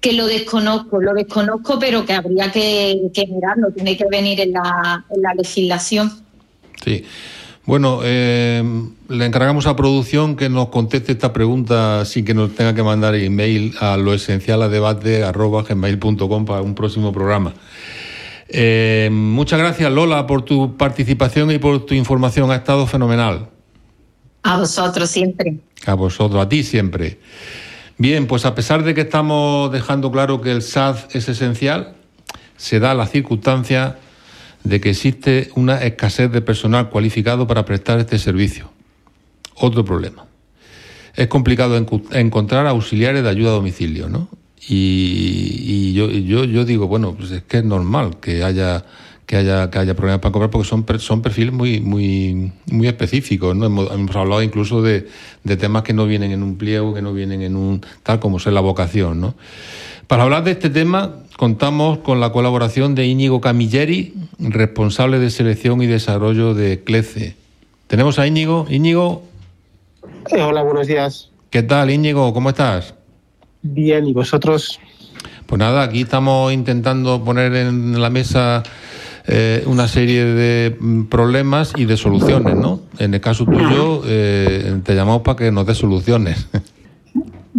Que 0.01 0.13
lo 0.13 0.27
desconozco, 0.27 1.01
lo 1.01 1.13
desconozco, 1.15 1.79
pero 1.79 2.05
que 2.05 2.13
habría 2.13 2.51
que, 2.53 3.11
que 3.13 3.27
mirarlo, 3.27 3.73
tiene 3.73 3.97
que 3.97 4.05
venir 4.11 4.41
en 4.41 4.53
la, 4.53 5.05
en 5.11 5.23
la 5.23 5.35
legislación. 5.35 6.11
Sí. 6.85 7.05
Bueno, 7.69 8.01
eh, 8.03 8.63
le 9.11 9.27
encargamos 9.27 9.67
a 9.67 9.77
producción 9.77 10.37
que 10.37 10.49
nos 10.49 10.69
conteste 10.69 11.13
esta 11.13 11.35
pregunta 11.35 12.05
sin 12.07 12.25
que 12.25 12.33
nos 12.33 12.55
tenga 12.55 12.75
que 12.75 12.83
mandar 12.83 13.15
email 13.15 13.75
a 13.79 13.99
lo 13.99 14.15
esencial 14.15 14.63
a 14.63 14.71
debate 14.71 15.23
arroba 15.23 15.65
gmail.com 15.65 16.47
para 16.47 16.63
un 16.63 16.75
próximo 16.75 17.13
programa. 17.13 17.53
Eh, 18.49 19.11
muchas 19.13 19.59
gracias 19.59 19.93
Lola 19.93 20.27
por 20.27 20.47
tu 20.47 20.79
participación 20.79 21.51
y 21.51 21.59
por 21.59 21.85
tu 21.85 21.93
información, 21.93 22.51
ha 22.51 22.57
estado 22.57 22.87
fenomenal. 22.87 23.51
A 24.45 24.59
vosotros 24.59 25.11
siempre. 25.11 25.59
A 25.85 25.93
vosotros, 25.93 26.43
a 26.43 26.49
ti 26.49 26.63
siempre. 26.63 27.19
Bien, 28.01 28.29
pues 28.29 28.45
a 28.45 28.55
pesar 28.55 28.85
de 28.85 28.95
que 28.95 29.01
estamos 29.01 29.73
dejando 29.73 30.13
claro 30.13 30.41
que 30.41 30.53
el 30.53 30.63
SAD 30.63 30.97
es 31.15 31.29
esencial, 31.29 31.97
se 32.57 32.79
da 32.79 32.95
la 32.95 33.09
circunstancia 33.09 33.99
de 34.63 34.81
que 34.81 34.91
existe 34.91 35.51
una 35.57 35.83
escasez 35.83 36.31
de 36.31 36.41
personal 36.41 36.91
cualificado 36.91 37.49
para 37.49 37.65
prestar 37.65 37.99
este 37.99 38.21
servicio. 38.21 38.71
Otro 39.57 39.85
problema. 39.85 40.27
Es 41.17 41.27
complicado 41.27 41.77
encontrar 42.13 42.69
auxiliares 42.69 43.25
de 43.25 43.31
ayuda 43.31 43.51
a 43.51 43.55
domicilio, 43.55 44.09
¿no? 44.09 44.29
Y, 44.69 45.93
yo, 45.95 46.09
yo 46.09 46.65
digo, 46.65 46.87
bueno, 46.87 47.17
pues 47.17 47.33
es 47.33 47.43
que 47.43 47.59
es 47.59 47.65
normal 47.65 48.21
que 48.21 48.45
haya 48.45 48.85
que 49.29 49.37
haya, 49.37 49.71
que 49.71 49.79
haya 49.79 49.95
problemas 49.95 50.23
para 50.23 50.33
cobrar 50.33 50.49
porque 50.49 50.67
son, 50.67 50.87
son 51.01 51.21
perfiles 51.21 51.53
muy, 51.53 51.83
muy, 51.83 52.51
muy 52.65 52.89
específicos. 52.89 53.55
¿no? 53.55 53.67
Hemos, 53.67 53.93
hemos 53.93 54.17
hablado 54.17 54.43
incluso 54.43 54.81
de, 54.81 55.07
de, 55.45 55.57
temas 55.59 55.83
que 55.83 55.93
no 55.93 56.07
vienen 56.07 56.33
en 56.33 56.43
un 56.43 56.57
pliego, 56.57 56.95
que 56.95 57.03
no 57.03 57.13
vienen 57.13 57.43
en 57.43 57.55
un 57.55 57.83
tal 58.03 58.21
como 58.21 58.39
es 58.39 58.47
la 58.47 58.63
vocación. 58.63 59.21
¿no? 59.21 59.35
Para 60.07 60.23
hablar 60.23 60.45
de 60.45 60.53
este 60.53 60.71
tema 60.71 61.17
contamos 61.37 61.99
con 61.99 62.21
la 62.21 62.33
colaboración 62.33 62.95
de 62.95 63.07
Íñigo 63.07 63.43
Camilleri, 63.43 64.15
responsable 64.39 65.19
de 65.19 65.29
selección 65.29 65.83
y 65.83 65.87
desarrollo 65.87 66.55
de 66.55 66.83
CLECE. 66.83 67.37
Tenemos 67.87 68.19
a 68.19 68.27
Íñigo. 68.27 68.67
Íñigo. 68.71 69.25
Eh, 70.35 70.41
hola, 70.41 70.63
buenos 70.63 70.87
días. 70.87 71.29
¿Qué 71.51 71.63
tal, 71.63 71.91
Íñigo? 71.91 72.33
¿Cómo 72.33 72.49
estás? 72.49 72.95
Bien, 73.61 74.07
¿y 74.07 74.15
vosotros? 74.15 74.81
Pues 75.45 75.59
nada, 75.59 75.83
aquí 75.83 76.01
estamos 76.01 76.51
intentando 76.51 77.23
poner 77.23 77.55
en 77.55 78.01
la 78.01 78.09
mesa 78.09 78.63
eh, 79.31 79.63
una 79.67 79.89
serie 79.89 80.25
de 80.25 80.75
problemas 81.11 81.75
y 81.77 81.85
de 81.85 81.99
soluciones, 81.99 82.57
¿no? 82.57 82.81
En 82.99 83.13
el 83.13 83.21
caso 83.21 83.45
tuyo, 83.45 84.01
eh, 84.07 84.81
te 84.83 84.95
llamamos 84.95 85.21
para 85.21 85.37
que 85.37 85.53
nos 85.53 85.67
des 85.67 85.77
soluciones. 85.77 86.49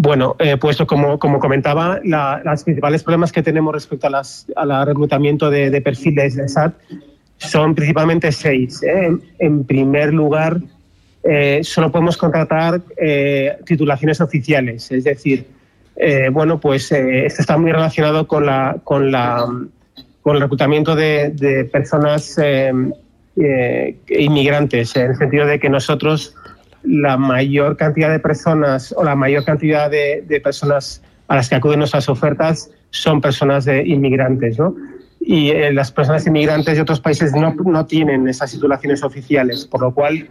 Bueno, 0.02 0.38
eh, 0.40 0.56
pues 0.56 0.78
como, 0.88 1.20
como 1.20 1.40
comentaba, 1.40 2.00
la, 2.06 2.42
los 2.46 2.64
principales 2.64 3.04
problemas 3.04 3.34
que 3.34 3.44
tenemos 3.44 3.74
respecto 3.74 4.08
a 4.08 4.22
al 4.56 4.86
reclutamiento 4.88 5.50
de, 5.50 5.82
perfiles 5.82 6.38
de 6.38 6.48
SAT 6.48 6.74
son 7.36 7.76
principalmente 7.76 8.32
seis. 8.32 8.82
¿eh? 8.82 9.12
En, 9.40 9.66
primer 9.66 10.14
lugar, 10.14 10.62
solo 11.64 11.92
podemos 11.92 12.16
contratar 12.16 12.82
titulaciones 13.66 14.22
oficiales, 14.22 14.90
es 14.90 15.04
decir, 15.04 15.46
bueno, 16.32 16.62
pues 16.62 16.94
esto 16.94 17.42
está 17.42 17.58
muy 17.58 17.74
relacionado 17.74 18.26
con 18.26 18.46
la, 18.46 18.78
con 18.86 19.12
la 19.12 19.48
con 20.22 20.36
el 20.36 20.42
reclutamiento 20.42 20.96
de, 20.96 21.70
personas 21.72 22.38
eh, 22.38 22.72
eh, 23.38 23.96
inmigrantes, 24.10 24.96
en 24.96 25.12
el 25.12 25.18
sentido 25.18 25.46
de 25.46 25.60
que 25.60 25.70
nosotros 25.70 26.36
la 26.84 27.18
mayor 27.18 27.78
cantidad 27.78 28.10
de 28.10 28.20
personas 28.20 28.94
o 28.98 29.04
la 29.04 29.16
mayor 29.16 29.44
cantidad 29.44 29.90
de, 29.90 30.24
de 30.28 30.40
personas 30.40 31.02
a 31.28 31.36
las 31.36 31.50
que 31.50 31.56
acuden 31.56 31.80
nuestras 31.80 32.10
ofertas 32.10 32.72
son 32.90 33.22
personas 33.22 33.66
de 33.66 33.88
inmigrantes, 33.88 34.58
¿no? 34.58 34.76
Y 35.20 35.52
eh, 35.52 35.72
las 35.72 35.92
personas 35.92 36.26
inmigrantes 36.26 36.76
de 36.76 36.82
otros 36.82 37.00
países 37.00 37.34
no, 37.34 37.54
no 37.54 37.86
tienen 37.86 38.28
esas 38.28 38.52
titulaciones 38.52 39.04
oficiales, 39.04 39.66
por 39.66 39.82
lo 39.82 39.94
cual, 39.94 40.28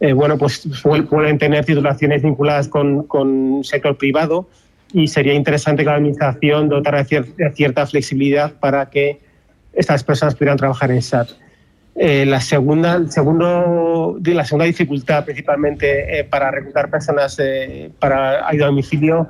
eh, 0.00 0.12
bueno, 0.12 0.36
pues 0.36 0.68
pueden 1.08 1.38
tener 1.38 1.64
titulaciones 1.64 2.22
vinculadas 2.22 2.68
con, 2.68 3.04
con 3.04 3.62
sector 3.64 3.96
privado 3.96 4.48
y 4.92 5.06
sería 5.06 5.32
interesante 5.32 5.84
que 5.84 5.90
la 5.90 5.96
administración 5.96 6.68
dotara 6.68 7.04
de 7.04 7.52
cierta 7.54 7.86
flexibilidad 7.86 8.52
para 8.60 8.90
que 8.90 9.20
estas 9.72 10.04
personas 10.04 10.34
pudieran 10.34 10.58
trabajar 10.58 10.90
en 10.90 11.02
SAT. 11.02 11.30
Eh, 11.94 12.24
la, 12.24 12.40
segunda, 12.40 12.98
la 12.98 14.44
segunda 14.44 14.64
dificultad 14.64 15.24
principalmente 15.24 16.20
eh, 16.20 16.24
para 16.24 16.50
reclutar 16.50 16.88
personas 16.90 17.38
eh, 17.38 17.90
para 17.98 18.48
ayuda 18.48 18.64
a 18.64 18.68
domicilio 18.68 19.28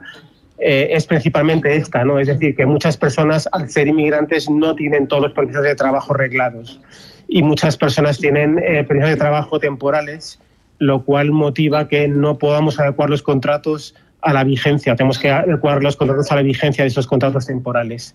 es 0.64 1.07
principalmente 1.07 1.74
esta, 1.74 2.05
¿no? 2.05 2.20
Es 2.20 2.28
decir, 2.28 2.55
que 2.55 2.66
muchas 2.66 2.97
personas 2.97 3.49
al 3.51 3.68
ser 3.68 3.88
inmigrantes 3.88 4.49
no 4.49 4.76
tienen 4.76 5.09
todos 5.09 5.24
los 5.24 5.32
permisos 5.32 5.64
de 5.64 5.74
trabajo 5.74 6.14
reglados 6.14 6.80
y 7.26 7.43
muchas 7.43 7.76
personas 7.76 8.20
tienen 8.20 8.62
permisos 8.86 9.11
de 9.11 9.16
trabajo 9.16 9.59
temporales, 9.59 10.38
lo 10.78 11.05
cual 11.05 11.32
motiva 11.32 11.88
que 11.88 12.07
no 12.07 12.38
podamos 12.38 12.78
adecuar 12.78 13.11
los 13.11 13.24
contratos 13.24 13.97
a 14.20 14.32
la 14.32 14.45
vigencia, 14.45 14.95
tenemos 14.95 15.18
que 15.18 15.32
adecuar 15.32 15.82
los 15.82 15.97
contratos 15.97 16.30
a 16.30 16.36
la 16.36 16.43
vigencia 16.43 16.84
de 16.84 16.88
esos 16.88 17.09
contratos 17.09 17.47
temporales. 17.47 18.14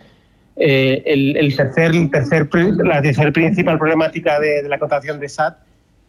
Eh, 0.60 1.04
el, 1.06 1.56
tercer, 1.56 1.94
la 1.94 3.02
tercer 3.02 3.32
principal 3.32 3.78
problemática 3.78 4.40
de, 4.40 4.64
la 4.68 4.80
contratación 4.80 5.20
de 5.20 5.30
SAT 5.30 5.58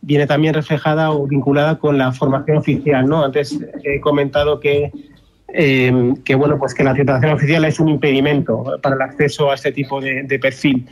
viene 0.01 0.27
también 0.27 0.55
reflejada 0.55 1.11
o 1.11 1.27
vinculada 1.27 1.79
con 1.79 1.99
la 1.99 2.13
formación 2.13 2.57
oficial. 2.57 3.07
¿no? 3.07 3.25
Antes 3.25 3.59
he 3.85 4.01
comentado 4.01 4.59
que, 4.59 4.91
eh, 5.53 6.15
que, 6.25 6.35
bueno, 6.35 6.59
pues 6.59 6.75
que 6.75 6.83
la 6.83 6.95
titulación 6.95 7.33
oficial 7.33 7.65
es 7.67 7.79
un 7.79 7.89
impedimento 7.89 8.65
para 8.83 8.97
el 8.97 9.03
acceso 9.03 9.51
a 9.51 9.55
este 9.55 9.73
tipo 9.73 10.01
de, 10.01 10.39
perfil. 10.41 10.87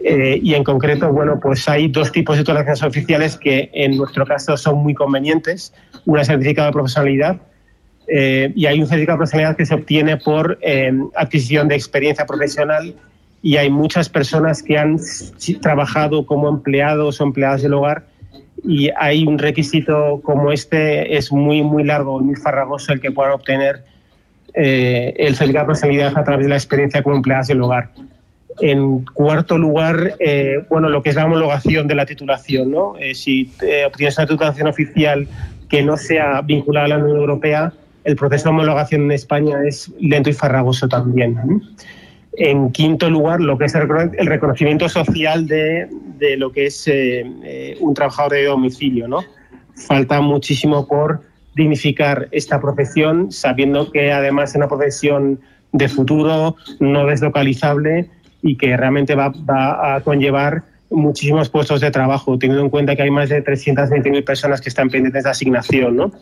Eh, 0.00 0.40
y 0.42 0.54
en 0.54 0.64
concreto, 0.64 1.12
bueno, 1.12 1.38
pues 1.40 1.68
hay 1.68 1.88
dos 1.88 2.10
tipos 2.10 2.36
de 2.36 2.42
titulaciones 2.42 2.82
oficiales 2.82 3.36
que 3.36 3.70
en 3.72 3.96
nuestro 3.96 4.24
caso 4.24 4.56
son 4.56 4.78
muy 4.78 4.94
convenientes. 4.94 5.74
Una 6.06 6.22
es 6.22 6.28
certificado 6.28 6.68
de 6.68 6.72
profesionalidad, 6.72 7.40
eh, 8.14 8.52
y 8.54 8.66
hay 8.66 8.78
un 8.78 8.86
certificado 8.86 9.16
de 9.16 9.20
profesionalidad 9.20 9.56
que 9.56 9.64
se 9.64 9.74
obtiene 9.74 10.18
por 10.18 10.58
eh, 10.60 10.92
adquisición 11.16 11.66
de 11.68 11.76
experiencia 11.76 12.26
profesional 12.26 12.94
y 13.42 13.56
hay 13.56 13.70
muchas 13.70 14.10
personas 14.10 14.62
que 14.62 14.76
han 14.76 14.98
trabajado 15.62 16.26
como 16.26 16.50
empleados 16.50 17.20
o 17.20 17.24
empleadas 17.24 17.62
del 17.62 17.72
hogar 17.72 18.04
y 18.64 18.90
hay 18.98 19.26
un 19.26 19.38
requisito 19.38 20.20
como 20.22 20.52
este 20.52 21.16
es 21.16 21.32
muy 21.32 21.62
muy 21.62 21.84
largo 21.84 22.20
y 22.20 22.24
muy 22.24 22.36
farragoso 22.36 22.92
el 22.92 23.00
que 23.00 23.10
puedan 23.10 23.32
obtener 23.32 23.82
eh, 24.52 25.14
el 25.16 25.34
certificado 25.34 25.64
de 25.64 25.66
profesionalidad 25.68 26.18
a 26.18 26.24
través 26.24 26.44
de 26.44 26.50
la 26.50 26.56
experiencia 26.56 27.02
como 27.02 27.16
empleadas 27.16 27.48
del 27.48 27.62
hogar. 27.62 27.88
En 28.60 29.06
cuarto 29.06 29.56
lugar, 29.56 30.16
eh, 30.20 30.66
bueno, 30.68 30.90
lo 30.90 31.02
que 31.02 31.08
es 31.08 31.16
la 31.16 31.24
homologación 31.24 31.88
de 31.88 31.94
la 31.94 32.04
titulación, 32.04 32.70
¿no? 32.70 32.94
Eh, 32.98 33.14
si 33.14 33.50
obtienes 33.86 34.18
una 34.18 34.26
titulación 34.26 34.68
oficial 34.68 35.26
que 35.70 35.82
no 35.82 35.96
sea 35.96 36.42
vinculada 36.42 36.84
a 36.84 36.88
la 36.90 36.98
Unión 36.98 37.16
Europea, 37.16 37.72
el 38.04 38.16
proceso 38.16 38.44
de 38.44 38.50
homologación 38.50 39.02
en 39.02 39.12
España 39.12 39.58
es 39.66 39.90
lento 39.98 40.30
y 40.30 40.32
farragoso 40.32 40.88
también. 40.88 41.62
En 42.34 42.70
quinto 42.72 43.10
lugar, 43.10 43.40
lo 43.40 43.58
que 43.58 43.66
es 43.66 43.74
el 43.74 44.26
reconocimiento 44.26 44.88
social 44.88 45.46
de, 45.46 45.88
lo 46.38 46.50
que 46.50 46.66
es 46.66 46.88
eh, 46.88 47.24
eh, 47.44 47.76
un 47.80 47.94
trabajador 47.94 48.32
de 48.32 48.44
domicilio. 48.46 49.06
¿no? 49.06 49.22
Falta 49.74 50.20
muchísimo 50.20 50.86
por 50.86 51.20
dignificar 51.54 52.28
esta 52.30 52.60
profesión, 52.60 53.30
sabiendo 53.30 53.90
que 53.92 54.12
además 54.12 54.50
es 54.50 54.56
una 54.56 54.68
profesión 54.68 55.40
de 55.72 55.88
futuro, 55.88 56.56
no 56.80 57.06
deslocalizable 57.06 58.08
y 58.42 58.56
que 58.56 58.76
realmente 58.76 59.14
va, 59.14 59.32
va 59.48 59.94
a 59.94 60.00
conllevar 60.00 60.64
muchísimos 60.92 61.48
puestos 61.48 61.80
de 61.80 61.90
trabajo, 61.90 62.38
teniendo 62.38 62.62
en 62.62 62.70
cuenta 62.70 62.96
que 62.96 63.02
hay 63.02 63.10
más 63.10 63.28
de 63.28 63.42
320.000 63.44 64.24
personas 64.24 64.60
que 64.60 64.68
están 64.68 64.90
pendientes 64.90 65.24
de 65.24 65.30
asignación. 65.30 65.96
¿no? 65.96 66.12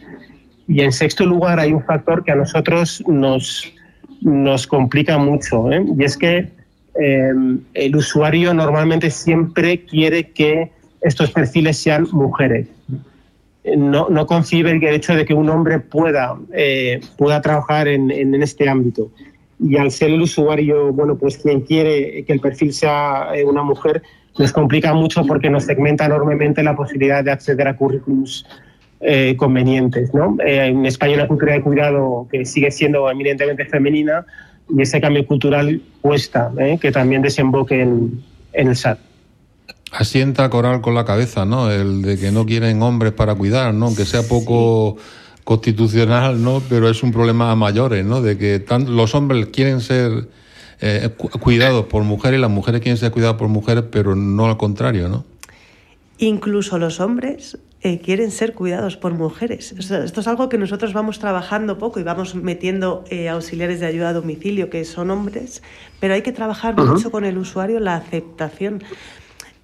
Y 0.70 0.82
en 0.82 0.92
sexto 0.92 1.26
lugar 1.26 1.58
hay 1.58 1.72
un 1.72 1.82
factor 1.82 2.22
que 2.22 2.30
a 2.30 2.36
nosotros 2.36 3.02
nos, 3.08 3.72
nos 4.20 4.68
complica 4.68 5.18
mucho, 5.18 5.68
¿eh? 5.72 5.84
y 5.98 6.04
es 6.04 6.16
que 6.16 6.48
eh, 6.94 7.32
el 7.74 7.96
usuario 7.96 8.54
normalmente 8.54 9.10
siempre 9.10 9.84
quiere 9.84 10.30
que 10.30 10.70
estos 11.00 11.32
perfiles 11.32 11.76
sean 11.76 12.06
mujeres. 12.12 12.68
No, 13.76 14.08
no 14.10 14.26
concibe 14.26 14.70
el 14.70 14.84
hecho 14.84 15.16
de 15.16 15.24
que 15.24 15.34
un 15.34 15.50
hombre 15.50 15.80
pueda, 15.80 16.36
eh, 16.52 17.00
pueda 17.18 17.40
trabajar 17.40 17.88
en, 17.88 18.12
en, 18.12 18.32
en, 18.32 18.40
este 18.40 18.68
ámbito. 18.68 19.10
Y 19.58 19.76
al 19.76 19.90
ser 19.90 20.10
el 20.10 20.22
usuario, 20.22 20.92
bueno, 20.92 21.16
pues 21.16 21.36
quien 21.38 21.62
quiere 21.62 22.24
que 22.24 22.32
el 22.32 22.38
perfil 22.38 22.72
sea 22.72 23.30
eh, 23.34 23.44
una 23.44 23.64
mujer, 23.64 24.02
nos 24.38 24.52
complica 24.52 24.94
mucho 24.94 25.26
porque 25.26 25.50
nos 25.50 25.64
segmenta 25.64 26.06
enormemente 26.06 26.62
la 26.62 26.76
posibilidad 26.76 27.24
de 27.24 27.32
acceder 27.32 27.66
a 27.66 27.76
currículums 27.76 28.46
eh, 29.00 29.34
convenientes. 29.36 30.12
¿no? 30.12 30.36
Eh, 30.44 30.66
en 30.66 30.84
España 30.86 31.14
una 31.14 31.26
cultura 31.26 31.54
de 31.54 31.62
cuidado 31.62 32.28
que 32.30 32.44
sigue 32.44 32.70
siendo 32.70 33.10
eminentemente 33.10 33.64
femenina 33.64 34.26
y 34.68 34.82
ese 34.82 35.00
cambio 35.00 35.26
cultural 35.26 35.80
cuesta 36.00 36.52
¿eh? 36.58 36.78
que 36.80 36.92
también 36.92 37.22
desemboque 37.22 37.80
en, 37.80 38.22
en, 38.52 38.68
el 38.68 38.76
SAT. 38.76 38.98
Asienta 39.92 40.48
Coral 40.50 40.82
con 40.82 40.94
la 40.94 41.04
cabeza, 41.04 41.44
¿no? 41.44 41.70
El 41.70 42.02
de 42.02 42.18
que 42.18 42.30
no 42.30 42.46
quieren 42.46 42.80
hombres 42.82 43.12
para 43.12 43.34
cuidar, 43.34 43.74
¿no? 43.74 43.94
Que 43.96 44.04
sea 44.04 44.22
poco 44.22 44.96
sí. 44.98 45.40
constitucional, 45.42 46.42
¿no? 46.42 46.62
Pero 46.68 46.88
es 46.88 47.02
un 47.02 47.10
problema 47.10 47.50
a 47.50 47.56
mayores, 47.56 48.04
¿no? 48.04 48.22
De 48.22 48.38
que 48.38 48.60
tan, 48.60 48.94
los 48.96 49.16
hombres 49.16 49.46
quieren 49.46 49.80
ser 49.80 50.28
eh, 50.80 51.08
cuidados 51.40 51.86
por 51.86 52.04
mujeres 52.04 52.38
y 52.38 52.40
las 52.40 52.50
mujeres 52.50 52.82
quieren 52.82 52.98
ser 52.98 53.10
cuidadas 53.10 53.36
por 53.36 53.48
mujeres, 53.48 53.84
pero 53.90 54.14
no 54.14 54.46
al 54.46 54.56
contrario, 54.56 55.08
¿no? 55.08 55.24
Incluso 56.18 56.78
los 56.78 57.00
hombres 57.00 57.58
eh, 57.82 57.98
quieren 58.00 58.30
ser 58.30 58.52
cuidados 58.52 58.96
por 58.96 59.14
mujeres. 59.14 59.74
O 59.78 59.82
sea, 59.82 60.04
esto 60.04 60.20
es 60.20 60.28
algo 60.28 60.50
que 60.50 60.58
nosotros 60.58 60.92
vamos 60.92 61.18
trabajando 61.18 61.78
poco 61.78 61.98
y 61.98 62.02
vamos 62.02 62.34
metiendo 62.34 63.04
eh, 63.08 63.30
auxiliares 63.30 63.80
de 63.80 63.86
ayuda 63.86 64.10
a 64.10 64.12
domicilio 64.12 64.68
que 64.68 64.84
son 64.84 65.10
hombres, 65.10 65.62
pero 65.98 66.12
hay 66.12 66.22
que 66.22 66.32
trabajar 66.32 66.74
uh 66.74 66.82
-huh. 66.82 66.92
mucho 66.92 67.10
con 67.10 67.24
el 67.24 67.38
usuario 67.38 67.80
la 67.80 67.96
aceptación. 67.96 68.82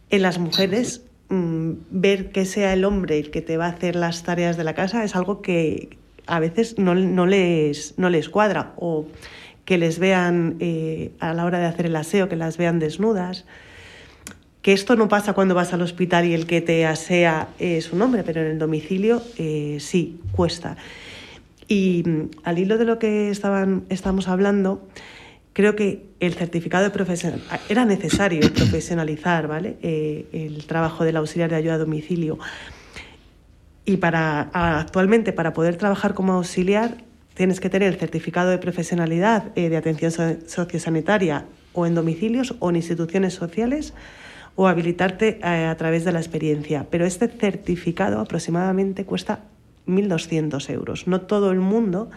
En 0.09 0.23
las 0.23 0.39
mujeres, 0.39 1.03
mmm, 1.29 1.73
ver 1.91 2.31
que 2.31 2.47
sea 2.47 2.73
el 2.73 2.85
hombre 2.85 3.19
el 3.19 3.31
que 3.31 3.43
te 3.43 3.59
va 3.59 3.67
a 3.67 3.71
hacer 3.71 3.97
las 3.97 4.23
tareas 4.23 4.57
de 4.57 4.65
la 4.65 4.75
casa 4.75 5.05
es 5.05 5.15
algo 5.15 5.43
que 5.43 5.99
a 6.27 6.41
veces 6.41 6.79
no, 6.79 6.95
no, 6.95 7.27
les, 7.27 7.99
no 7.99 8.09
les 8.09 8.29
cuadra 8.29 8.73
o 8.77 9.07
que 9.67 9.77
les 9.77 9.99
vean 9.99 10.57
eh, 10.61 11.11
a 11.21 11.35
la 11.35 11.45
hora 11.45 11.59
de 11.59 11.67
hacer 11.67 11.87
el 11.87 11.97
aseo, 11.97 12.29
que 12.29 12.37
las 12.37 12.57
vean 12.57 12.79
desnudas 12.79 13.45
que 14.67 14.73
esto 14.73 14.97
no 14.97 15.07
pasa 15.07 15.33
cuando 15.33 15.55
vas 15.55 15.73
al 15.75 15.83
hospital 15.83 16.25
y 16.25 16.35
el 16.35 16.45
que 16.45 16.61
te 16.61 16.87
asea 16.87 17.51
es 17.61 17.93
un 17.93 18.03
hombre, 18.03 18.25
pero 18.25 18.41
en 18.41 18.49
el 18.49 18.59
domicilio 18.59 19.23
eh, 19.39 19.77
sí, 19.79 20.19
cuesta. 20.33 20.77
Y 21.69 22.03
mm, 22.05 22.31
al 22.43 22.59
hilo 22.59 22.77
de 22.77 22.85
lo 22.85 22.99
que 22.99 23.31
estaban, 23.31 23.85
estamos 23.91 24.27
hablando, 24.27 24.85
creo 25.53 25.77
que 25.77 26.09
el 26.19 26.35
certificado 26.35 26.83
de 26.83 26.91
profesional 26.91 27.41
era 27.69 27.85
necesario 27.85 28.41
profesionalizar 28.55 29.47
¿vale? 29.47 29.77
Eh, 29.83 30.27
el 30.33 30.67
trabajo 30.67 31.05
del 31.05 31.17
auxiliar 31.19 31.49
de 31.49 31.55
ayuda 31.55 31.75
a 31.75 31.79
domicilio. 31.79 32.37
Y 33.85 33.99
para 33.99 34.51
actualmente, 34.53 35.33
para 35.33 35.53
poder 35.53 35.77
trabajar 35.77 36.15
como 36.15 36.33
auxiliar, 36.33 37.05
tienes 37.35 37.61
que 37.61 37.71
tener 37.71 37.93
el 37.93 38.01
certificado 38.01 38.51
de 38.51 38.59
profesionalidad 38.59 39.45
eh, 39.55 39.69
de 39.69 39.77
atención 39.77 40.11
sociosanitaria 40.49 41.45
o 41.73 41.87
en 41.87 41.95
domicilios 41.95 42.57
o 42.59 42.71
en 42.71 42.75
instituciones 42.75 43.33
sociales 43.33 43.95
o 44.57 44.67
habilitarte 44.67 45.39
a, 45.43 45.71
a 45.71 45.77
través 45.77 46.05
de 46.05 46.13
la 46.13 46.19
experiencia. 46.19 46.87
Pero 46.91 47.07
este 47.07 47.29
certificado 47.29 48.21
aproximadamente 48.21 49.05
cuesta 49.05 49.41
1.200 49.87 50.71
euros. 50.71 51.07
No 51.07 51.21
todo 51.21 51.53
el 51.53 51.61
mundo 51.61 52.11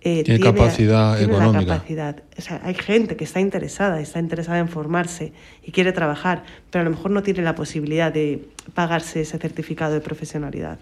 eh, 0.00 0.22
tiene, 0.22 0.38
tiene, 0.38 0.56
capacidad 0.58 1.16
tiene 1.16 1.32
económica. 1.32 1.60
La 1.60 1.66
capacidad. 1.78 2.22
O 2.36 2.42
sea, 2.42 2.60
hay 2.62 2.74
gente 2.74 3.16
que 3.16 3.24
está 3.24 3.40
interesada, 3.40 4.00
está 4.00 4.20
interesada 4.20 4.58
en 4.58 4.68
formarse 4.68 5.32
y 5.62 5.72
quiere 5.72 5.92
trabajar, 5.92 6.44
pero 6.70 6.82
a 6.82 6.84
lo 6.84 6.90
mejor 6.90 7.10
no 7.10 7.22
tiene 7.22 7.42
la 7.42 7.54
posibilidad 7.54 8.12
de 8.12 8.46
pagarse 8.74 9.22
ese 9.22 9.38
certificado 9.38 9.94
de 9.94 10.00
profesionalidad. 10.00 10.78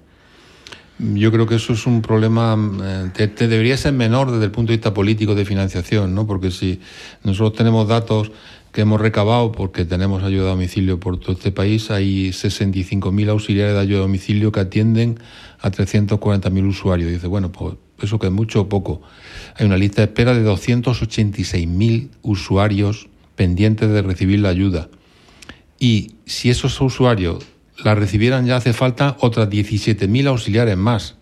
Yo 0.99 1.33
creo 1.33 1.47
que 1.47 1.55
eso 1.55 1.72
es 1.72 1.87
un 1.87 2.03
problema, 2.03 2.57
eh, 2.85 3.11
te, 3.14 3.28
te, 3.28 3.49
debería 3.49 3.76
ser 3.76 3.93
menor 3.93 4.30
desde 4.30 4.45
el 4.45 4.51
punto 4.51 4.72
de 4.72 4.76
vista 4.76 4.93
político 4.93 5.35
de 5.35 5.45
financiación, 5.45 6.14
¿no? 6.14 6.26
Porque 6.26 6.51
si 6.51 6.80
nosotros 7.24 7.57
tenemos 7.57 7.89
datos 7.89 8.30
que 8.73 8.81
hemos 8.81 9.01
recabado 9.01 9.53
porque 9.53 9.85
tenemos 9.85 10.23
ayuda 10.23 10.47
a 10.47 10.51
domicilio 10.51 10.99
por 10.99 11.20
todo 11.20 11.33
este 11.33 11.53
país. 11.53 11.91
Hay 11.91 12.31
65.000 12.31 13.29
auxiliares 13.29 13.75
de 13.75 13.81
ayuda 13.81 13.99
a 13.99 14.03
domicilio 14.03 14.51
que 14.51 14.61
atienden 14.61 15.18
a 15.61 15.70
340.000 15.70 16.66
usuarios. 16.66 17.11
dice, 17.11 17.27
bueno, 17.27 17.53
pues 17.53 17.77
eso 18.01 18.18
que 18.18 18.27
es 18.29 18.33
mucho 18.33 18.62
o 18.62 18.68
poco. 18.68 19.03
Hay 19.57 19.66
una 19.66 19.77
lista 19.77 20.01
de 20.01 20.07
espera 20.07 20.35
de 20.35 20.45
286.000 20.45 22.09
usuarios 22.23 23.09
pendientes 23.37 23.91
de 23.91 24.01
recibir 24.01 24.41
la 24.41 24.49
ayuda. 24.49 24.89
Y 25.79 26.14
si 26.25 26.49
esos 26.49 26.81
usuarios 26.81 27.45
la 27.85 27.95
recibieran 27.95 28.47
ya 28.47 28.57
hace 28.57 28.73
falta 28.73 29.16
otras 29.20 29.51
17.000 29.51 30.29
auxiliares 30.29 30.77
más. 30.79 31.16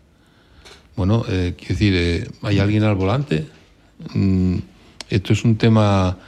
Bueno, 0.95 1.25
eh, 1.29 1.55
quiero 1.57 1.75
decir, 1.75 1.95
eh, 1.97 2.29
¿hay 2.43 2.61
alguien 2.61 2.85
al 2.85 2.95
volante? 2.95 3.47
Mm, 4.15 4.57
esto 5.09 5.33
es 5.33 5.45
un 5.45 5.57
tema 5.57 6.19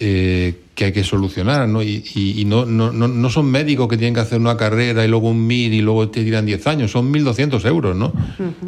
eh, 0.00 0.54
que 0.74 0.86
hay 0.86 0.92
que 0.92 1.02
solucionar, 1.04 1.68
¿no? 1.68 1.82
Y, 1.82 2.04
y- 2.14 2.40
y 2.40 2.44
no, 2.44 2.64
no, 2.64 2.92
no, 2.92 3.08
no 3.08 3.30
son 3.30 3.46
médicos 3.50 3.88
que 3.88 3.96
tienen 3.96 4.14
que 4.14 4.20
hacer 4.20 4.38
una 4.40 4.56
carrera 4.56 5.04
y 5.04 5.08
luego 5.08 5.28
un 5.30 5.46
MIR 5.46 5.72
y 5.74 5.80
luego 5.80 6.08
te 6.08 6.22
tiran 6.24 6.46
10 6.46 6.66
años, 6.68 6.90
son 6.92 7.10
1.200 7.12 7.64
euros, 7.66 7.96
¿no? 7.96 8.12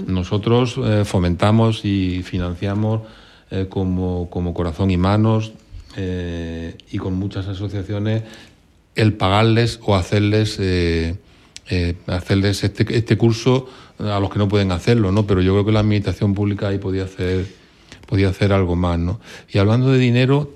Nosotros 0.07 0.77
eh, 0.85 1.05
fomentamos 1.05 1.85
y 1.85 2.23
financiamos 2.25 3.03
eh, 3.51 3.67
como, 3.69 4.29
como 4.31 4.53
Corazón 4.55 4.91
y 4.91 4.97
Manos 4.97 5.53
y 6.93 6.99
con 6.99 7.15
muchas 7.15 7.47
asociaciones 7.49 8.23
el 8.95 9.13
pagarles 9.15 9.81
o 9.83 9.97
hacerles 9.97 10.59
hacerles 12.07 12.65
este, 12.65 12.97
este 12.97 13.17
curso 13.17 13.69
a 13.99 14.19
los 14.19 14.31
que 14.31 14.39
no 14.39 14.49
pueden 14.49 14.73
hacerlo, 14.73 15.13
¿no? 15.13 15.27
Pero 15.27 15.43
yo 15.43 15.53
creo 15.53 15.65
que 15.65 15.73
la 15.73 15.81
administración 15.81 16.35
pública 16.35 16.69
ahí 16.69 16.79
podía 16.79 17.05
hacer 17.05 17.47
podía 18.07 18.29
hacer 18.29 18.53
algo 18.53 18.75
más, 18.77 18.99
¿no? 18.99 19.21
Y 19.53 19.59
hablando 19.59 19.93
de 19.93 19.99
dinero, 19.99 20.53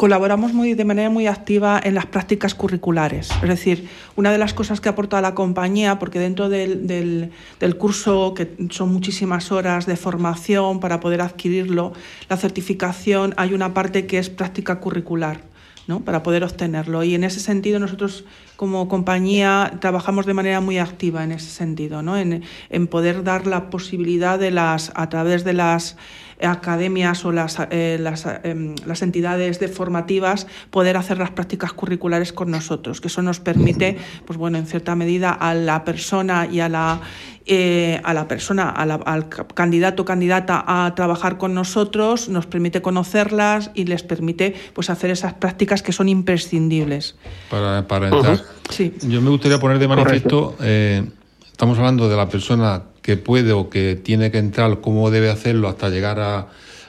Colaboramos 0.00 0.54
muy, 0.54 0.72
de 0.72 0.86
manera 0.86 1.10
muy 1.10 1.26
activa 1.26 1.78
en 1.84 1.94
las 1.94 2.06
prácticas 2.06 2.54
curriculares. 2.54 3.28
Es 3.42 3.48
decir, 3.50 3.86
una 4.16 4.32
de 4.32 4.38
las 4.38 4.54
cosas 4.54 4.80
que 4.80 4.88
ha 4.88 4.92
aportado 4.92 5.20
la 5.20 5.34
compañía, 5.34 5.98
porque 5.98 6.18
dentro 6.18 6.48
del- 6.48 6.86
del 6.86 7.76
curso, 7.76 8.32
que 8.32 8.48
son 8.70 8.94
muchísimas 8.94 9.52
horas 9.52 9.84
de 9.84 9.96
formación 9.96 10.80
para 10.80 11.00
poder 11.00 11.20
adquirirlo, 11.20 11.92
la 12.30 12.38
certificación, 12.38 13.34
hay 13.36 13.52
una 13.52 13.74
parte 13.74 14.06
que 14.06 14.16
es 14.16 14.30
práctica 14.30 14.80
curricular. 14.80 15.49
¿No? 15.86 16.00
para 16.00 16.22
poder 16.22 16.44
obtenerlo. 16.44 17.02
Y 17.02 17.14
en 17.14 17.24
ese 17.24 17.40
sentido 17.40 17.78
nosotros 17.78 18.24
como 18.56 18.88
compañía 18.88 19.72
trabajamos 19.80 20.26
de 20.26 20.34
manera 20.34 20.60
muy 20.60 20.78
activa 20.78 21.24
en 21.24 21.32
ese 21.32 21.50
sentido, 21.50 22.02
¿no? 22.02 22.16
en, 22.16 22.42
en 22.68 22.86
poder 22.86 23.24
dar 23.24 23.46
la 23.46 23.70
posibilidad 23.70 24.38
de 24.38 24.50
las, 24.50 24.92
a 24.94 25.08
través 25.08 25.44
de 25.44 25.54
las 25.54 25.96
academias 26.42 27.24
o 27.24 27.32
las, 27.32 27.58
eh, 27.70 27.98
las, 28.00 28.26
em, 28.42 28.74
las 28.86 29.02
entidades 29.02 29.60
de 29.60 29.68
formativas 29.68 30.46
poder 30.70 30.96
hacer 30.96 31.18
las 31.18 31.30
prácticas 31.30 31.72
curriculares 31.72 32.32
con 32.32 32.50
nosotros, 32.50 33.00
que 33.00 33.08
eso 33.08 33.22
nos 33.22 33.40
permite, 33.40 33.98
pues 34.26 34.38
bueno, 34.38 34.58
en 34.58 34.66
cierta 34.66 34.94
medida 34.94 35.32
a 35.32 35.54
la 35.54 35.84
persona 35.84 36.48
y 36.50 36.60
a 36.60 36.68
la 36.68 37.00
eh, 37.46 38.00
a 38.04 38.12
la 38.14 38.28
persona, 38.28 38.68
a 38.68 38.84
la- 38.86 38.94
al 38.96 39.28
ca- 39.28 39.46
candidato 39.48 40.02
o 40.02 40.04
candidata 40.04 40.62
a 40.66 40.94
trabajar 40.94 41.38
con 41.38 41.54
nosotros, 41.54 42.28
nos 42.28 42.46
permite 42.46 42.82
conocerlas 42.82 43.70
y 43.74 43.84
les 43.84 44.02
permite 44.02 44.54
pues 44.74 44.90
hacer 44.90 45.10
esas 45.10 45.34
prácticas 45.34 45.82
que 45.82 45.92
son 45.92 46.08
imprescindibles. 46.08 47.16
para, 47.50 47.86
para 47.88 48.08
entrar. 48.08 48.40
Sí. 48.68 48.94
Yo 49.02 49.20
me 49.22 49.30
gustaría 49.30 49.58
poner 49.58 49.78
de 49.78 49.88
manifiesto, 49.88 50.54
eh, 50.60 51.04
estamos 51.50 51.78
hablando 51.78 52.08
de 52.08 52.16
la 52.16 52.28
persona 52.28 52.82
que 53.02 53.16
puede 53.16 53.52
o 53.52 53.68
que 53.70 53.96
tiene 53.96 54.30
que 54.30 54.38
entrar, 54.38 54.80
cómo 54.80 55.10
debe 55.10 55.30
hacerlo 55.30 55.68
hasta 55.68 55.88
llegar 55.88 56.20
a, 56.20 56.38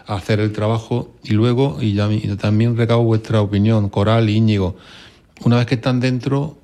a 0.06 0.16
hacer 0.16 0.39
el 0.41 0.52
trabajo 0.52 1.14
y 1.24 1.32
luego, 1.32 1.78
y, 1.80 1.93
ya, 1.93 2.12
y 2.12 2.28
también 2.36 2.76
recabo 2.78 3.04
vuestra 3.04 3.41
opinión, 3.41 3.89
Coral 3.89 4.30
y 4.30 4.36
Íñigo, 4.36 4.76
una 5.43 5.58
vez 5.58 5.66
que 5.66 5.76
están 5.76 5.99
dentro, 5.99 6.58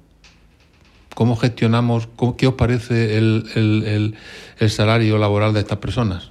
¿cómo 1.18 1.36
gestionamos, 1.36 2.08
qué 2.38 2.46
os 2.46 2.54
parece 2.54 3.18
el, 3.18 3.44
el- 3.56 4.16
el- 4.60 4.70
salario 4.70 5.18
laboral 5.18 5.52
de 5.52 5.62
estas 5.62 5.80
personas? 5.80 6.30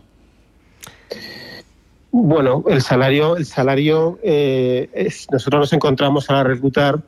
Bueno, 2.13 2.63
el 2.69 2.81
salario, 2.83 3.37
el 3.37 3.47
salario, 3.47 4.21
eh, 4.23 4.89
es- 4.95 5.27
nosotros 5.33 5.59
nos 5.59 5.73
encontramos 5.73 6.31
a 6.31 6.45
reclutar, 6.45 7.01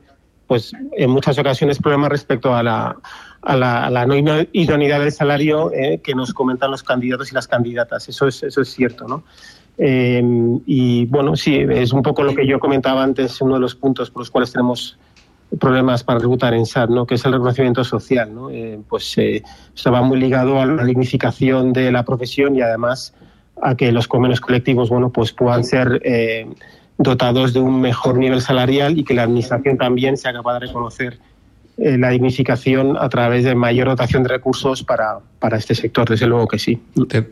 pues 0.45 0.73
en 0.97 1.09
muchas 1.09 1.39
ocasiones 1.39 1.79
problemas 1.79 2.09
respecto 2.09 2.53
a 2.53 2.61
la, 2.63 2.97
a 3.43 3.55
la, 3.55 3.89
la 3.89 4.05
no 4.05 4.13
idoneidad 4.51 4.99
del 4.99 5.13
salario 5.13 5.71
eh, 5.71 6.01
que 6.03 6.13
nos 6.13 6.33
comentan 6.33 6.71
los 6.71 6.83
candidatos 6.83 7.31
y 7.31 7.35
las 7.35 7.47
candidatas. 7.47 8.09
Eso 8.09 8.27
es, 8.27 8.43
eso 8.43 8.59
es 8.59 8.67
cierto, 8.73 9.07
¿no? 9.07 9.23
Eh, 9.77 10.21
y 10.65 11.05
bueno, 11.05 11.37
sí, 11.37 11.55
es 11.69 11.93
un 11.93 12.03
poco 12.03 12.23
lo 12.23 12.35
que 12.35 12.45
yo 12.45 12.59
comentaba 12.59 13.01
antes, 13.01 13.39
uno 13.39 13.53
de 13.53 13.61
los 13.61 13.73
puntos 13.73 14.11
por 14.11 14.19
los 14.23 14.29
cuales 14.29 14.51
tenemos 14.51 14.97
problemas 15.57 16.03
para 16.03 16.19
reclutar 16.19 16.53
en 16.53 16.65
SAT, 16.65 16.89
¿no? 16.89 17.05
que 17.05 17.15
es 17.15 17.25
el 17.25 17.33
reconocimiento 17.33 17.83
social. 17.83 18.33
¿no? 18.33 18.49
Eh, 18.51 18.79
pues 18.87 19.17
eh, 19.17 19.43
esto 19.75 19.91
va 19.91 20.01
muy 20.01 20.19
ligado 20.19 20.61
a 20.61 20.65
la 20.65 20.83
dignificación 20.83 21.73
de 21.73 21.91
la 21.91 22.03
profesión 22.03 22.55
y 22.55 22.61
además 22.61 23.13
a 23.61 23.75
que 23.75 23.91
los 23.91 24.07
convenios 24.07 24.39
colectivos 24.39 24.89
bueno, 24.89 25.09
pues 25.09 25.31
puedan 25.31 25.63
ser 25.63 26.01
eh, 26.05 26.47
dotados 26.97 27.53
de 27.53 27.59
un 27.59 27.81
mejor 27.81 28.17
nivel 28.17 28.41
salarial 28.41 28.97
y 28.97 29.03
que 29.03 29.13
la 29.13 29.23
Administración 29.23 29.77
también 29.77 30.17
sea 30.17 30.33
capaz 30.33 30.53
de 30.53 30.59
reconocer 30.67 31.19
eh, 31.77 31.97
la 31.97 32.09
dignificación 32.09 32.97
a 32.97 33.07
través 33.09 33.45
de 33.45 33.55
mayor 33.55 33.87
dotación 33.87 34.23
de 34.23 34.29
recursos 34.29 34.83
para, 34.83 35.19
para 35.39 35.57
este 35.57 35.75
sector, 35.75 36.09
desde 36.09 36.27
luego 36.27 36.47
que 36.47 36.59
sí. 36.59 36.81
¿Te, 37.07 37.27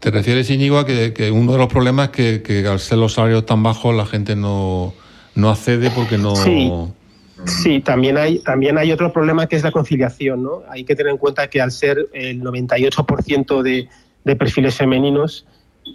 te 0.00 0.10
refieres, 0.10 0.50
Íñigo, 0.50 0.78
a 0.78 0.86
que, 0.86 1.12
que 1.12 1.30
uno 1.30 1.52
de 1.52 1.58
los 1.58 1.68
problemas 1.68 2.08
es 2.08 2.12
que, 2.12 2.42
que 2.42 2.66
al 2.66 2.80
ser 2.80 2.98
los 2.98 3.14
salarios 3.14 3.46
tan 3.46 3.62
bajos 3.62 3.94
la 3.94 4.06
gente 4.06 4.34
no, 4.34 4.92
no 5.34 5.50
accede 5.50 5.90
porque 5.90 6.18
no... 6.18 6.34
Sí. 6.34 6.70
Sí, 7.44 7.80
también 7.80 8.16
hay, 8.16 8.38
también 8.40 8.78
hay 8.78 8.92
otro 8.92 9.12
problema 9.12 9.46
que 9.46 9.56
es 9.56 9.62
la 9.62 9.72
conciliación. 9.72 10.42
¿no? 10.42 10.62
Hay 10.68 10.84
que 10.84 10.94
tener 10.94 11.12
en 11.12 11.18
cuenta 11.18 11.48
que 11.48 11.60
al 11.60 11.70
ser 11.70 12.08
el 12.12 12.42
98% 12.42 13.62
de, 13.62 13.88
de 14.24 14.36
perfiles 14.36 14.76
femeninos, 14.76 15.46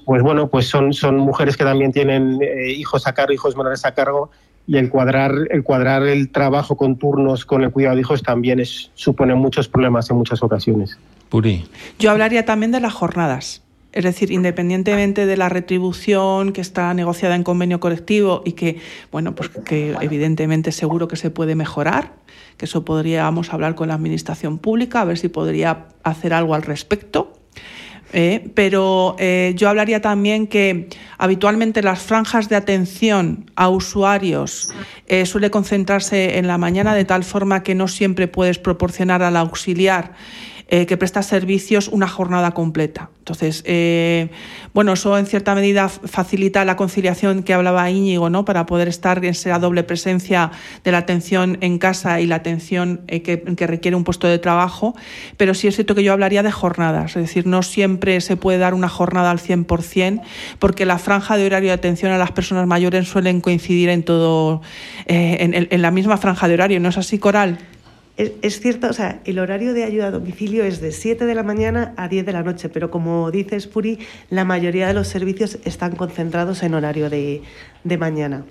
pues 0.06 0.22
bueno, 0.22 0.50
pues 0.50 0.68
son, 0.68 0.93
son 0.93 1.18
mujeres 1.18 1.56
que 1.58 1.64
también 1.64 1.91
tienen 1.91 2.39
eh, 2.41 2.72
hijos 2.72 3.08
a 3.08 3.14
cargo, 3.14 3.34
hijos 3.34 3.56
menores 3.56 3.86
a 3.86 3.93
cargo, 3.93 4.30
y 4.68 4.78
el 4.78 4.89
cuadrar, 4.89 5.34
el 5.50 5.64
cuadrar 5.64 6.04
el 6.04 6.30
trabajo 6.30 6.76
con 6.76 6.98
turnos 6.98 7.45
con 7.45 7.64
el 7.64 7.72
cuidado 7.72 7.95
de 7.95 8.02
hijos 8.02 8.22
también 8.22 8.60
es, 8.60 8.91
supone 8.95 9.34
muchos 9.34 9.70
problemas 9.70 10.10
en 10.10 10.18
muchas 10.18 10.43
ocasiones. 10.43 10.98
Puri. 11.30 11.66
Yo 12.00 12.12
hablaría 12.12 12.45
también 12.45 12.72
de 12.72 12.82
las 12.82 12.93
jornadas. 12.93 13.64
Es 13.93 14.03
decir, 14.03 14.31
independientemente 14.31 15.25
de 15.25 15.38
la 15.38 15.49
retribución 15.49 16.51
que 16.51 16.61
está 16.61 16.93
negociada 16.93 17.35
en 17.35 17.43
convenio 17.43 17.79
colectivo 17.79 18.41
y 18.45 18.51
que, 18.51 18.79
bueno, 19.11 19.33
pues 19.33 19.49
que 19.49 19.95
evidentemente 20.01 20.71
seguro 20.71 21.07
que 21.07 21.15
se 21.15 21.31
puede 21.31 21.55
mejorar, 21.55 22.13
que 22.57 22.65
eso 22.65 22.83
podríamos 22.85 23.53
hablar 23.53 23.75
con 23.75 23.88
la 23.88 23.95
administración 23.95 24.59
pública, 24.59 25.01
a 25.01 25.05
ver 25.05 25.17
si 25.17 25.29
podría 25.29 25.88
hacer 26.03 26.33
algo 26.33 26.53
al 26.53 26.63
respecto. 26.63 27.33
Eh, 28.13 28.51
pero 28.55 29.15
eh, 29.19 29.53
yo 29.57 29.67
hablaría 29.67 30.01
también 30.01 30.47
que 30.47 30.88
habitualmente 31.17 31.81
las 31.81 31.99
franjas 31.99 32.47
de 32.47 32.55
atención 32.55 33.51
a 33.55 33.67
usuarios 33.67 34.73
eh, 35.07 35.25
suele 35.25 35.51
concentrarse 35.51 36.38
en 36.38 36.47
la 36.47 36.57
mañana 36.57 36.95
de 36.95 37.03
tal 37.03 37.25
forma 37.25 37.63
que 37.63 37.75
no 37.75 37.89
siempre 37.89 38.29
puedes 38.29 38.59
proporcionar 38.59 39.23
al 39.23 39.35
auxiliar 39.35 40.13
eh, 40.70 40.86
que 40.86 40.97
presta 40.97 41.24
servicios 41.24 41.88
una 41.88 42.07
jornada 42.07 42.51
completa. 42.51 43.09
Entonces, 43.20 43.61
eh, 43.65 44.30
bueno, 44.74 44.93
eso 44.93 45.18
en 45.18 45.26
cierta 45.26 45.53
medida 45.53 45.89
facilita 45.89 46.63
la 46.63 46.78
conciliación 46.78 47.43
que 47.43 47.53
hablaba 47.53 47.89
Íñigo, 47.89 48.30
¿no? 48.30 48.45
Para 48.45 48.65
poder 48.65 48.88
estar 48.88 49.18
en 49.18 49.26
esa 49.26 49.59
doble 49.59 49.84
presencia 49.84 50.51
de 50.86 50.91
la 50.93 50.99
atención 50.99 51.57
en 51.59 51.78
casa 51.78 52.22
y 52.22 52.26
la 52.26 52.36
atención 52.36 53.01
eh, 53.07 53.22
que, 53.22 53.68
requiere 53.68 53.97
un 53.97 54.05
puesto 54.05 54.28
de 54.28 54.39
trabajo. 54.39 54.95
Pero 55.36 55.53
sí 55.53 55.68
es 55.68 55.76
cierto 55.76 55.93
que 55.93 56.03
yo 56.03 56.13
hablaría 56.13 56.41
de 56.41 56.51
jornadas, 56.51 57.18
es 57.18 57.24
decir, 57.24 57.45
no 57.45 57.63
siempre 57.63 58.22
se 58.22 58.38
puede 58.38 58.59
dar 58.59 58.74
una 58.74 58.88
jornada 58.88 59.32
al 59.32 59.39
100%, 59.39 60.22
porque 60.59 60.86
la 60.86 60.97
franja 60.97 61.36
de 61.36 61.45
horario 61.45 61.70
de 61.70 61.74
atención 61.74 62.13
a 62.13 62.18
las 62.18 62.32
personas 62.32 62.65
mayores 62.65 63.09
suelen 63.09 63.41
coincidir 63.41 63.89
en 63.89 64.03
todo, 64.03 64.61
eh, 65.05 65.68
en 65.70 65.82
la 65.82 65.91
misma 65.91 66.18
franja 66.18 66.47
de 66.47 66.53
horario. 66.53 66.80
¿No 66.80 66.89
es 66.89 66.97
así, 66.97 67.20
Coral? 67.20 67.57
Es, 68.18 68.32
es 68.41 68.59
cierto, 68.59 68.88
o 68.89 68.93
sea, 68.93 69.22
el 69.26 69.38
horario 69.39 69.74
de 69.74 69.84
ayuda 69.84 70.07
a 70.07 70.11
domicilio 70.11 70.63
es 70.63 70.82
de 70.82 70.91
7 70.91 71.26
de 71.26 71.36
la 71.36 71.43
mañana 71.43 71.93
a 71.97 72.07
10 72.07 72.26
de 72.26 72.34
la 72.34 72.43
noche, 72.43 72.68
pero 72.70 72.89
como 72.89 73.30
dices, 73.32 73.68
Puri, 73.68 73.99
la 74.32 74.43
mayoría 74.43 74.88
de 74.88 74.93
los 74.95 75.07
servicios 75.07 75.59
están 75.65 75.95
concentrados 75.95 76.63
en 76.63 76.74
horario 76.74 77.09
de, 77.09 77.43
de 77.84 77.97
mañana. 77.97 78.43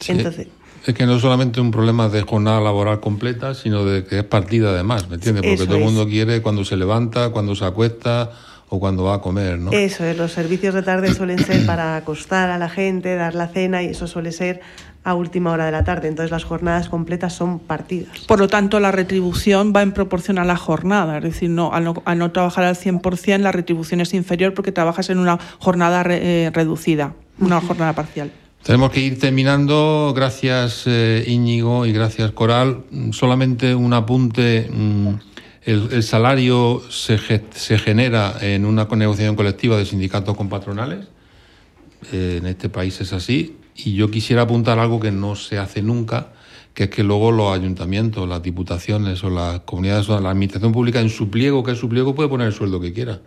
Sí. 0.00 0.12
Entonces, 0.12 0.48
Es 0.86 0.94
que 0.94 1.04
no 1.06 1.16
es 1.16 1.22
solamente 1.22 1.60
un 1.60 1.70
problema 1.70 2.08
de 2.08 2.22
jornada 2.22 2.60
laboral 2.60 3.00
completa, 3.00 3.54
sino 3.54 3.84
de 3.84 4.04
que 4.04 4.20
es 4.20 4.24
partida 4.24 4.70
además, 4.70 5.08
¿me 5.08 5.16
entiendes? 5.16 5.44
Porque 5.44 5.66
todo 5.66 5.76
el 5.76 5.82
es. 5.82 5.92
mundo 5.92 6.06
quiere 6.06 6.40
cuando 6.42 6.64
se 6.64 6.76
levanta, 6.76 7.30
cuando 7.30 7.54
se 7.54 7.64
acuesta 7.64 8.30
o 8.68 8.80
cuando 8.80 9.04
va 9.04 9.14
a 9.14 9.20
comer, 9.20 9.58
¿no? 9.58 9.70
eso 9.72 10.04
es, 10.04 10.16
los 10.16 10.32
servicios 10.32 10.74
de 10.74 10.82
tarde 10.82 11.12
suelen 11.14 11.38
ser 11.38 11.64
para 11.66 11.96
acostar 11.96 12.50
a 12.50 12.58
la 12.58 12.68
gente, 12.68 13.14
dar 13.16 13.34
la 13.34 13.48
cena 13.48 13.82
y 13.82 13.86
eso 13.86 14.06
suele 14.06 14.32
ser 14.32 14.60
a 15.04 15.12
última 15.14 15.52
hora 15.52 15.66
de 15.66 15.72
la 15.72 15.84
tarde. 15.84 16.08
Entonces 16.08 16.30
las 16.30 16.44
jornadas 16.44 16.88
completas 16.88 17.34
son 17.34 17.58
partidas. 17.58 18.20
Por 18.26 18.38
lo 18.40 18.48
tanto, 18.48 18.80
la 18.80 18.90
retribución 18.90 19.72
va 19.76 19.82
en 19.82 19.92
proporción 19.92 20.38
a 20.38 20.44
la 20.46 20.56
jornada. 20.56 21.18
Es 21.18 21.24
decir, 21.24 21.50
no, 21.50 21.74
al, 21.74 21.84
no, 21.84 22.02
al 22.06 22.18
no 22.18 22.30
trabajar 22.32 22.64
al 22.64 22.74
100%, 22.74 23.38
la 23.40 23.52
retribución 23.52 24.00
es 24.00 24.14
inferior 24.14 24.54
porque 24.54 24.72
trabajas 24.72 25.10
en 25.10 25.18
una 25.18 25.38
jornada 25.58 26.02
re- 26.02 26.46
eh, 26.46 26.50
reducida, 26.54 27.12
una 27.38 27.60
jornada 27.60 27.92
parcial. 27.92 28.32
Tenemos 28.62 28.92
que 28.92 29.00
ir 29.00 29.18
terminando. 29.20 30.14
Gracias 30.16 30.84
eh, 30.86 31.22
Íñigo 31.26 31.84
y 31.84 31.92
gracias 31.92 32.30
Coral. 32.30 32.84
Mm, 32.90 33.10
Solamente 33.12 33.74
un 33.74 33.92
apunte. 33.92 34.70
mm, 34.72 35.08
El, 35.64 36.02
salario 36.02 36.82
se, 36.90 37.18
se 37.52 37.78
genera 37.78 38.36
en 38.42 38.66
una 38.66 38.84
negociación 38.84 39.34
colectiva 39.34 39.78
de 39.78 39.86
sindicatos 39.86 40.36
con 40.36 40.50
patronales. 40.50 41.06
Eh, 42.12 42.36
en 42.38 42.46
este 42.46 42.68
país 42.68 43.00
es 43.00 43.12
así. 43.12 43.56
Y 43.74 43.94
yo 43.94 44.10
quisiera 44.10 44.42
apuntar 44.42 44.78
algo 44.78 45.00
que 45.00 45.10
no 45.10 45.36
se 45.36 45.58
hace 45.58 45.82
nunca, 45.82 46.32
que 46.74 46.84
es 46.84 46.90
que 46.90 47.02
luego 47.02 47.32
los 47.32 47.56
ayuntamientos, 47.56 48.28
las 48.28 48.42
diputaciones 48.42 49.24
o 49.24 49.30
las 49.30 49.60
comunidades, 49.60 50.08
o 50.08 50.20
la 50.20 50.30
administración 50.30 50.72
pública 50.72 51.00
en 51.00 51.10
su 51.10 51.30
pliego, 51.30 51.62
que 51.64 51.72
es 51.72 51.78
su 51.78 51.88
pliego, 51.88 52.14
puede 52.14 52.28
poner 52.28 52.48
el 52.48 52.52
sueldo 52.52 52.80
que 52.80 52.92
quiera. 52.92 53.20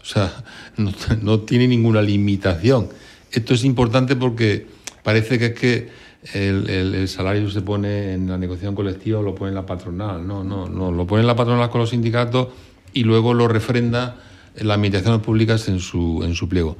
O 0.00 0.04
sea, 0.04 0.44
no, 0.76 0.92
no 1.22 1.40
tiene 1.40 1.68
ninguna 1.68 2.02
limitación. 2.02 2.88
Esto 3.30 3.54
es 3.54 3.64
importante 3.64 4.16
porque 4.16 4.66
parece 5.02 5.38
que 5.38 5.46
es 5.46 5.54
que 5.54 6.03
el, 6.32 6.68
el- 6.70 6.94
el 6.94 7.08
salario 7.08 7.50
se 7.50 7.60
pone 7.60 8.14
en 8.14 8.28
la 8.28 8.38
negociación 8.38 8.74
colectiva 8.74 9.18
o 9.18 9.22
lo 9.22 9.34
pone 9.34 9.50
en 9.50 9.54
la 9.54 9.66
patronal. 9.66 10.26
No, 10.26 10.42
no, 10.42 10.68
no. 10.68 10.90
Lo 10.90 11.06
pone 11.06 11.20
en 11.20 11.26
la 11.26 11.36
patronal 11.36 11.68
con 11.70 11.80
los 11.80 11.90
sindicatos 11.90 12.48
y 12.92 13.04
luego 13.04 13.34
lo 13.34 13.46
refrenda 13.48 14.16
en 14.56 14.68
las 14.68 14.76
administraciones 14.76 15.20
públicas 15.20 15.68
en 15.68 15.80
su, 15.80 16.22
en 16.24 16.34
su 16.34 16.48
pliego. 16.48 16.76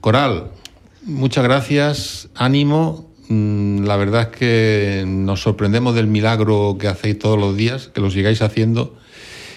Coral, 0.00 0.50
muchas 1.04 1.42
gracias, 1.44 2.28
ánimo. 2.34 3.10
Mm, 3.28 3.84
La 3.84 3.96
verdad 3.96 4.22
es 4.30 4.36
que 4.38 5.04
nos 5.06 5.40
sorprendemos 5.40 5.94
del 5.94 6.06
milagro 6.06 6.76
que 6.78 6.86
hacéis 6.88 7.18
todos 7.18 7.38
los 7.38 7.56
días, 7.56 7.88
que 7.88 8.00
lo 8.00 8.10
sigáis 8.10 8.42
haciendo. 8.42 8.94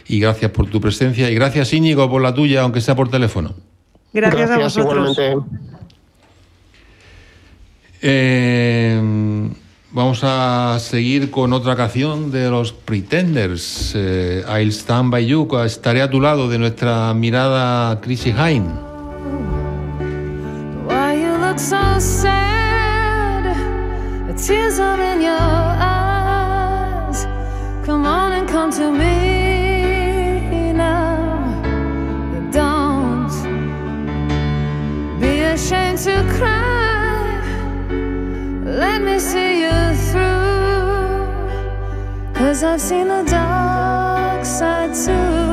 Y 0.08 0.20
gracias 0.22 0.52
por 0.52 0.70
tu 0.70 0.80
presencia. 0.80 1.30
Y 1.30 1.36
gracias, 1.36 1.74
Íñigo, 1.74 2.10
por 2.10 2.22
la 2.22 2.34
tuya, 2.34 2.62
aunque 2.62 2.80
sea 2.80 2.96
por 2.96 3.10
teléfono. 3.10 3.54
Gracias, 4.14 4.50
a 4.50 4.58
vosotros. 4.58 5.18
Eh, 8.02 9.00
vamos 9.92 10.20
a 10.24 10.78
seguir 10.80 11.32
con 11.32 11.52
otra 11.54 11.76
canción 11.76 12.32
de 12.32 12.50
los 12.50 12.72
Pretenders. 12.74 13.94
Eh, 13.96 14.44
I'll 14.48 14.72
Stand 14.72 15.12
By 15.12 15.26
You. 15.26 15.48
Estaré 15.66 16.02
a 16.02 16.10
tu 16.10 16.22
lado 16.22 16.48
de 16.48 16.60
nuestra 16.60 17.14
mirada 17.14 18.00
Chrissy 18.02 18.32
Hine. 18.32 18.70
Why 20.88 21.22
you 21.22 21.38
look 21.40 21.58
so 21.58 22.00
sad? 22.00 23.56
The 24.28 24.34
tears 24.34 24.80
are 24.80 25.02
in 25.02 25.22
your 25.22 25.40
eyes. 25.40 27.28
Come 27.84 28.06
on 28.06 28.34
and 28.34 28.48
come 28.48 28.72
to 28.74 28.92
me 28.92 30.74
now. 30.74 31.18
Don't 32.52 33.32
be 35.20 35.42
ashamed 35.42 35.98
to 36.00 36.24
cry. 36.38 36.57
Cause 42.48 42.64
I've 42.64 42.80
seen 42.80 43.10
the 43.10 43.24
dark 43.24 44.46
side 44.46 44.96
too. 44.96 45.47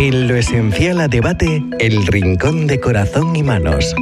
En 0.00 0.28
lo 0.28 0.36
esencial 0.36 1.00
a 1.00 1.08
debate, 1.08 1.60
el 1.80 2.06
rincón 2.06 2.68
de 2.68 2.78
corazón 2.78 3.34
y 3.34 3.42
manos. 3.42 3.96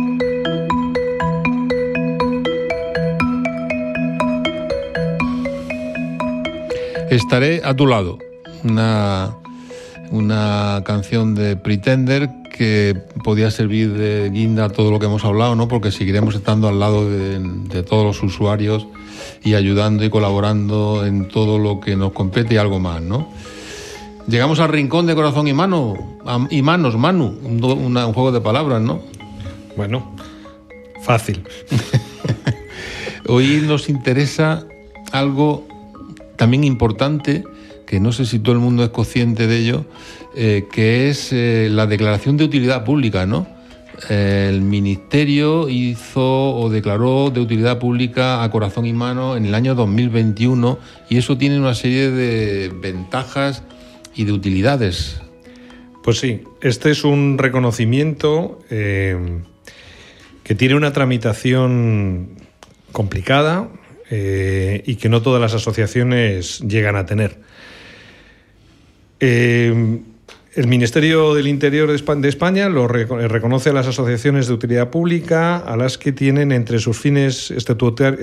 Estaré 7.08 7.62
a 7.64 7.74
tu 7.74 7.86
lado. 7.86 8.18
Una, 8.62 9.36
una 10.10 10.82
canción 10.84 11.34
de 11.34 11.56
Pretender 11.56 12.28
que 12.54 12.94
podía 13.24 13.50
servir 13.50 13.94
de 13.94 14.28
guinda 14.28 14.66
a 14.66 14.68
todo 14.68 14.90
lo 14.90 14.98
que 14.98 15.06
hemos 15.06 15.24
hablado, 15.24 15.56
¿no? 15.56 15.66
Porque 15.66 15.92
seguiremos 15.92 16.34
estando 16.34 16.68
al 16.68 16.78
lado 16.78 17.08
de, 17.08 17.38
de 17.38 17.82
todos 17.82 18.04
los 18.04 18.22
usuarios 18.22 18.86
y 19.42 19.54
ayudando 19.54 20.04
y 20.04 20.10
colaborando 20.10 21.06
en 21.06 21.28
todo 21.28 21.58
lo 21.58 21.80
que 21.80 21.96
nos 21.96 22.12
compete 22.12 22.54
y 22.54 22.58
algo 22.58 22.80
más, 22.80 23.00
¿no? 23.00 23.30
Llegamos 24.28 24.58
al 24.58 24.68
rincón 24.70 25.06
de 25.06 25.14
corazón 25.14 25.46
y 25.46 25.52
mano 25.52 25.94
y 26.50 26.62
manos, 26.62 26.96
Manu, 26.96 27.38
un, 27.44 27.62
una- 27.64 28.06
un 28.06 28.12
juego 28.12 28.32
de 28.32 28.40
palabras, 28.40 28.82
¿no? 28.82 29.00
Bueno, 29.76 30.16
fácil. 31.02 31.42
Hoy 33.28 33.62
nos 33.66 33.88
interesa 33.88 34.66
algo 35.12 35.66
también 36.36 36.64
importante, 36.64 37.44
que 37.86 38.00
no 38.00 38.10
sé 38.12 38.26
si 38.26 38.40
todo 38.40 38.54
el 38.54 38.60
mundo 38.60 38.82
es 38.82 38.90
consciente 38.90 39.46
de 39.46 39.58
ello, 39.58 39.84
eh, 40.34 40.64
que 40.72 41.08
es 41.08 41.32
eh, 41.32 41.68
la 41.70 41.86
declaración 41.86 42.36
de 42.36 42.44
utilidad 42.44 42.84
pública, 42.84 43.26
¿no? 43.26 43.46
El 44.10 44.60
Ministerio 44.60 45.68
hizo 45.70 46.54
o 46.54 46.68
declaró 46.68 47.30
de 47.30 47.40
utilidad 47.40 47.78
pública 47.78 48.42
a 48.42 48.50
corazón 48.50 48.84
y 48.84 48.92
mano 48.92 49.36
en 49.38 49.46
el 49.46 49.54
año 49.54 49.74
2021 49.74 50.78
y 51.08 51.16
eso 51.16 51.38
tiene 51.38 51.58
una 51.58 51.74
serie 51.74 52.10
de 52.10 52.68
ventajas 52.78 53.62
y 54.16 54.24
de 54.24 54.32
utilidades. 54.32 55.20
Pues 56.02 56.18
sí, 56.18 56.42
este 56.60 56.90
es 56.90 57.04
un 57.04 57.36
reconocimiento 57.38 58.60
eh, 58.70 59.40
que 60.42 60.54
tiene 60.54 60.74
una 60.74 60.92
tramitación 60.92 62.30
complicada 62.92 63.68
eh, 64.10 64.82
y 64.86 64.94
que 64.96 65.08
no 65.08 65.20
todas 65.22 65.40
las 65.40 65.54
asociaciones 65.54 66.60
llegan 66.60 66.96
a 66.96 67.06
tener. 67.06 67.38
Eh, 69.20 70.00
el 70.54 70.66
Ministerio 70.68 71.34
del 71.34 71.48
Interior 71.48 71.88
de 71.90 71.96
Espa- 71.96 72.18
de 72.18 72.28
España 72.28 72.68
lo 72.68 72.88
reco- 72.88 73.18
reconoce 73.28 73.70
a 73.70 73.72
las 73.72 73.86
asociaciones 73.86 74.46
de 74.46 74.54
utilidad 74.54 74.90
pública 74.90 75.56
a 75.58 75.76
las 75.76 75.98
que 75.98 76.12
tienen 76.12 76.50
entre 76.52 76.78
sus 76.78 76.98
fines 76.98 77.50
estatutar- 77.50 78.16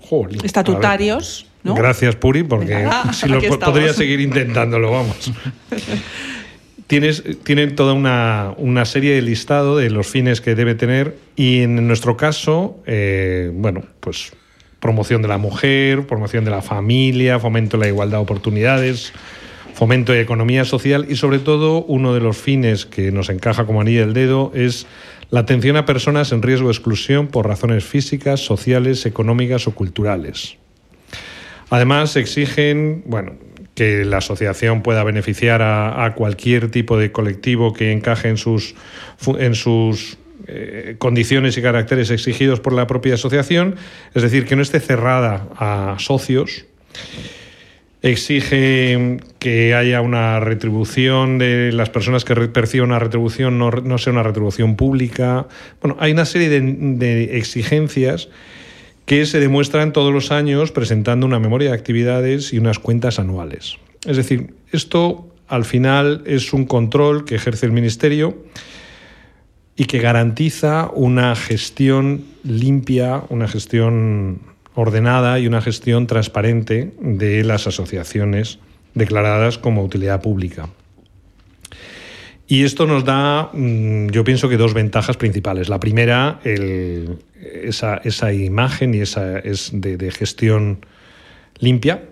jolín. 0.00 0.40
Estatutarios, 0.44 1.46
¿no? 1.68 1.74
Gracias, 1.74 2.16
Puri, 2.16 2.42
porque 2.42 2.88
si 3.12 3.28
lo 3.28 3.40
podría 3.58 3.92
seguir 3.92 4.20
intentándolo, 4.20 4.90
vamos. 4.90 5.32
Tienes, 6.86 7.22
tienen 7.44 7.76
toda 7.76 7.92
una, 7.92 8.54
una 8.56 8.86
serie 8.86 9.14
de 9.14 9.20
listado 9.20 9.76
de 9.76 9.90
los 9.90 10.06
fines 10.06 10.40
que 10.40 10.54
debe 10.54 10.74
tener 10.74 11.18
y 11.36 11.60
en 11.60 11.86
nuestro 11.86 12.16
caso, 12.16 12.78
eh, 12.86 13.50
bueno, 13.52 13.82
pues 14.00 14.32
promoción 14.80 15.20
de 15.20 15.28
la 15.28 15.36
mujer, 15.36 16.06
promoción 16.06 16.46
de 16.46 16.50
la 16.50 16.62
familia, 16.62 17.38
fomento 17.38 17.76
de 17.76 17.84
la 17.84 17.88
igualdad 17.88 18.18
de 18.18 18.22
oportunidades, 18.22 19.12
fomento 19.74 20.12
de 20.12 20.22
economía 20.22 20.64
social 20.64 21.06
y 21.10 21.16
sobre 21.16 21.40
todo 21.40 21.84
uno 21.84 22.14
de 22.14 22.20
los 22.20 22.38
fines 22.38 22.86
que 22.86 23.12
nos 23.12 23.28
encaja 23.28 23.66
como 23.66 23.82
anillo 23.82 24.00
del 24.00 24.14
dedo 24.14 24.50
es 24.54 24.86
la 25.30 25.40
atención 25.40 25.76
a 25.76 25.84
personas 25.84 26.32
en 26.32 26.42
riesgo 26.42 26.68
de 26.68 26.72
exclusión 26.72 27.26
por 27.26 27.46
razones 27.46 27.84
físicas, 27.84 28.40
sociales, 28.40 29.04
económicas 29.04 29.66
o 29.66 29.74
culturales. 29.74 30.56
Además, 31.70 32.16
exigen, 32.16 33.02
bueno, 33.06 33.32
que 33.78 34.04
la 34.04 34.16
asociación 34.16 34.82
pueda 34.82 35.04
beneficiar 35.04 35.62
a, 35.62 36.12
cualquier 36.16 36.68
tipo 36.68 36.98
de 36.98 37.12
colectivo 37.12 37.72
que 37.72 37.92
encaje 37.92 38.28
en 38.28 38.36
sus, 38.36 38.74
en 39.38 39.54
sus 39.54 40.18
eh, 40.48 40.96
condiciones 40.98 41.56
y 41.58 41.62
caracteres 41.62 42.10
exigidos 42.10 42.58
por 42.58 42.72
la 42.72 42.88
propia 42.88 43.14
asociación, 43.14 43.76
es 44.14 44.22
decir, 44.22 44.46
que 44.46 44.56
no 44.56 44.62
esté 44.62 44.80
cerrada 44.80 45.46
a 45.56 45.94
socios. 46.00 46.64
Exige 48.02 49.18
que 49.38 49.74
haya 49.74 50.00
una 50.00 50.40
retribución 50.40 51.38
de 51.38 51.70
las 51.72 51.90
personas 51.90 52.24
que 52.24 52.34
perciban 52.34 52.90
una 52.90 52.98
retribución, 52.98 53.58
no, 53.58 53.70
no 53.70 53.98
sea 53.98 54.12
una 54.12 54.24
retribución 54.24 54.74
pública. 54.74 55.46
Bueno, 55.80 55.96
hay 56.00 56.10
una 56.10 56.24
serie 56.24 56.48
de, 56.48 56.60
de 56.60 57.38
exigencias 57.38 58.28
que 59.08 59.24
se 59.24 59.40
demuestran 59.40 59.94
todos 59.94 60.12
los 60.12 60.30
años 60.30 60.70
presentando 60.70 61.24
una 61.24 61.40
memoria 61.40 61.70
de 61.70 61.74
actividades 61.74 62.52
y 62.52 62.58
unas 62.58 62.78
cuentas 62.78 63.18
anuales. 63.18 63.78
Es 64.06 64.18
decir, 64.18 64.54
esto 64.70 65.34
al 65.48 65.64
final 65.64 66.22
es 66.26 66.52
un 66.52 66.66
control 66.66 67.24
que 67.24 67.36
ejerce 67.36 67.64
el 67.64 67.72
Ministerio 67.72 68.36
y 69.76 69.86
que 69.86 69.98
garantiza 69.98 70.90
una 70.94 71.34
gestión 71.36 72.24
limpia, 72.44 73.22
una 73.30 73.48
gestión 73.48 74.40
ordenada 74.74 75.38
y 75.38 75.46
una 75.46 75.62
gestión 75.62 76.06
transparente 76.06 76.92
de 77.00 77.44
las 77.44 77.66
asociaciones 77.66 78.58
declaradas 78.92 79.56
como 79.56 79.82
utilidad 79.82 80.20
pública. 80.20 80.68
Y 82.50 82.64
esto 82.64 82.86
nos 82.86 83.04
da, 83.04 83.50
mm, 83.52 84.08
yo 84.08 84.24
pienso 84.24 84.48
que 84.48 84.56
dos 84.56 84.72
ventajas 84.72 85.18
principales. 85.18 85.68
La 85.68 85.78
primera, 85.78 86.40
esa, 86.44 87.98
esa 87.98 88.32
imagen 88.32 88.94
y 88.94 89.00
esa 89.00 89.38
es 89.38 89.70
de, 89.74 90.10
gestión 90.10 90.84
limpia. 91.58 92.04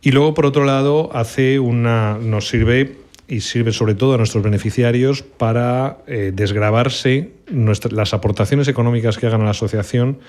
Y 0.00 0.12
luego, 0.12 0.34
por 0.34 0.46
otro 0.46 0.64
lado, 0.64 1.10
hace 1.14 1.58
una, 1.58 2.16
nos 2.18 2.46
sirve 2.48 2.96
y 3.26 3.40
sirve 3.40 3.72
sobre 3.72 3.94
todo 3.94 4.14
a 4.14 4.18
nuestros 4.18 4.44
beneficiarios 4.44 5.22
para 5.22 5.98
eh, 6.06 6.30
desgravarse 6.32 7.30
nuestra- 7.50 7.90
las 7.90 8.14
aportaciones 8.14 8.68
económicas 8.68 9.18
que 9.18 9.26
hagan 9.26 9.40
a 9.40 9.44
la 9.44 9.50
asociación 9.50 10.20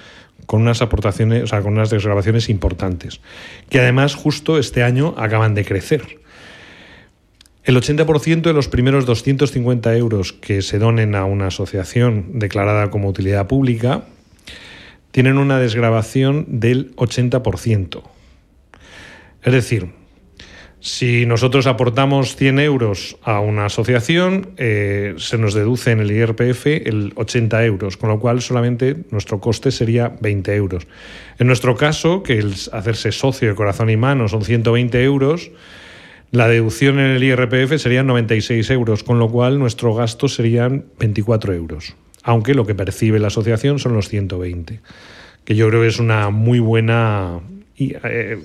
con 0.47 0.61
unas 0.61 0.81
aportaciones, 0.81 1.43
o 1.43 1.47
sea, 1.47 1.61
con 1.61 1.73
unas 1.73 1.89
desgrabaciones 1.89 2.49
importantes, 2.49 3.19
que 3.69 3.79
además 3.79 4.15
justo 4.15 4.57
este 4.57 4.81
año 4.81 5.13
acaban 5.17 5.53
de 5.53 5.65
crecer. 5.65 6.24
El 7.65 7.77
80% 7.77 8.41
de 8.41 8.53
los 8.53 8.67
primeros 8.67 9.07
250 9.07 9.97
euros 9.97 10.33
que 10.33 10.61
se 10.61 10.77
donen 10.77 11.15
a 11.15 11.25
una 11.25 11.47
asociación 11.47 12.37
declarada 12.37 12.91
como 12.91 13.09
utilidad 13.09 13.47
pública 13.47 14.03
tienen 15.09 15.39
una 15.39 15.57
desgrabación 15.57 16.45
del 16.47 16.95
80%. 16.95 18.03
Es 19.41 19.53
decir, 19.53 19.93
si 20.79 21.25
nosotros 21.25 21.65
aportamos 21.65 22.35
100 22.35 22.59
euros 22.59 23.17
a 23.23 23.39
una 23.39 23.65
asociación, 23.65 24.51
eh, 24.57 25.15
se 25.17 25.39
nos 25.39 25.55
deduce 25.55 25.89
en 25.89 26.01
el 26.01 26.11
IRPF 26.11 26.67
el 26.67 27.13
80 27.15 27.65
euros, 27.65 27.97
con 27.97 28.09
lo 28.09 28.19
cual 28.19 28.43
solamente 28.43 28.95
nuestro 29.09 29.39
coste 29.39 29.71
sería 29.71 30.15
20 30.21 30.53
euros. 30.53 30.85
En 31.39 31.47
nuestro 31.47 31.75
caso, 31.75 32.21
que 32.21 32.37
el 32.37 32.53
hacerse 32.73 33.11
socio 33.11 33.49
de 33.49 33.55
corazón 33.55 33.89
y 33.89 33.97
mano 33.97 34.27
son 34.27 34.43
120 34.43 35.03
euros, 35.03 35.49
la 36.35 36.47
deducción 36.49 36.99
en 36.99 37.11
el 37.11 37.23
IRPF 37.23 37.77
serían 37.77 38.07
96 38.07 38.69
euros, 38.71 39.03
con 39.03 39.19
lo 39.19 39.29
cual 39.29 39.57
nuestro 39.57 39.95
gasto 39.95 40.27
serían 40.27 40.85
24 40.99 41.53
euros, 41.53 41.95
aunque 42.23 42.53
lo 42.53 42.65
que 42.65 42.75
percibe 42.75 43.19
la 43.19 43.27
asociación 43.27 43.79
son 43.79 43.93
los 43.93 44.09
120, 44.09 44.81
que 45.45 45.55
yo 45.55 45.69
creo 45.69 45.81
que 45.81 45.87
es 45.87 45.99
una 45.99 46.29
muy 46.29 46.59
buena, 46.59 47.39
eh, 47.77 48.37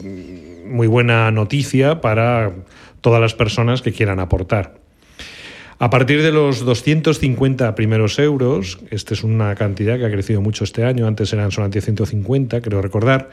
muy 0.66 0.86
buena 0.86 1.30
noticia 1.32 2.00
para 2.00 2.52
todas 3.00 3.20
las 3.20 3.34
personas 3.34 3.82
que 3.82 3.92
quieran 3.92 4.20
aportar. 4.20 4.78
A 5.80 5.90
partir 5.90 6.22
de 6.22 6.30
los 6.30 6.64
250 6.64 7.74
primeros 7.74 8.18
euros, 8.18 8.78
esta 8.90 9.14
es 9.14 9.24
una 9.24 9.54
cantidad 9.54 9.98
que 9.98 10.04
ha 10.04 10.10
crecido 10.10 10.42
mucho 10.42 10.62
este 10.62 10.84
año, 10.84 11.06
antes 11.06 11.32
eran 11.32 11.50
solamente 11.50 11.80
150, 11.80 12.60
creo 12.60 12.82
recordar, 12.82 13.30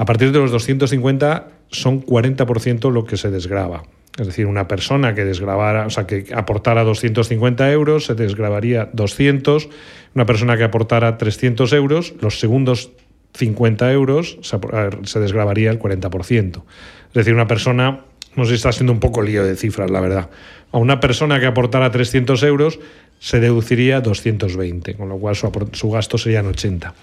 a 0.00 0.04
partir 0.06 0.32
de 0.32 0.38
los 0.38 0.50
250 0.50 1.48
son 1.70 2.02
40% 2.02 2.90
lo 2.90 3.04
que 3.04 3.18
se 3.18 3.30
desgrava. 3.30 3.82
Es 4.18 4.26
decir, 4.26 4.46
una 4.46 4.66
persona 4.66 5.14
que 5.14 5.26
desgrabara, 5.26 5.84
o 5.86 5.90
sea, 5.90 6.06
que 6.06 6.24
aportara 6.34 6.84
250 6.84 7.70
euros, 7.70 8.06
se 8.06 8.14
desgravaría 8.14 8.88
200. 8.94 9.68
Una 10.14 10.24
persona 10.24 10.56
que 10.56 10.64
aportara 10.64 11.18
300 11.18 11.72
euros, 11.74 12.14
los 12.22 12.40
segundos 12.40 12.92
50 13.34 13.92
euros 13.92 14.38
se, 14.40 14.56
apor- 14.56 14.74
a 14.74 14.84
ver, 14.84 14.98
se 15.06 15.20
desgravaría 15.20 15.70
el 15.70 15.78
40%. 15.78 16.62
Es 17.08 17.12
decir, 17.14 17.34
una 17.34 17.46
persona, 17.46 18.00
no 18.36 18.44
sé 18.44 18.50
si 18.50 18.54
está 18.56 18.72
siendo 18.72 18.94
un 18.94 19.00
poco 19.00 19.20
lío 19.20 19.44
de 19.44 19.54
cifras, 19.54 19.90
la 19.90 20.00
verdad. 20.00 20.30
A 20.72 20.78
una 20.78 20.98
persona 20.98 21.38
que 21.40 21.46
aportara 21.46 21.90
300 21.90 22.42
euros 22.44 22.80
se 23.18 23.38
deduciría 23.38 24.00
220, 24.00 24.94
con 24.94 25.10
lo 25.10 25.18
cual 25.18 25.36
su, 25.36 25.50
su 25.72 25.90
gasto 25.90 26.16
serían 26.16 26.46
80. 26.46 26.94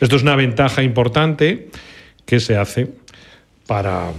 Esto 0.00 0.16
es 0.16 0.22
una 0.22 0.36
ventaja 0.36 0.82
importante 0.82 1.68
que 2.30 2.38
se 2.40 2.56
hace 2.56 2.88
para, 3.66 4.12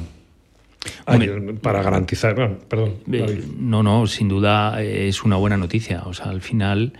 para 1.61 1.81
garantizar. 1.81 2.35
bueno, 2.35 2.57
perdón. 2.67 2.95
Eh, 3.11 3.43
no, 3.57 3.81
no, 3.83 4.05
sin 4.05 4.27
duda 4.27 4.83
eh, 4.83 5.07
es 5.07 5.23
una 5.23 5.37
buena 5.37 5.55
noticia. 5.57 6.03
O 6.05 6.13
sea, 6.13 6.27
al 6.27 6.41
final 6.41 6.93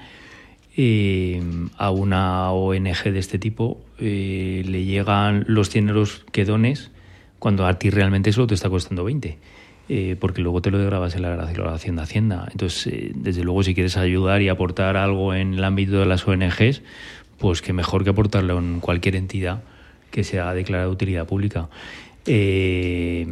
eh, 0.78 1.42
a 1.78 1.92
una 1.92 2.52
ONG 2.52 3.04
de 3.12 3.20
este 3.20 3.38
tipo 3.40 3.82
eh, 4.00 4.64
le 4.66 4.86
llegan 4.86 5.44
los 5.48 5.70
100 5.70 5.90
euros 5.90 6.24
que 6.32 6.46
dones 6.46 6.92
cuando 7.40 7.66
a 7.68 7.74
ti 7.78 7.90
realmente 7.90 8.32
solo 8.32 8.48
te 8.48 8.54
está 8.56 8.70
costando 8.70 9.04
20. 9.04 9.38
eh, 9.90 10.16
porque 10.18 10.42
luego 10.42 10.62
te 10.62 10.72
lo 10.72 10.78
grabas 10.80 11.16
en 11.16 11.24
la 11.24 11.46
declaración 11.46 11.98
de 11.98 12.04
Hacienda. 12.04 12.48
Entonces, 12.52 13.12
desde 13.16 13.44
luego, 13.44 13.64
si 13.64 13.74
quieres 13.74 13.98
ayudar 13.98 14.42
y 14.42 14.48
aportar 14.48 14.96
algo 14.96 15.34
en 15.34 15.56
el 15.56 15.64
ámbito 15.66 16.00
de 16.00 16.06
las 16.06 16.26
ONGs, 16.26 16.82
pues 17.38 17.62
que 17.62 17.74
mejor 17.74 18.06
que 18.06 18.12
aportarlo 18.12 18.58
en 18.58 18.80
cualquier 18.80 19.18
entidad 19.18 19.64
que 20.12 20.24
sea 20.24 20.54
declarada 20.54 20.88
de 20.88 20.94
utilidad 20.94 21.26
pública. 21.26 21.70
Eh, 22.28 23.28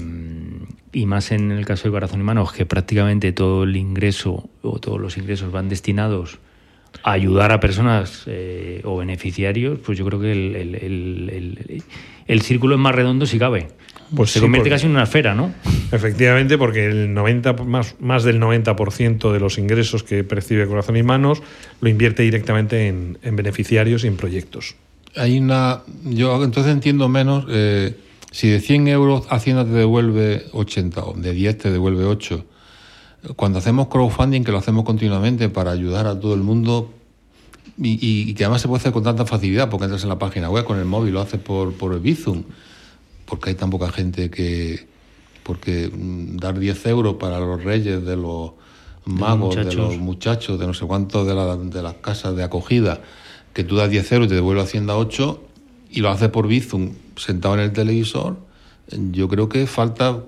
y 0.91 1.05
más 1.05 1.31
en 1.31 1.51
el 1.51 1.65
caso 1.65 1.87
de 1.87 1.91
Corazón 1.91 2.19
y 2.19 2.23
Manos, 2.23 2.51
que 2.51 2.65
prácticamente 2.65 3.31
todo 3.31 3.63
el 3.63 3.75
ingreso 3.75 4.49
o 4.63 4.79
todos 4.79 4.99
los 4.99 5.17
ingresos 5.17 5.51
van 5.51 5.69
destinados 5.69 6.39
a 7.03 7.11
ayudar 7.11 7.51
a 7.51 7.59
personas 7.59 8.23
eh, 8.25 8.81
o 8.83 8.97
beneficiarios, 8.97 9.77
pues 9.79 9.97
yo 9.99 10.05
creo 10.05 10.19
que 10.19 10.31
el, 10.31 10.55
el- 10.55 10.75
el- 10.75 11.29
el- 11.29 11.83
el 12.27 12.41
círculo 12.41 12.75
es 12.75 12.81
más 12.81 12.95
redondo 12.95 13.25
si 13.27 13.37
cabe. 13.37 13.67
Pues 14.15 14.31
se 14.31 14.39
sí, 14.39 14.41
convierte 14.41 14.69
porque- 14.69 14.75
casi 14.75 14.85
en 14.87 14.93
una 14.93 15.03
esfera, 15.03 15.35
¿no? 15.35 15.53
Efectivamente, 15.91 16.57
porque 16.57 16.87
el 16.87 17.13
90, 17.13 17.53
más, 17.53 17.95
más 17.99 18.23
del 18.23 18.39
90% 18.39 19.31
de 19.31 19.39
los 19.39 19.59
ingresos 19.59 20.03
que 20.03 20.23
percibe 20.23 20.65
Corazón 20.67 20.97
y 20.97 21.03
Manos 21.03 21.43
lo 21.79 21.89
invierte 21.89 22.23
directamente 22.23 22.87
en, 22.87 23.19
en 23.21 23.35
beneficiarios 23.35 24.03
y 24.03 24.07
en 24.07 24.17
proyectos. 24.17 24.75
Hay 25.15 25.39
una. 25.39 25.81
Yo 26.05 26.43
entonces 26.43 26.71
entiendo 26.73 27.09
menos. 27.09 27.45
eh, 27.49 27.97
si 28.31 28.47
de 28.47 28.59
100 28.59 28.87
euros 28.89 29.25
Hacienda 29.29 29.63
te 29.65 29.71
devuelve 29.71 30.45
80 30.53 31.03
o 31.03 31.13
de 31.13 31.31
10 31.33 31.57
te 31.57 31.71
devuelve 31.71 32.05
8. 32.05 32.45
Cuando 33.35 33.57
hacemos 33.59 33.87
crowdfunding, 33.87 34.43
que 34.43 34.51
lo 34.51 34.59
hacemos 34.59 34.85
continuamente 34.85 35.49
para 35.49 35.71
ayudar 35.71 36.05
a 36.07 36.17
todo 36.19 36.35
el 36.35 36.41
mundo 36.41 36.93
y, 37.81 37.89
y- 37.93 38.29
y 38.29 38.33
que 38.33 38.43
además 38.45 38.61
se 38.61 38.67
puede 38.67 38.79
hacer 38.81 38.91
con 38.93 39.03
tanta 39.03 39.25
facilidad 39.25 39.69
porque 39.69 39.85
entras 39.85 40.03
en 40.03 40.09
la 40.09 40.19
página 40.19 40.49
web 40.49 40.63
con 40.63 40.77
el 40.77 40.85
móvil, 40.85 41.13
lo 41.15 41.21
haces 41.21 41.39
por, 41.39 41.73
por 41.73 41.93
el 41.93 41.99
Bizum, 42.01 42.43
porque 43.25 43.49
hay 43.49 43.55
tan 43.55 43.69
poca 43.69 43.89
gente 43.91 44.29
que. 44.29 44.87
Porque 45.43 45.89
mm, 45.91 46.37
dar 46.37 46.59
10 46.59 46.85
euros 46.85 47.15
para 47.15 47.39
los 47.39 47.63
reyes 47.63 48.05
de 48.05 48.15
los 48.15 48.51
magos, 49.05 49.55
de 49.55 49.63
los 49.63 49.75
muchachos. 49.75 49.97
muchachos, 49.97 50.59
de 50.59 50.67
no 50.67 50.73
sé 50.75 50.85
cuántos 50.85 51.25
de, 51.25 51.33
la- 51.33 51.57
de 51.57 51.81
las 51.81 51.95
casas 51.95 52.35
de 52.35 52.43
acogida, 52.43 53.01
que 53.59 53.65
tú 53.65 53.75
das 53.75 53.89
10 53.89 54.09
euros 54.13 54.27
y 54.27 54.29
te 54.29 54.35
devuelve 54.35 54.61
Hacienda 54.61 54.95
8 54.95 55.43
y 55.91 55.99
lo 55.99 56.09
haces 56.09 56.29
por 56.29 56.47
Bizum 56.47 56.93
sentado 57.17 57.55
en 57.55 57.59
el 57.59 57.73
televisor, 57.73 58.37
yo 59.11 59.27
creo 59.27 59.49
que 59.49 59.67
falta 59.67 60.23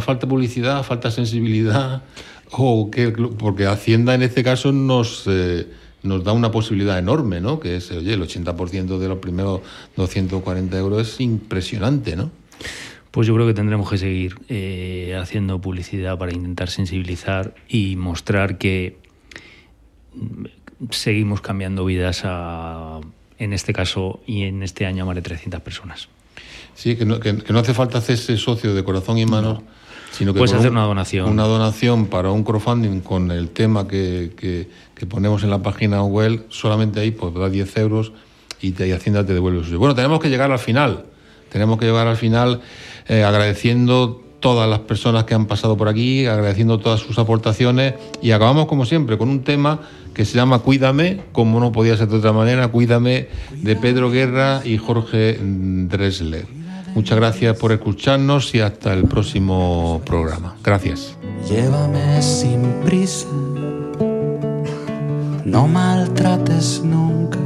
falta 0.00 0.26
publicidad, 0.26 0.82
falta 0.82 1.10
sensibilidad, 1.10 2.02
o 2.50 2.90
que, 2.90 3.10
porque 3.10 3.66
Hacienda 3.66 4.14
en 4.14 4.22
este 4.22 4.42
caso 4.42 4.72
nos, 4.72 5.24
eh, 5.26 5.66
nos 6.02 6.24
da 6.24 6.32
una 6.32 6.50
posibilidad 6.50 6.98
enorme, 6.98 7.42
¿no? 7.42 7.60
Que 7.60 7.76
es, 7.76 7.90
oye, 7.90 8.14
el 8.14 8.22
80% 8.22 8.96
de 8.96 9.08
los 9.08 9.18
primeros 9.18 9.60
240 9.96 10.78
euros 10.78 11.06
es 11.06 11.20
impresionante, 11.20 12.16
¿no? 12.16 12.30
Pues 13.10 13.28
yo 13.28 13.34
creo 13.34 13.46
que 13.46 13.52
tendremos 13.52 13.90
que 13.90 13.98
seguir 13.98 14.36
eh, 14.48 15.18
haciendo 15.20 15.60
publicidad 15.60 16.16
para 16.16 16.32
intentar 16.32 16.70
sensibilizar 16.70 17.54
y 17.68 17.96
mostrar 17.96 18.56
que 18.56 18.96
seguimos 20.90 21.40
cambiando 21.40 21.84
vidas 21.84 22.22
a, 22.24 23.00
en 23.38 23.52
este 23.52 23.72
caso 23.72 24.20
y 24.26 24.42
en 24.44 24.62
este 24.62 24.86
año 24.86 25.02
a 25.04 25.06
más 25.06 25.14
de 25.16 25.22
300 25.22 25.60
personas. 25.60 26.08
Sí, 26.74 26.96
que 26.96 27.04
no, 27.04 27.20
que, 27.20 27.36
que 27.38 27.52
no 27.52 27.58
hace 27.58 27.74
falta 27.74 27.98
hacerse 27.98 28.36
socio 28.36 28.74
de 28.74 28.82
corazón 28.84 29.18
y 29.18 29.26
manos, 29.26 29.60
sino 30.12 30.32
que 30.32 30.38
Puedes 30.38 30.54
hacer 30.54 30.70
un- 30.70 30.76
una 30.78 30.86
donación. 30.86 31.28
Una 31.28 31.44
donación 31.44 32.06
para 32.06 32.30
un 32.30 32.42
crowdfunding 32.44 33.00
con 33.00 33.30
el 33.30 33.50
tema 33.50 33.86
que, 33.86 34.32
que- 34.36 34.68
que 34.94 35.06
ponemos 35.06 35.42
en 35.42 35.50
la 35.50 35.62
página 35.62 36.02
web, 36.02 36.46
solamente 36.48 37.00
ahí 37.00 37.10
pues 37.10 37.34
da 37.34 37.48
10 37.48 37.76
euros 37.78 38.12
y, 38.60 38.72
te, 38.72 38.88
y 38.88 38.92
Hacienda 38.92 39.24
te 39.24 39.34
devuelve 39.34 39.62
suyo. 39.64 39.78
Bueno, 39.78 39.94
tenemos 39.94 40.20
que 40.20 40.28
llegar 40.28 40.50
al 40.52 40.58
final. 40.58 41.04
Tenemos 41.50 41.78
que 41.78 41.86
llegar 41.86 42.06
al 42.06 42.16
final 42.16 42.60
eh, 43.08 43.24
agradeciendo 43.24 44.22
todas 44.40 44.68
las 44.70 44.78
personas 44.80 45.24
que 45.24 45.34
han 45.34 45.46
pasado 45.46 45.76
por 45.76 45.88
aquí, 45.88 46.24
agradeciendo 46.26 46.78
todas 46.78 47.00
sus 47.00 47.18
aportaciones 47.18 47.94
y 48.22 48.30
acabamos 48.30 48.66
como 48.66 48.86
siempre 48.86 49.18
con 49.18 49.28
un 49.28 49.42
tema 49.44 49.80
que 50.14 50.24
se 50.24 50.34
llama 50.34 50.60
Cuídame, 50.60 51.20
como 51.32 51.60
no 51.60 51.72
podía 51.72 51.96
ser 51.96 52.08
de 52.08 52.16
otra 52.16 52.32
manera, 52.32 52.68
Cuídame 52.68 53.28
de 53.62 53.76
Pedro 53.76 54.10
Guerra 54.10 54.62
y 54.64 54.76
Jorge 54.76 55.38
Dressler. 55.40 56.46
Muchas 56.94 57.16
gracias 57.18 57.56
por 57.56 57.72
escucharnos 57.72 58.54
y 58.54 58.60
hasta 58.60 58.92
el 58.92 59.04
próximo 59.04 60.02
programa. 60.04 60.56
Gracias. 60.62 61.16
Llévame 61.48 62.20
sin 62.20 62.62
prisa, 62.84 63.28
no 65.44 65.68
maltrates 65.68 66.82
nunca 66.82 67.38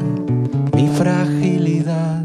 mi 0.74 0.88
fragilidad. 0.88 2.24